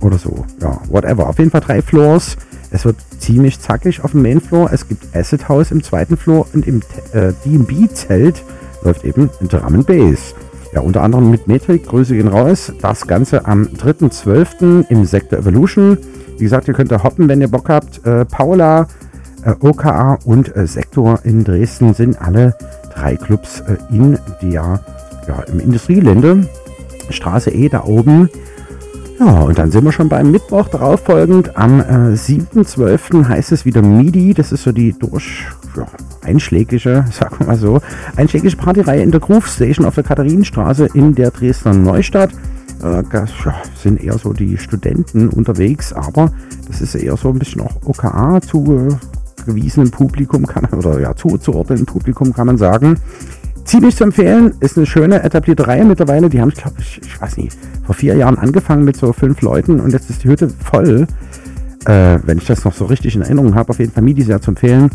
oder 0.00 0.18
so. 0.18 0.44
Ja, 0.60 0.80
whatever. 0.88 1.28
Auf 1.28 1.38
jeden 1.38 1.50
Fall 1.50 1.60
drei 1.60 1.82
Floors. 1.82 2.36
Es 2.70 2.84
wird 2.84 2.96
ziemlich 3.18 3.60
zackig 3.60 4.04
auf 4.04 4.12
dem 4.12 4.22
Main 4.22 4.40
Floor. 4.40 4.70
Es 4.72 4.86
gibt 4.86 5.16
Acid 5.16 5.48
House 5.48 5.70
im 5.70 5.82
zweiten 5.82 6.16
Floor 6.16 6.46
und 6.52 6.66
im 6.66 6.82
äh, 7.12 7.32
DB-Zelt 7.44 8.42
läuft 8.82 9.04
eben 9.04 9.30
Drum 9.40 9.84
Bass. 9.84 10.34
Ja, 10.74 10.80
unter 10.80 11.02
anderem 11.02 11.30
mit 11.30 11.48
Metric, 11.48 11.86
Grüße 11.86 12.14
gehen 12.14 12.28
raus. 12.28 12.72
Das 12.82 13.06
Ganze 13.06 13.46
am 13.46 13.64
3.12. 13.64 14.86
im 14.90 15.06
Sektor 15.06 15.38
Evolution. 15.38 15.96
Wie 16.36 16.44
gesagt, 16.44 16.68
ihr 16.68 16.74
könnt 16.74 16.92
da 16.92 17.02
hoppen, 17.02 17.28
wenn 17.28 17.40
ihr 17.40 17.48
Bock 17.48 17.70
habt. 17.70 18.04
Äh, 18.06 18.26
Paula, 18.26 18.86
OKA 19.60 20.18
und 20.24 20.54
äh, 20.56 20.66
Sektor 20.66 21.20
in 21.24 21.44
Dresden 21.44 21.94
sind 21.94 22.20
alle 22.20 22.54
drei 22.94 23.16
Clubs 23.16 23.60
äh, 23.60 23.76
in 23.90 24.18
der, 24.42 24.80
ja, 25.26 25.42
im 25.52 25.60
Industriegelände. 25.60 26.48
Straße 27.10 27.50
E 27.50 27.68
da 27.68 27.84
oben. 27.84 28.28
Ja, 29.18 29.40
und 29.40 29.58
dann 29.58 29.70
sind 29.72 29.84
wir 29.84 29.90
schon 29.90 30.08
beim 30.08 30.30
Mittwoch 30.30 30.68
darauf 30.68 31.00
folgend. 31.00 31.56
Am 31.56 31.80
äh, 31.80 32.14
7.12. 32.14 33.26
heißt 33.26 33.50
es 33.50 33.64
wieder 33.64 33.82
MIDI. 33.82 34.32
Das 34.32 34.52
ist 34.52 34.62
so 34.62 34.70
die 34.70 34.92
durch, 34.92 35.44
ja, 35.76 35.86
einschlägige, 36.22 37.04
sagen 37.12 37.36
wir 37.40 37.46
mal 37.48 37.56
so, 37.56 37.80
einschlägige 38.16 38.56
Partyreihe 38.56 39.02
in 39.02 39.10
der 39.10 39.20
Groove 39.20 39.48
Station 39.48 39.86
auf 39.86 39.96
der 39.96 40.04
Katharinenstraße 40.04 40.88
in 40.94 41.14
der 41.14 41.30
Dresdner 41.30 41.74
Neustadt. 41.74 42.30
Äh, 42.82 43.02
ja, 43.12 43.26
sind 43.74 44.02
eher 44.02 44.18
so 44.18 44.32
die 44.32 44.56
Studenten 44.56 45.28
unterwegs, 45.28 45.92
aber 45.92 46.30
das 46.68 46.80
ist 46.80 46.94
eher 46.94 47.16
so 47.16 47.30
ein 47.30 47.40
bisschen 47.40 47.62
auch 47.62 47.74
OKA 47.84 48.40
zu, 48.40 48.98
ausgewiesenem 49.38 49.90
Publikum 49.90 50.46
kann 50.46 50.64
oder 50.66 51.00
ja, 51.00 51.14
zuzuordnenden 51.14 51.86
Publikum 51.86 52.32
kann 52.32 52.46
man 52.46 52.58
sagen. 52.58 52.98
Ziemlich 53.64 53.96
zu 53.96 54.04
empfehlen, 54.04 54.54
ist 54.60 54.76
eine 54.76 54.86
schöne 54.86 55.22
etablierte 55.22 55.66
Reihe 55.66 55.84
mittlerweile. 55.84 56.30
Die 56.30 56.40
haben, 56.40 56.50
glaube 56.50 56.76
ich, 56.80 57.00
ich 57.02 57.20
weiß 57.20 57.36
nicht, 57.36 57.56
vor 57.84 57.94
vier 57.94 58.16
Jahren 58.16 58.38
angefangen 58.38 58.84
mit 58.84 58.96
so 58.96 59.12
fünf 59.12 59.42
Leuten 59.42 59.80
und 59.80 59.92
jetzt 59.92 60.08
ist 60.08 60.24
die 60.24 60.28
Hütte 60.28 60.48
voll. 60.48 61.06
Äh, 61.84 62.18
wenn 62.24 62.38
ich 62.38 62.46
das 62.46 62.64
noch 62.64 62.74
so 62.74 62.86
richtig 62.86 63.14
in 63.14 63.22
Erinnerung 63.22 63.54
habe, 63.54 63.70
auf 63.70 63.78
jeden 63.78 63.92
Fall 63.92 64.02
Midi 64.02 64.22
sehr 64.22 64.40
zu 64.40 64.52
empfehlen. 64.52 64.90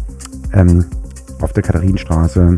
Ähm, 0.54 0.86
auf 1.42 1.54
der 1.54 1.64
Katharinenstraße 1.64 2.58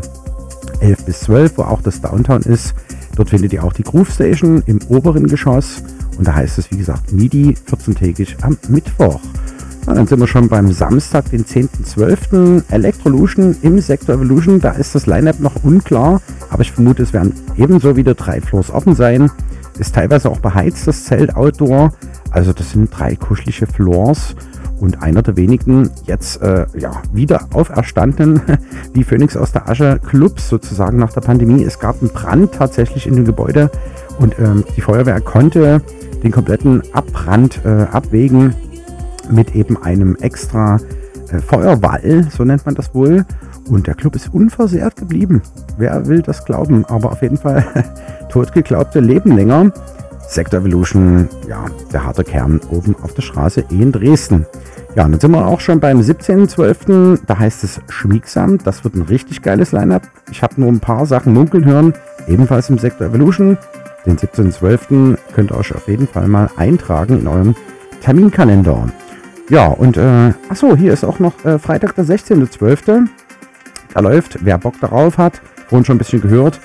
11 0.80 1.04
bis 1.04 1.20
12, 1.20 1.58
wo 1.58 1.62
auch 1.62 1.82
das 1.82 2.00
Downtown 2.00 2.42
ist. 2.42 2.74
Dort 3.14 3.30
findet 3.30 3.52
ihr 3.52 3.64
auch 3.64 3.72
die 3.72 3.82
Groove 3.82 4.10
Station 4.10 4.62
im 4.66 4.78
oberen 4.88 5.26
Geschoss 5.26 5.82
Und 6.18 6.26
da 6.26 6.34
heißt 6.34 6.58
es, 6.58 6.70
wie 6.70 6.78
gesagt, 6.78 7.12
MIDI 7.12 7.56
14-tägig 7.70 8.36
am 8.42 8.56
Mittwoch. 8.68 9.20
Dann 9.86 10.06
sind 10.06 10.18
wir 10.18 10.26
schon 10.26 10.48
beim 10.48 10.72
Samstag, 10.72 11.30
den 11.30 11.44
10.12. 11.44 12.64
Electrolution 12.70 13.56
im 13.62 13.78
Sektor 13.80 14.16
Evolution. 14.16 14.60
Da 14.60 14.72
ist 14.72 14.94
das 14.94 15.06
Lineup 15.06 15.38
noch 15.38 15.62
unklar, 15.62 16.20
aber 16.50 16.62
ich 16.62 16.72
vermute, 16.72 17.04
es 17.04 17.12
werden 17.12 17.34
ebenso 17.56 17.96
wieder 17.96 18.14
drei 18.14 18.40
Floors 18.40 18.70
offen 18.70 18.94
sein. 18.94 19.30
Ist 19.78 19.94
teilweise 19.94 20.28
auch 20.28 20.40
beheizt, 20.40 20.86
das 20.88 21.04
Zelt 21.04 21.36
Outdoor. 21.36 21.92
Also 22.30 22.52
das 22.52 22.72
sind 22.72 22.90
drei 22.90 23.14
kuschelige 23.14 23.66
Floors 23.66 24.34
und 24.80 25.02
einer 25.02 25.22
der 25.22 25.36
wenigen 25.36 25.90
jetzt 26.04 26.42
äh, 26.42 26.66
ja, 26.76 27.02
wieder 27.12 27.46
auferstandenen, 27.52 28.42
die 28.94 29.04
Phoenix 29.04 29.36
aus 29.36 29.52
der 29.52 29.68
Asche 29.68 30.00
Clubs 30.04 30.48
sozusagen 30.48 30.98
nach 30.98 31.12
der 31.12 31.20
Pandemie. 31.20 31.64
Es 31.64 31.78
gab 31.78 32.02
einen 32.02 32.10
Brand 32.10 32.52
tatsächlich 32.52 33.06
in 33.06 33.14
dem 33.14 33.24
Gebäude 33.24 33.70
und 34.18 34.38
ähm, 34.38 34.64
die 34.76 34.80
Feuerwehr 34.80 35.20
konnte 35.20 35.80
den 36.22 36.32
kompletten 36.32 36.82
Abbrand 36.92 37.60
äh, 37.64 37.86
abwägen 37.90 38.54
mit 39.30 39.54
eben 39.54 39.82
einem 39.82 40.16
extra 40.16 40.78
äh, 41.30 41.38
Feuerwall, 41.38 42.26
so 42.30 42.44
nennt 42.44 42.66
man 42.66 42.74
das 42.74 42.94
wohl. 42.94 43.24
Und 43.68 43.86
der 43.86 43.94
Club 43.94 44.14
ist 44.14 44.32
unversehrt 44.32 44.96
geblieben. 44.96 45.42
Wer 45.76 46.06
will 46.06 46.22
das 46.22 46.44
glauben? 46.44 46.84
Aber 46.84 47.12
auf 47.12 47.22
jeden 47.22 47.36
Fall 47.36 47.64
totgeglaubte 48.28 49.00
leben 49.00 49.36
länger. 49.36 49.72
Sector 50.28 50.60
Evolution, 50.60 51.28
ja, 51.48 51.66
der 51.92 52.04
harte 52.04 52.24
Kern 52.24 52.60
oben 52.70 52.96
auf 53.02 53.14
der 53.14 53.22
Straße 53.22 53.64
in 53.70 53.92
Dresden. 53.92 54.46
Ja, 54.96 55.04
und 55.04 55.12
dann 55.12 55.20
sind 55.20 55.30
wir 55.32 55.46
auch 55.46 55.60
schon 55.60 55.78
beim 55.78 56.00
17.12. 56.00 57.20
Da 57.26 57.38
heißt 57.38 57.64
es 57.64 57.80
Schmiegsam. 57.88 58.58
Das 58.58 58.82
wird 58.82 58.94
ein 58.94 59.02
richtig 59.02 59.42
geiles 59.42 59.72
Line-Up. 59.72 60.02
Ich 60.30 60.42
habe 60.42 60.60
nur 60.60 60.68
ein 60.70 60.80
paar 60.80 61.06
Sachen 61.06 61.34
munkeln 61.34 61.64
hören. 61.64 61.92
Ebenfalls 62.26 62.70
im 62.70 62.78
Sector 62.78 63.08
Evolution. 63.08 63.58
Den 64.06 64.16
17.12. 64.16 65.18
könnt 65.34 65.50
ihr 65.50 65.58
euch 65.58 65.74
auf 65.74 65.86
jeden 65.88 66.08
Fall 66.08 66.28
mal 66.28 66.48
eintragen 66.56 67.20
in 67.20 67.26
euren 67.26 67.56
Terminkalender. 68.00 68.88
Ja, 69.48 69.68
und 69.68 69.96
äh, 69.96 70.32
achso, 70.48 70.76
hier 70.76 70.92
ist 70.92 71.04
auch 71.04 71.20
noch 71.20 71.44
äh, 71.44 71.58
Freitag, 71.58 71.94
der 71.94 72.04
16.12. 72.04 73.06
Da 73.94 74.00
läuft, 74.00 74.44
wer 74.44 74.58
Bock 74.58 74.74
darauf 74.80 75.18
hat, 75.18 75.40
vorhin 75.68 75.84
schon 75.84 75.96
ein 75.96 75.98
bisschen 75.98 76.20
gehört, 76.20 76.58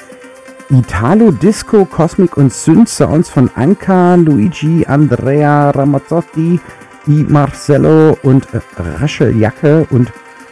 Italo 0.69 1.31
Disco, 1.31 1.85
Cosmic 1.85 2.37
und 2.37 2.51
Synth 2.51 2.89
Sounds 2.89 3.29
von 3.29 3.51
Anka, 3.55 4.15
Luigi, 4.15 4.85
Andrea 4.87 5.69
Ramazzotti, 5.69 6.59
I 7.07 7.25
Marcello 7.27 8.17
und 8.23 8.47
äh, 8.53 8.59
Rachel 8.99 9.37
Jacke 9.37 9.85
und 9.91 10.11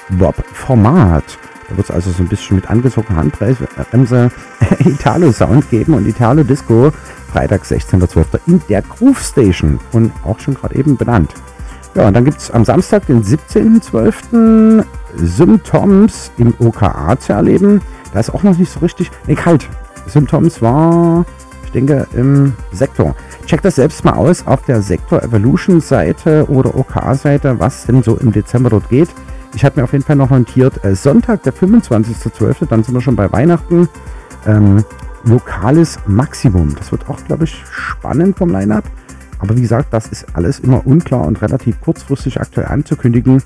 Bob 0.09 0.35
Format. 0.53 1.24
Da 1.67 1.77
wird 1.77 1.90
es 1.90 1.95
also 1.95 2.11
so 2.11 2.22
ein 2.24 2.27
bisschen 2.27 2.58
mit 2.58 2.69
angezogener 2.69 3.17
Handbremse 3.17 4.32
Italo 4.80 5.32
Sound 5.32 5.69
geben 5.72 5.95
und 5.95 6.08
Italo 6.08 6.43
Disco 6.43 6.91
Freitag 7.32 7.64
16.12. 7.64 8.40
in 8.45 8.61
der 8.69 8.82
Groove 8.83 9.19
Station 9.19 9.80
und 9.93 10.11
auch 10.24 10.40
schon 10.40 10.53
gerade 10.53 10.75
eben 10.75 10.95
benannt. 10.95 11.33
Ja, 11.95 12.08
und 12.08 12.14
dann 12.14 12.26
gibt 12.26 12.38
es 12.38 12.51
am 12.51 12.66
Samstag, 12.66 13.06
den 13.08 13.24
17.12. 13.24 14.85
Symptoms 15.16 16.32
im 16.38 16.53
OKA 16.59 17.19
zu 17.19 17.34
erleben. 17.34 17.82
Da 18.14 18.19
ist 18.19 18.30
auch 18.34 18.43
noch 18.43 18.58
nicht 18.58 18.72
so 18.72 18.80
richtig. 18.80 19.11
Ne, 19.27 19.35
kalt. 19.35 19.68
Symptoms 20.08 20.61
war, 20.61 21.26
ich 21.66 21.72
denke, 21.72 22.08
im 22.14 22.53
Sektor. 22.72 23.16
Checkt 23.45 23.66
das 23.66 23.76
selbst 23.76 24.06
mal 24.06 24.14
aus 24.14 24.45
auf 24.45 24.64
der 24.64 24.82
Sektor 24.82 25.22
Evolution 25.24 25.82
Seite 25.82 26.45
oder 26.50 26.76
OK-Seite, 26.76 27.59
was 27.59 27.85
denn 27.85 28.03
so 28.03 28.18
im 28.18 28.32
Dezember 28.32 28.69
dort 28.69 28.90
geht. 28.90 29.09
Ich 29.56 29.66
habe 29.66 29.80
mir 29.80 29.84
auf 29.84 29.93
jeden 29.93 30.03
Fall 30.03 30.16
noch 30.16 30.30
notiert, 30.30 30.84
äh, 30.85 30.95
Sonntag, 30.95 31.43
der 31.43 31.53
25.12., 31.53 32.68
dann 32.68 32.84
sind 32.84 32.93
wir 32.93 33.01
schon 33.01 33.16
bei 33.16 33.32
Weihnachten. 33.32 33.90
Ähm, 34.45 34.84
lokales 35.24 36.00
Maximum. 36.06 36.76
Das 36.76 36.92
wird 36.92 37.09
auch, 37.09 37.24
glaube 37.26 37.45
ich, 37.45 37.64
spannend 37.72 38.38
vom 38.38 38.50
Line-Up. 38.50 38.84
Aber 39.40 39.56
wie 39.56 39.61
gesagt, 39.61 39.93
das 39.93 40.08
ist 40.08 40.27
alles 40.34 40.59
immer 40.59 40.85
unklar 40.85 41.26
und 41.26 41.42
relativ 41.42 41.80
kurzfristig 41.82 42.40
aktuell 42.40 42.68
anzukündigen. 42.68 43.42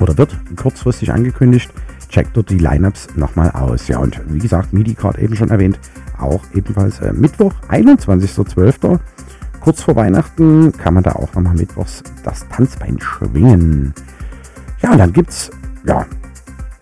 Oder 0.00 0.18
wird 0.18 0.36
kurzfristig 0.56 1.12
angekündigt 1.12 1.72
checkt 2.14 2.36
dort 2.36 2.48
die 2.48 2.58
Lineups 2.58 3.08
nochmal 3.16 3.50
aus. 3.50 3.88
Ja, 3.88 3.98
und 3.98 4.20
wie 4.26 4.38
gesagt, 4.38 4.72
MIDI 4.72 4.94
gerade 4.94 5.20
eben 5.20 5.34
schon 5.34 5.50
erwähnt, 5.50 5.80
auch 6.16 6.44
ebenfalls 6.54 7.00
äh, 7.00 7.12
Mittwoch, 7.12 7.52
21.12. 7.68 9.00
Kurz 9.60 9.82
vor 9.82 9.96
Weihnachten 9.96 10.72
kann 10.72 10.94
man 10.94 11.02
da 11.02 11.12
auch 11.12 11.34
nochmal 11.34 11.54
mittwochs 11.54 12.04
das 12.22 12.46
Tanzbein 12.48 13.00
schwingen. 13.00 13.94
Ja, 14.80 14.92
und 14.92 14.98
dann 14.98 15.12
es, 15.26 15.50
ja, 15.84 16.06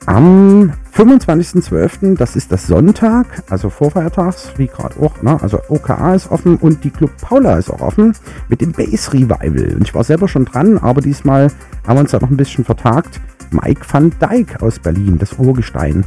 am 0.07 0.73
25.12., 0.95 2.17
das 2.17 2.37
ist 2.37 2.53
das 2.53 2.67
Sonntag, 2.67 3.27
also 3.49 3.71
Vorfeiertags, 3.71 4.53
wie 4.57 4.67
gerade 4.67 5.01
auch, 5.01 5.23
ne? 5.23 5.39
also 5.41 5.59
OKA 5.69 6.15
ist 6.15 6.31
offen 6.31 6.57
und 6.57 6.85
die 6.85 6.91
Club 6.91 7.11
Paula 7.21 7.57
ist 7.57 7.71
auch 7.71 7.81
offen 7.81 8.15
mit 8.49 8.61
dem 8.61 8.73
Bass 8.73 9.13
Revival. 9.13 9.75
Und 9.77 9.83
ich 9.83 9.95
war 9.95 10.05
selber 10.05 10.29
schon 10.29 10.45
dran, 10.45 10.79
aber 10.79 11.01
diesmal 11.01 11.49
haben 11.87 11.97
wir 11.97 12.01
uns 12.01 12.11
da 12.11 12.19
noch 12.19 12.31
ein 12.31 12.37
bisschen 12.37 12.65
vertagt. 12.65 13.21
Mike 13.51 13.83
van 13.91 14.13
Dijk 14.21 14.63
aus 14.63 14.79
Berlin, 14.79 15.19
das 15.19 15.35
Urgestein, 15.39 16.05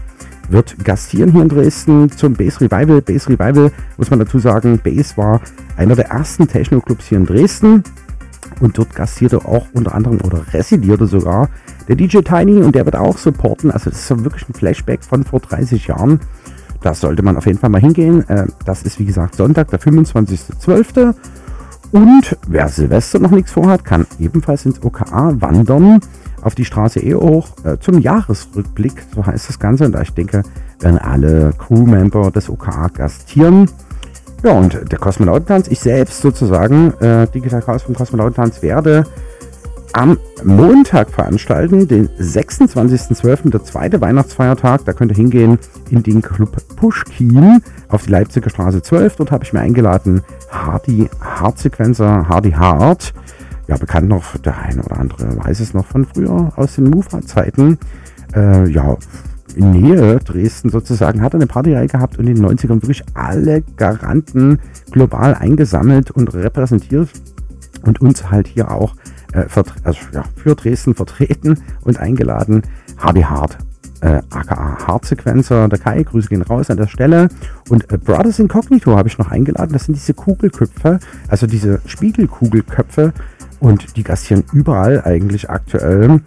wird 0.49 0.83
gastieren 0.83 1.32
hier 1.32 1.41
in 1.41 1.49
Dresden 1.49 2.11
zum 2.11 2.33
Bass 2.33 2.61
Revival. 2.61 3.01
Bass 3.01 3.27
Revival, 3.27 3.72
muss 3.98 4.09
man 4.09 4.19
dazu 4.19 4.40
sagen, 4.40 4.80
Bass 4.83 5.17
war 5.17 5.41
einer 5.77 5.95
der 5.95 6.09
ersten 6.09 6.48
Techno-Clubs 6.48 7.07
hier 7.07 7.17
in 7.17 7.25
Dresden. 7.25 7.83
Und 8.59 8.77
dort 8.77 8.95
gastierte 8.95 9.45
auch 9.45 9.67
unter 9.74 9.93
anderem 9.93 10.19
oder 10.24 10.41
residierte 10.53 11.07
sogar 11.07 11.49
der 11.88 11.95
DJ 11.95 12.19
Tiny 12.19 12.61
und 12.64 12.75
der 12.75 12.85
wird 12.85 12.95
auch 12.95 13.17
supporten. 13.17 13.72
Also 13.72 13.90
das 13.90 13.99
ist 13.99 14.24
wirklich 14.24 14.48
ein 14.49 14.53
Flashback 14.53 15.03
von 15.03 15.24
vor 15.24 15.40
30 15.40 15.88
Jahren. 15.88 16.19
Da 16.82 16.93
sollte 16.93 17.24
man 17.24 17.38
auf 17.38 17.45
jeden 17.45 17.59
Fall 17.59 17.69
mal 17.69 17.82
hingehen. 17.82 18.27
Äh, 18.30 18.48
das 18.65 18.83
ist 18.83 18.99
wie 18.99 19.06
gesagt 19.06 19.35
Sonntag, 19.35 19.69
der 19.69 19.80
25.12. 19.80 21.15
Und 21.91 22.38
wer 22.48 22.67
Silvester 22.67 23.19
noch 23.19 23.32
nichts 23.32 23.51
vorhat, 23.51 23.85
kann 23.85 24.06
ebenfalls 24.19 24.65
ins 24.65 24.83
OKA 24.83 25.33
wandern 25.40 25.99
auf 26.41 26.53
die 26.53 26.65
Straße 26.65 26.99
eh 26.99 27.15
hoch 27.15 27.49
äh, 27.64 27.77
zum 27.80 27.99
Jahresrückblick, 27.99 29.03
so 29.14 29.25
heißt 29.25 29.49
das 29.49 29.59
Ganze. 29.59 29.85
Und 29.85 29.93
da 29.93 30.01
ich 30.01 30.14
denke, 30.14 30.43
werden 30.80 30.99
alle 30.99 31.53
Crewmember 31.57 32.32
des 32.32 32.49
OKA 32.49 32.90
gastieren. 32.90 33.69
Ja, 34.43 34.51
und 34.51 34.91
der 34.91 34.99
Kosmonautentanz, 34.99 35.67
ich 35.69 35.80
selbst 35.80 36.22
sozusagen, 36.22 36.93
äh, 36.99 37.27
Digital 37.27 37.61
Chaos 37.61 37.83
vom 37.83 37.95
Kosmonautentanz, 37.95 38.61
werde 38.61 39.05
am 39.93 40.17
Montag 40.43 41.09
veranstalten, 41.09 41.88
den 41.88 42.09
26.12., 42.09 43.49
der 43.49 43.64
zweite 43.64 44.01
Weihnachtsfeiertag. 44.01 44.83
Da 44.85 44.93
könnt 44.93 45.11
ihr 45.11 45.17
hingehen 45.17 45.57
in 45.89 46.03
den 46.03 46.22
Club 46.22 46.57
Pushkin 46.75 47.61
auf 47.88 48.03
die 48.03 48.11
Leipziger 48.11 48.49
Straße 48.49 48.81
12. 48.81 49.15
Dort 49.15 49.31
habe 49.31 49.45
ich 49.45 49.53
mir 49.53 49.61
eingeladen 49.61 50.22
Hardy 50.51 51.09
Hardsequencer, 51.22 52.27
Hardy 52.27 52.51
Hard 52.51 53.14
ja, 53.67 53.77
bekannt 53.77 54.09
noch, 54.09 54.38
der 54.38 54.57
eine 54.57 54.83
oder 54.83 54.97
andere 54.99 55.38
weiß 55.43 55.59
es 55.59 55.73
noch 55.73 55.85
von 55.85 56.05
früher 56.05 56.51
aus 56.55 56.75
den 56.75 56.89
Mufa-Zeiten. 56.89 57.80
Äh, 58.35 58.69
ja, 58.69 58.95
Nähe 59.56 60.19
Dresden 60.19 60.69
sozusagen, 60.69 61.22
hat 61.22 61.35
eine 61.35 61.48
Partyreihe 61.48 61.88
gehabt 61.88 62.17
und 62.17 62.27
in 62.27 62.35
den 62.35 62.45
90ern 62.45 62.82
wirklich 62.82 63.03
alle 63.14 63.61
Garanten 63.77 64.59
global 64.92 65.35
eingesammelt 65.35 66.11
und 66.11 66.34
repräsentiert 66.34 67.09
und 67.84 68.01
uns 68.01 68.30
halt 68.30 68.48
hier 68.48 68.72
auch 68.72 68.95
äh, 69.34 69.45
also, 69.84 70.00
ja, 70.14 70.24
für 70.35 70.56
Dresden 70.56 70.95
vertreten 70.95 71.59
und 71.82 72.00
eingeladen. 72.00 72.64
Hardy 72.98 73.22
Hart, 73.22 73.58
äh, 74.01 74.22
aka 74.30 74.88
Hardsequencer, 74.88 75.67
der 75.67 75.80
Kai, 75.80 76.03
Grüße 76.03 76.30
gehen 76.30 76.42
raus 76.42 76.69
an 76.69 76.77
der 76.77 76.88
Stelle. 76.88 77.30
Und 77.69 77.92
äh, 77.92 77.98
Brothers 77.98 78.40
Incognito 78.40 78.95
habe 78.95 79.09
ich 79.09 79.17
noch 79.17 79.32
eingeladen. 79.32 79.74
Das 79.74 79.85
sind 79.85 79.95
diese 79.95 80.14
Kugelköpfe, 80.14 81.00
also 81.27 81.48
diese 81.48 81.82
Spiegelkugelköpfe, 81.85 83.14
und 83.59 83.98
die 83.98 84.03
gastieren 84.03 84.43
überall 84.53 85.01
eigentlich 85.03 85.50
aktuell. 85.50 86.22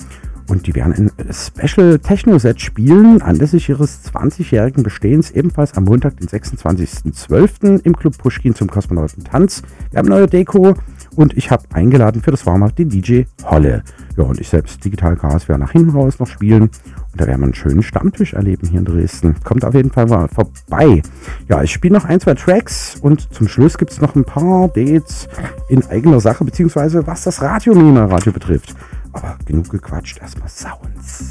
Und 0.49 0.67
die 0.67 0.75
werden 0.75 1.13
ein 1.19 1.33
Special 1.33 1.99
Techno-Set 1.99 2.61
spielen, 2.61 3.21
anlässlich 3.21 3.69
ihres 3.69 4.01
20-jährigen 4.13 4.83
Bestehens, 4.83 5.31
ebenfalls 5.31 5.75
am 5.77 5.85
Montag, 5.85 6.17
den 6.17 6.27
26.12. 6.27 7.85
im 7.85 7.95
Club 7.95 8.17
Pushkin 8.17 8.55
zum 8.55 8.69
Kosmonautentanz. 8.71 9.63
Wir 9.91 9.99
haben 9.99 10.09
neue 10.09 10.27
Deko 10.27 10.75
und 11.17 11.37
ich 11.37 11.51
habe 11.51 11.65
eingeladen 11.75 12.23
für 12.23 12.31
das 12.31 12.47
Warm-Up 12.47 12.77
den 12.77 12.89
DJ 12.89 13.25
Holle. 13.45 13.83
Ja, 14.17 14.25
und 14.25 14.41
ich 14.41 14.49
selbst, 14.49 14.83
Digital 14.83 15.17
Chaos, 15.17 15.49
werde 15.49 15.63
nach 15.63 15.73
hinten 15.73 15.91
raus 15.91 16.19
noch 16.19 16.29
spielen. 16.29 16.63
Und 16.63 17.21
da 17.21 17.27
werden 17.27 17.41
wir 17.41 17.45
einen 17.45 17.55
schönen 17.55 17.83
Stammtisch 17.83 18.33
erleben 18.33 18.69
hier 18.69 18.79
in 18.79 18.85
Dresden. 18.85 19.35
Kommt 19.45 19.65
auf 19.65 19.75
jeden 19.75 19.91
Fall 19.91 20.07
mal 20.07 20.29
vorbei. 20.29 21.03
Ja, 21.49 21.63
ich 21.63 21.73
spiele 21.73 21.95
noch 21.95 22.05
ein, 22.05 22.21
zwei 22.21 22.35
Tracks 22.35 22.97
und 23.01 23.33
zum 23.35 23.49
Schluss 23.49 23.77
gibt 23.77 23.91
es 23.91 24.01
noch 24.01 24.15
ein 24.15 24.25
paar 24.25 24.69
Dates 24.69 25.29
in 25.69 25.85
eigener 25.87 26.21
Sache, 26.21 26.45
beziehungsweise 26.45 27.07
was 27.07 27.25
das 27.25 27.43
Radio 27.43 27.75
Radio 27.75 28.33
betrifft. 28.33 28.75
Aber 29.13 29.39
genug 29.45 29.71
gequatscht, 29.71 30.19
erstmal 30.19 30.49
Sounds. 30.49 31.25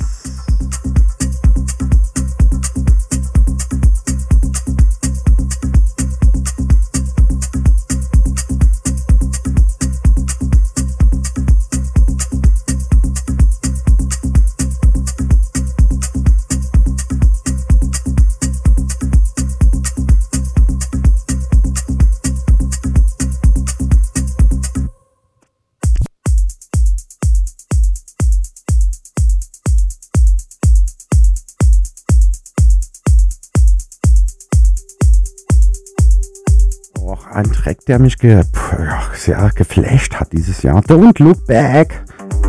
Ein 37.38 37.52
Track, 37.52 37.86
der 37.86 38.00
mich 38.00 38.18
ge 38.18 38.42
ja, 38.80 39.02
sehr 39.14 39.52
geflasht 39.54 40.16
hat 40.16 40.34
dieses 40.34 40.64
Jahr. 40.64 40.82
Don't 40.82 41.22
Look 41.22 41.46
Back 41.46 42.04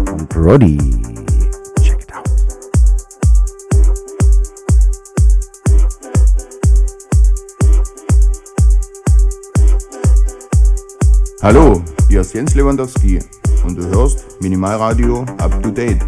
von 0.06 0.26
Brody. 0.26 0.78
Hallo, 11.42 11.82
hier 12.08 12.22
ist 12.22 12.32
Jens 12.32 12.54
Lewandowski 12.54 13.20
und 13.64 13.76
du 13.76 13.86
hörst 13.88 14.40
Minimalradio 14.40 15.20
Up 15.36 15.62
to 15.62 15.70
Date. 15.70 16.00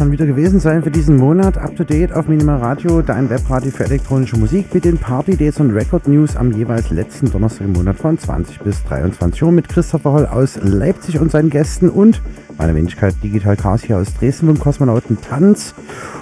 Schon 0.00 0.12
wieder 0.12 0.24
gewesen 0.24 0.60
sein 0.60 0.82
für 0.82 0.90
diesen 0.90 1.18
Monat. 1.18 1.58
Up 1.58 1.76
to 1.76 1.84
date 1.84 2.10
auf 2.10 2.26
Minimal 2.26 2.56
Radio, 2.56 3.02
dein 3.02 3.28
Webradio 3.28 3.70
für 3.70 3.84
elektronische 3.84 4.38
Musik 4.38 4.72
mit 4.72 4.86
den 4.86 4.96
Party 4.96 5.32
Dates 5.32 5.60
und 5.60 5.72
Record 5.72 6.08
News 6.08 6.36
am 6.36 6.52
jeweils 6.52 6.88
letzten 6.88 7.30
Donnerstag 7.30 7.66
im 7.66 7.74
Monat 7.74 7.98
von 7.98 8.16
20 8.16 8.60
bis 8.60 8.82
23 8.84 9.42
Uhr 9.42 9.52
mit 9.52 9.68
Christopher 9.68 10.12
Holl 10.12 10.24
aus 10.24 10.58
Leipzig 10.62 11.20
und 11.20 11.30
seinen 11.30 11.50
Gästen 11.50 11.90
und 11.90 12.22
meiner 12.56 12.74
Wenigkeit 12.74 13.14
Digital 13.22 13.56
Chaos 13.56 13.82
hier 13.82 13.98
aus 13.98 14.14
Dresden 14.14 14.46
vom 14.46 14.58
Kosmonauten 14.58 15.18
Tanz 15.20 15.74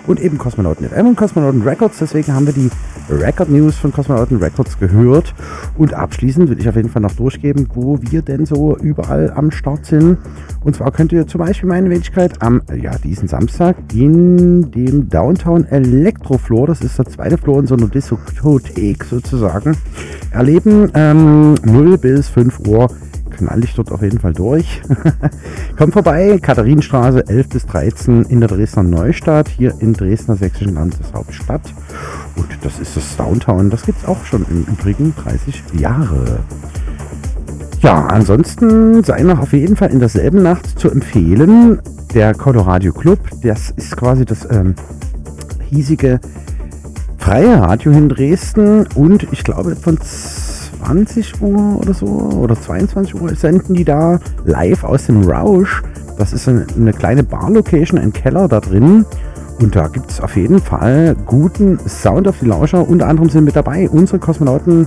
und 0.08 0.18
eben 0.18 0.38
Kosmonauten 0.38 0.88
FM 0.88 1.06
und 1.06 1.16
Kosmonauten 1.16 1.62
Records. 1.62 1.98
Deswegen 2.00 2.34
haben 2.34 2.46
wir 2.46 2.54
die 2.54 2.70
Record 3.08 3.48
News 3.48 3.76
von 3.76 3.92
Kosmonauten 3.92 4.38
Records 4.38 4.78
gehört. 4.78 5.34
Und 5.76 5.94
abschließend 5.94 6.50
will 6.50 6.58
ich 6.58 6.68
auf 6.68 6.76
jeden 6.76 6.90
Fall 6.90 7.02
noch 7.02 7.12
durchgeben, 7.12 7.68
wo 7.74 8.00
wir 8.00 8.22
denn 8.22 8.44
so 8.44 8.76
überall 8.76 9.32
am 9.34 9.50
Start 9.50 9.86
sind. 9.86 10.18
Und 10.68 10.74
zwar 10.74 10.92
könnt 10.92 11.12
ihr 11.12 11.26
zum 11.26 11.38
Beispiel 11.38 11.66
meine 11.66 11.88
Wenigkeit 11.88 12.42
am, 12.42 12.60
ja, 12.78 12.90
diesen 12.98 13.26
Samstag 13.26 13.74
in 13.94 14.70
dem 14.70 15.08
Downtown 15.08 15.64
Electrofloor, 15.64 16.66
das 16.66 16.82
ist 16.82 16.98
der 16.98 17.06
zweite 17.06 17.38
Floor 17.38 17.60
in 17.60 17.66
so 17.66 17.74
einer 17.74 17.88
Diskothek 17.88 19.02
sozusagen, 19.04 19.78
erleben. 20.30 20.90
Ähm, 20.92 21.54
0 21.64 21.96
bis 21.96 22.28
5 22.28 22.68
Uhr 22.68 22.88
knall 23.30 23.64
ich 23.64 23.76
dort 23.76 23.90
auf 23.92 24.02
jeden 24.02 24.20
Fall 24.20 24.34
durch. 24.34 24.82
Kommt 25.78 25.94
vorbei, 25.94 26.38
Katharinenstraße 26.38 27.26
11 27.26 27.48
bis 27.48 27.64
13 27.64 28.24
in 28.24 28.40
der 28.40 28.50
Dresdner 28.50 28.82
Neustadt, 28.82 29.48
hier 29.48 29.74
in 29.78 29.94
Dresdner 29.94 30.36
Sächsischen 30.36 30.74
Landeshauptstadt. 30.74 31.62
Und 32.36 32.46
das 32.60 32.78
ist 32.78 32.94
das 32.94 33.16
Downtown, 33.16 33.70
das 33.70 33.86
gibt 33.86 34.00
es 34.00 34.04
auch 34.04 34.22
schon 34.26 34.44
im 34.50 34.64
Übrigen 34.64 35.14
30 35.16 35.62
Jahre. 35.80 36.40
Ja, 37.80 38.06
ansonsten 38.06 39.04
sei 39.04 39.22
noch 39.22 39.38
auf 39.38 39.52
jeden 39.52 39.76
Fall 39.76 39.92
in 39.92 40.00
derselben 40.00 40.42
Nacht 40.42 40.78
zu 40.78 40.90
empfehlen, 40.90 41.78
der 42.12 42.34
Colorado 42.34 42.92
Club, 42.92 43.20
das 43.42 43.70
ist 43.70 43.96
quasi 43.96 44.24
das 44.24 44.48
ähm, 44.50 44.74
hiesige 45.68 46.18
freie 47.18 47.60
Radio 47.60 47.92
in 47.92 48.08
Dresden 48.08 48.86
und 48.94 49.28
ich 49.32 49.44
glaube 49.44 49.76
von 49.76 49.98
20 50.00 51.40
Uhr 51.40 51.78
oder 51.78 51.94
so 51.94 52.06
oder 52.06 52.60
22 52.60 53.14
Uhr 53.14 53.34
senden 53.34 53.74
die 53.74 53.84
da 53.84 54.18
live 54.44 54.82
aus 54.82 55.06
dem 55.06 55.22
Rausch. 55.22 55.82
Das 56.16 56.32
ist 56.32 56.48
eine, 56.48 56.66
eine 56.74 56.92
kleine 56.92 57.22
Bar-Location, 57.22 57.98
ein 57.98 58.12
Keller 58.12 58.48
da 58.48 58.60
drin. 58.60 59.04
Und 59.60 59.76
da 59.76 59.88
gibt 59.88 60.10
es 60.10 60.20
auf 60.20 60.36
jeden 60.36 60.60
Fall 60.60 61.16
guten 61.26 61.78
Sound 61.88 62.26
auf 62.28 62.38
die 62.40 62.46
Lauscher. 62.46 62.88
Unter 62.88 63.08
anderem 63.08 63.28
sind 63.28 63.44
mit 63.44 63.56
dabei 63.56 63.88
unsere 63.88 64.18
Kosmonauten 64.18 64.86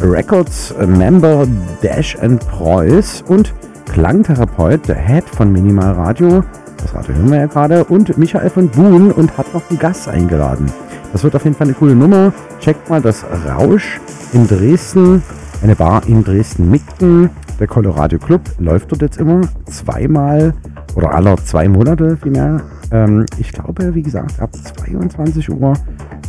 Records 0.00 0.74
Member 0.86 1.46
Dash 1.82 2.16
and 2.20 2.40
Preuß 2.48 3.24
und 3.28 3.52
Klangtherapeut, 3.92 4.88
der 4.88 4.96
Head 4.96 5.24
von 5.24 5.52
Minimal 5.52 5.92
Radio. 5.92 6.42
Das 6.78 6.94
Radio 6.94 7.14
hören 7.14 7.30
wir 7.30 7.38
ja 7.40 7.46
gerade. 7.46 7.84
Und 7.84 8.16
Michael 8.16 8.50
von 8.50 8.68
Buhn 8.68 9.12
und 9.12 9.36
hat 9.36 9.52
noch 9.52 9.68
einen 9.68 9.78
Gast 9.78 10.08
eingeladen. 10.08 10.72
Das 11.12 11.22
wird 11.22 11.36
auf 11.36 11.44
jeden 11.44 11.54
Fall 11.54 11.66
eine 11.66 11.74
coole 11.74 11.94
Nummer. 11.94 12.32
Checkt 12.60 12.88
mal 12.88 13.02
das 13.02 13.24
Rausch 13.46 14.00
in 14.32 14.48
Dresden, 14.48 15.22
eine 15.62 15.76
Bar 15.76 16.02
in 16.06 16.24
Dresden-Mitten. 16.24 17.30
Der 17.60 17.66
Colorado 17.66 18.18
Club 18.18 18.40
läuft 18.58 18.90
dort 18.90 19.02
jetzt 19.02 19.18
immer 19.18 19.42
zweimal 19.66 20.54
oder 20.94 21.14
aller 21.14 21.36
zwei 21.36 21.68
Monate 21.68 22.16
vielmehr. 22.16 22.62
Ähm, 22.90 23.26
ich 23.38 23.52
glaube, 23.52 23.94
wie 23.94 24.02
gesagt, 24.02 24.40
ab 24.40 24.50
22 24.54 25.50
Uhr 25.50 25.74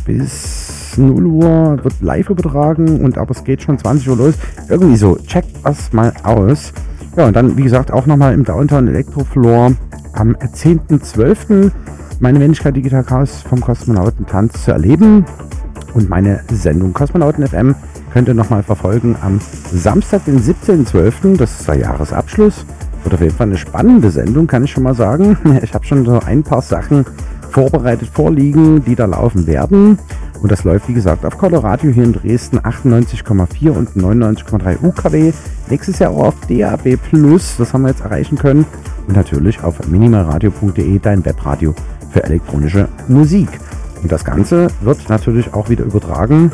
bis 0.04 0.83
0 0.98 1.26
Uhr 1.26 1.78
wird 1.82 2.00
live 2.00 2.30
übertragen 2.30 3.00
und 3.00 3.18
aber 3.18 3.32
es 3.32 3.44
geht 3.44 3.62
schon 3.62 3.78
20 3.78 4.08
Uhr 4.08 4.16
los. 4.16 4.34
Irgendwie 4.68 4.96
so, 4.96 5.16
checkt 5.16 5.50
das 5.64 5.92
mal 5.92 6.12
aus. 6.22 6.72
Ja, 7.16 7.26
und 7.26 7.36
dann, 7.36 7.56
wie 7.56 7.62
gesagt, 7.62 7.92
auch 7.92 8.06
nochmal 8.06 8.34
im 8.34 8.44
Downtown 8.44 8.88
Electrofloor 8.88 9.72
am 10.14 10.32
10.12. 10.32 11.70
meine 12.20 12.40
Wenigkeit 12.40 12.76
Digital 12.76 13.04
Chaos 13.04 13.42
vom 13.42 13.60
Kosmonautentanz 13.60 14.64
zu 14.64 14.72
erleben. 14.72 15.24
Und 15.94 16.08
meine 16.10 16.40
Sendung 16.50 16.92
Kosmonauten 16.92 17.46
FM 17.46 17.76
könnt 18.12 18.28
ihr 18.28 18.34
nochmal 18.34 18.62
verfolgen 18.62 19.16
am 19.22 19.40
Samstag, 19.72 20.24
den 20.24 20.40
17.12. 20.40 21.36
Das 21.36 21.60
ist 21.60 21.68
der 21.68 21.76
Jahresabschluss. 21.76 22.66
Wird 23.04 23.14
auf 23.14 23.20
jeden 23.20 23.34
Fall 23.34 23.46
eine 23.46 23.58
spannende 23.58 24.10
Sendung, 24.10 24.46
kann 24.46 24.64
ich 24.64 24.72
schon 24.72 24.82
mal 24.82 24.94
sagen. 24.94 25.36
Ich 25.62 25.74
habe 25.74 25.84
schon 25.84 26.04
so 26.04 26.18
ein 26.18 26.42
paar 26.42 26.62
Sachen 26.62 27.04
vorbereitet 27.54 28.08
vorliegen, 28.08 28.84
die 28.84 28.96
da 28.96 29.06
laufen 29.06 29.46
werden. 29.46 29.98
Und 30.42 30.52
das 30.52 30.64
läuft, 30.64 30.88
wie 30.88 30.94
gesagt, 30.94 31.24
auf 31.24 31.38
Colorado 31.38 31.88
hier 31.88 32.04
in 32.04 32.12
Dresden 32.12 32.58
98,4 32.58 33.70
und 33.70 33.90
99,3 33.90 34.82
UKW. 34.82 35.32
Nächstes 35.70 36.00
Jahr 36.00 36.10
auch 36.10 36.26
auf 36.26 36.34
DAB 36.48 36.96
Plus, 36.96 37.54
das 37.56 37.72
haben 37.72 37.82
wir 37.82 37.90
jetzt 37.90 38.02
erreichen 38.02 38.36
können. 38.36 38.66
Und 39.06 39.16
natürlich 39.16 39.62
auf 39.62 39.86
minimalradio.de, 39.86 40.98
dein 40.98 41.24
Webradio 41.24 41.74
für 42.10 42.24
elektronische 42.24 42.88
Musik. 43.08 43.48
Und 44.02 44.10
das 44.10 44.24
Ganze 44.24 44.68
wird 44.82 45.08
natürlich 45.08 45.54
auch 45.54 45.70
wieder 45.70 45.84
übertragen 45.84 46.50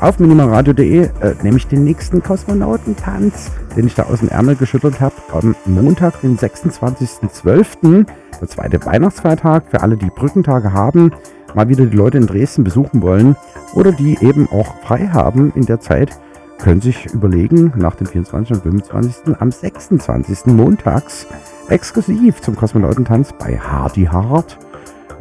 auf 0.00 0.18
minimalradio.de, 0.18 1.02
äh, 1.02 1.10
nämlich 1.42 1.66
den 1.66 1.84
nächsten 1.84 2.22
Kosmonautentanz, 2.22 3.50
den 3.76 3.86
ich 3.86 3.94
da 3.94 4.04
aus 4.04 4.20
dem 4.20 4.28
Ärmel 4.28 4.56
geschüttelt 4.56 5.00
habe, 5.00 5.14
am 5.32 5.54
Montag, 5.66 6.20
den 6.22 6.38
26.12., 6.38 8.06
der 8.40 8.48
zweite 8.48 8.84
Weihnachtsfeiertag, 8.84 9.64
für 9.70 9.82
alle, 9.82 9.96
die 9.96 10.10
Brückentage 10.10 10.72
haben, 10.72 11.12
mal 11.54 11.68
wieder 11.68 11.86
die 11.86 11.96
Leute 11.96 12.18
in 12.18 12.26
Dresden 12.26 12.64
besuchen 12.64 13.02
wollen 13.02 13.36
oder 13.74 13.92
die 13.92 14.18
eben 14.20 14.48
auch 14.50 14.74
frei 14.82 15.08
haben 15.12 15.52
in 15.54 15.66
der 15.66 15.80
Zeit, 15.80 16.18
können 16.58 16.80
sich 16.80 17.06
überlegen, 17.06 17.72
nach 17.76 17.94
dem 17.94 18.06
24. 18.06 18.56
und 18.56 18.62
25. 18.62 19.40
am 19.40 19.50
26. 19.50 20.46
montags 20.46 21.26
exklusiv 21.68 22.40
zum 22.40 22.56
Kosmonautentanz 22.56 23.32
bei 23.38 23.58
Hardy 23.58 24.04
Hard 24.04 24.58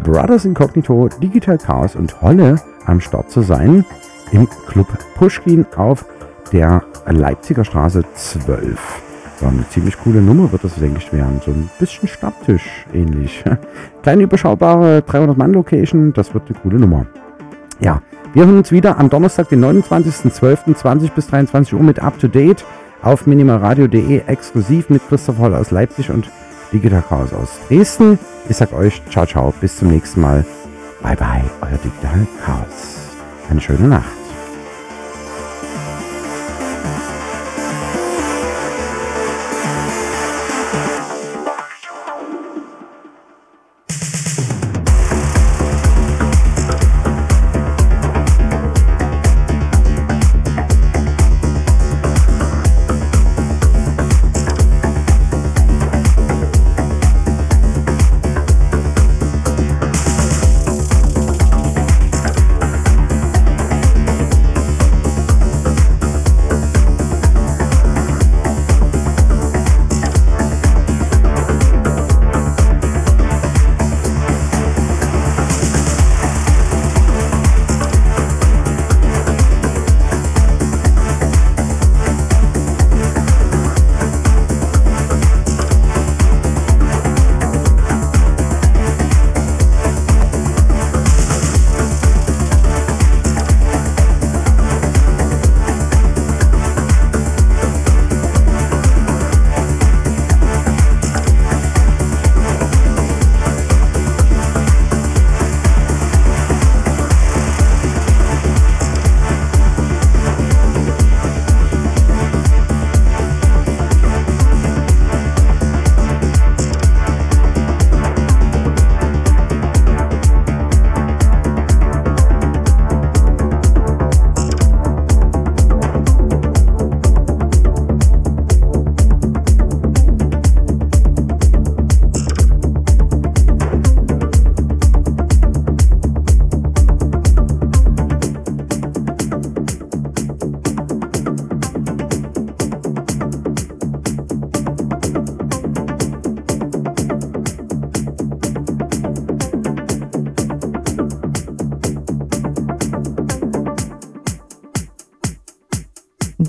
Brothers 0.04 0.46
Incognito, 0.46 1.10
Digital 1.22 1.58
Chaos 1.58 1.96
und 1.96 2.22
Holle 2.22 2.62
am 2.86 3.00
Start 3.00 3.30
zu 3.32 3.42
sein 3.42 3.86
im 4.32 4.48
Club 4.68 4.88
Pushkin 5.16 5.66
auf 5.76 6.06
der 6.52 6.84
Leipziger 7.06 7.66
Straße 7.66 8.04
12. 8.14 9.07
Ja, 9.42 9.50
eine 9.50 9.68
ziemlich 9.70 9.98
coole 10.00 10.22
Nummer 10.22 10.52
wird 10.52 10.64
das, 10.64 10.76
denke 10.76 10.98
ich, 11.00 11.14
werden. 11.14 11.40
So 11.46 11.52
ein 11.52 11.70
bisschen 11.80 12.08
Stammtisch 12.08 12.86
ähnlich. 12.94 13.44
Kleine 14.02 14.24
überschaubare 14.24 15.04
300-Mann-Location, 15.08 16.14
das 16.14 16.34
wird 16.34 16.50
eine 16.50 16.60
coole 16.60 16.80
Nummer. 16.80 17.06
Ja, 17.80 18.02
wir 18.34 18.46
hören 18.46 18.58
uns 18.58 18.72
wieder 18.72 18.98
am 18.98 19.10
Donnerstag, 19.10 19.50
den 19.50 19.64
29.12.20 19.64 21.12
bis 21.14 21.28
23 21.28 21.74
Uhr 21.76 21.84
mit 21.84 22.00
Up 22.00 22.18
to 22.20 22.28
Date 22.28 22.66
auf 23.02 23.28
minimalradio.de 23.28 24.24
exklusiv 24.26 24.90
mit 24.90 25.08
Christoph 25.08 25.38
Holl 25.38 25.54
aus 25.54 25.72
Leipzig 25.72 26.10
und 26.10 26.30
Digital 26.74 27.04
Chaos 27.08 27.34
aus 27.34 27.60
Dresden. 27.68 28.18
Ich 28.50 28.58
sag 28.58 28.74
euch 28.74 29.02
ciao, 29.10 29.26
ciao, 29.26 29.54
bis 29.62 29.78
zum 29.78 29.90
nächsten 29.90 30.22
Mal. 30.22 30.44
Bye, 31.02 31.16
bye, 31.16 31.44
euer 31.62 31.78
Digital 31.78 32.28
Chaos. 32.44 33.16
Eine 33.50 33.62
schöne 33.62 33.88
Nacht. 33.88 34.27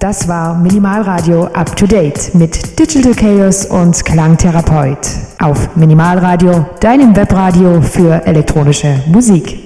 Das 0.09 0.27
war 0.27 0.55
Minimalradio 0.55 1.49
Up 1.53 1.77
to 1.77 1.87
Date 1.87 2.35
mit 2.35 2.79
Digital 2.79 3.13
Chaos 3.15 3.67
und 3.67 4.03
Klangtherapeut. 4.07 5.07
Auf 5.39 5.77
Minimalradio, 5.77 6.65
deinem 6.81 7.15
Webradio 7.15 7.83
für 7.83 8.25
elektronische 8.25 9.03
Musik. 9.09 9.58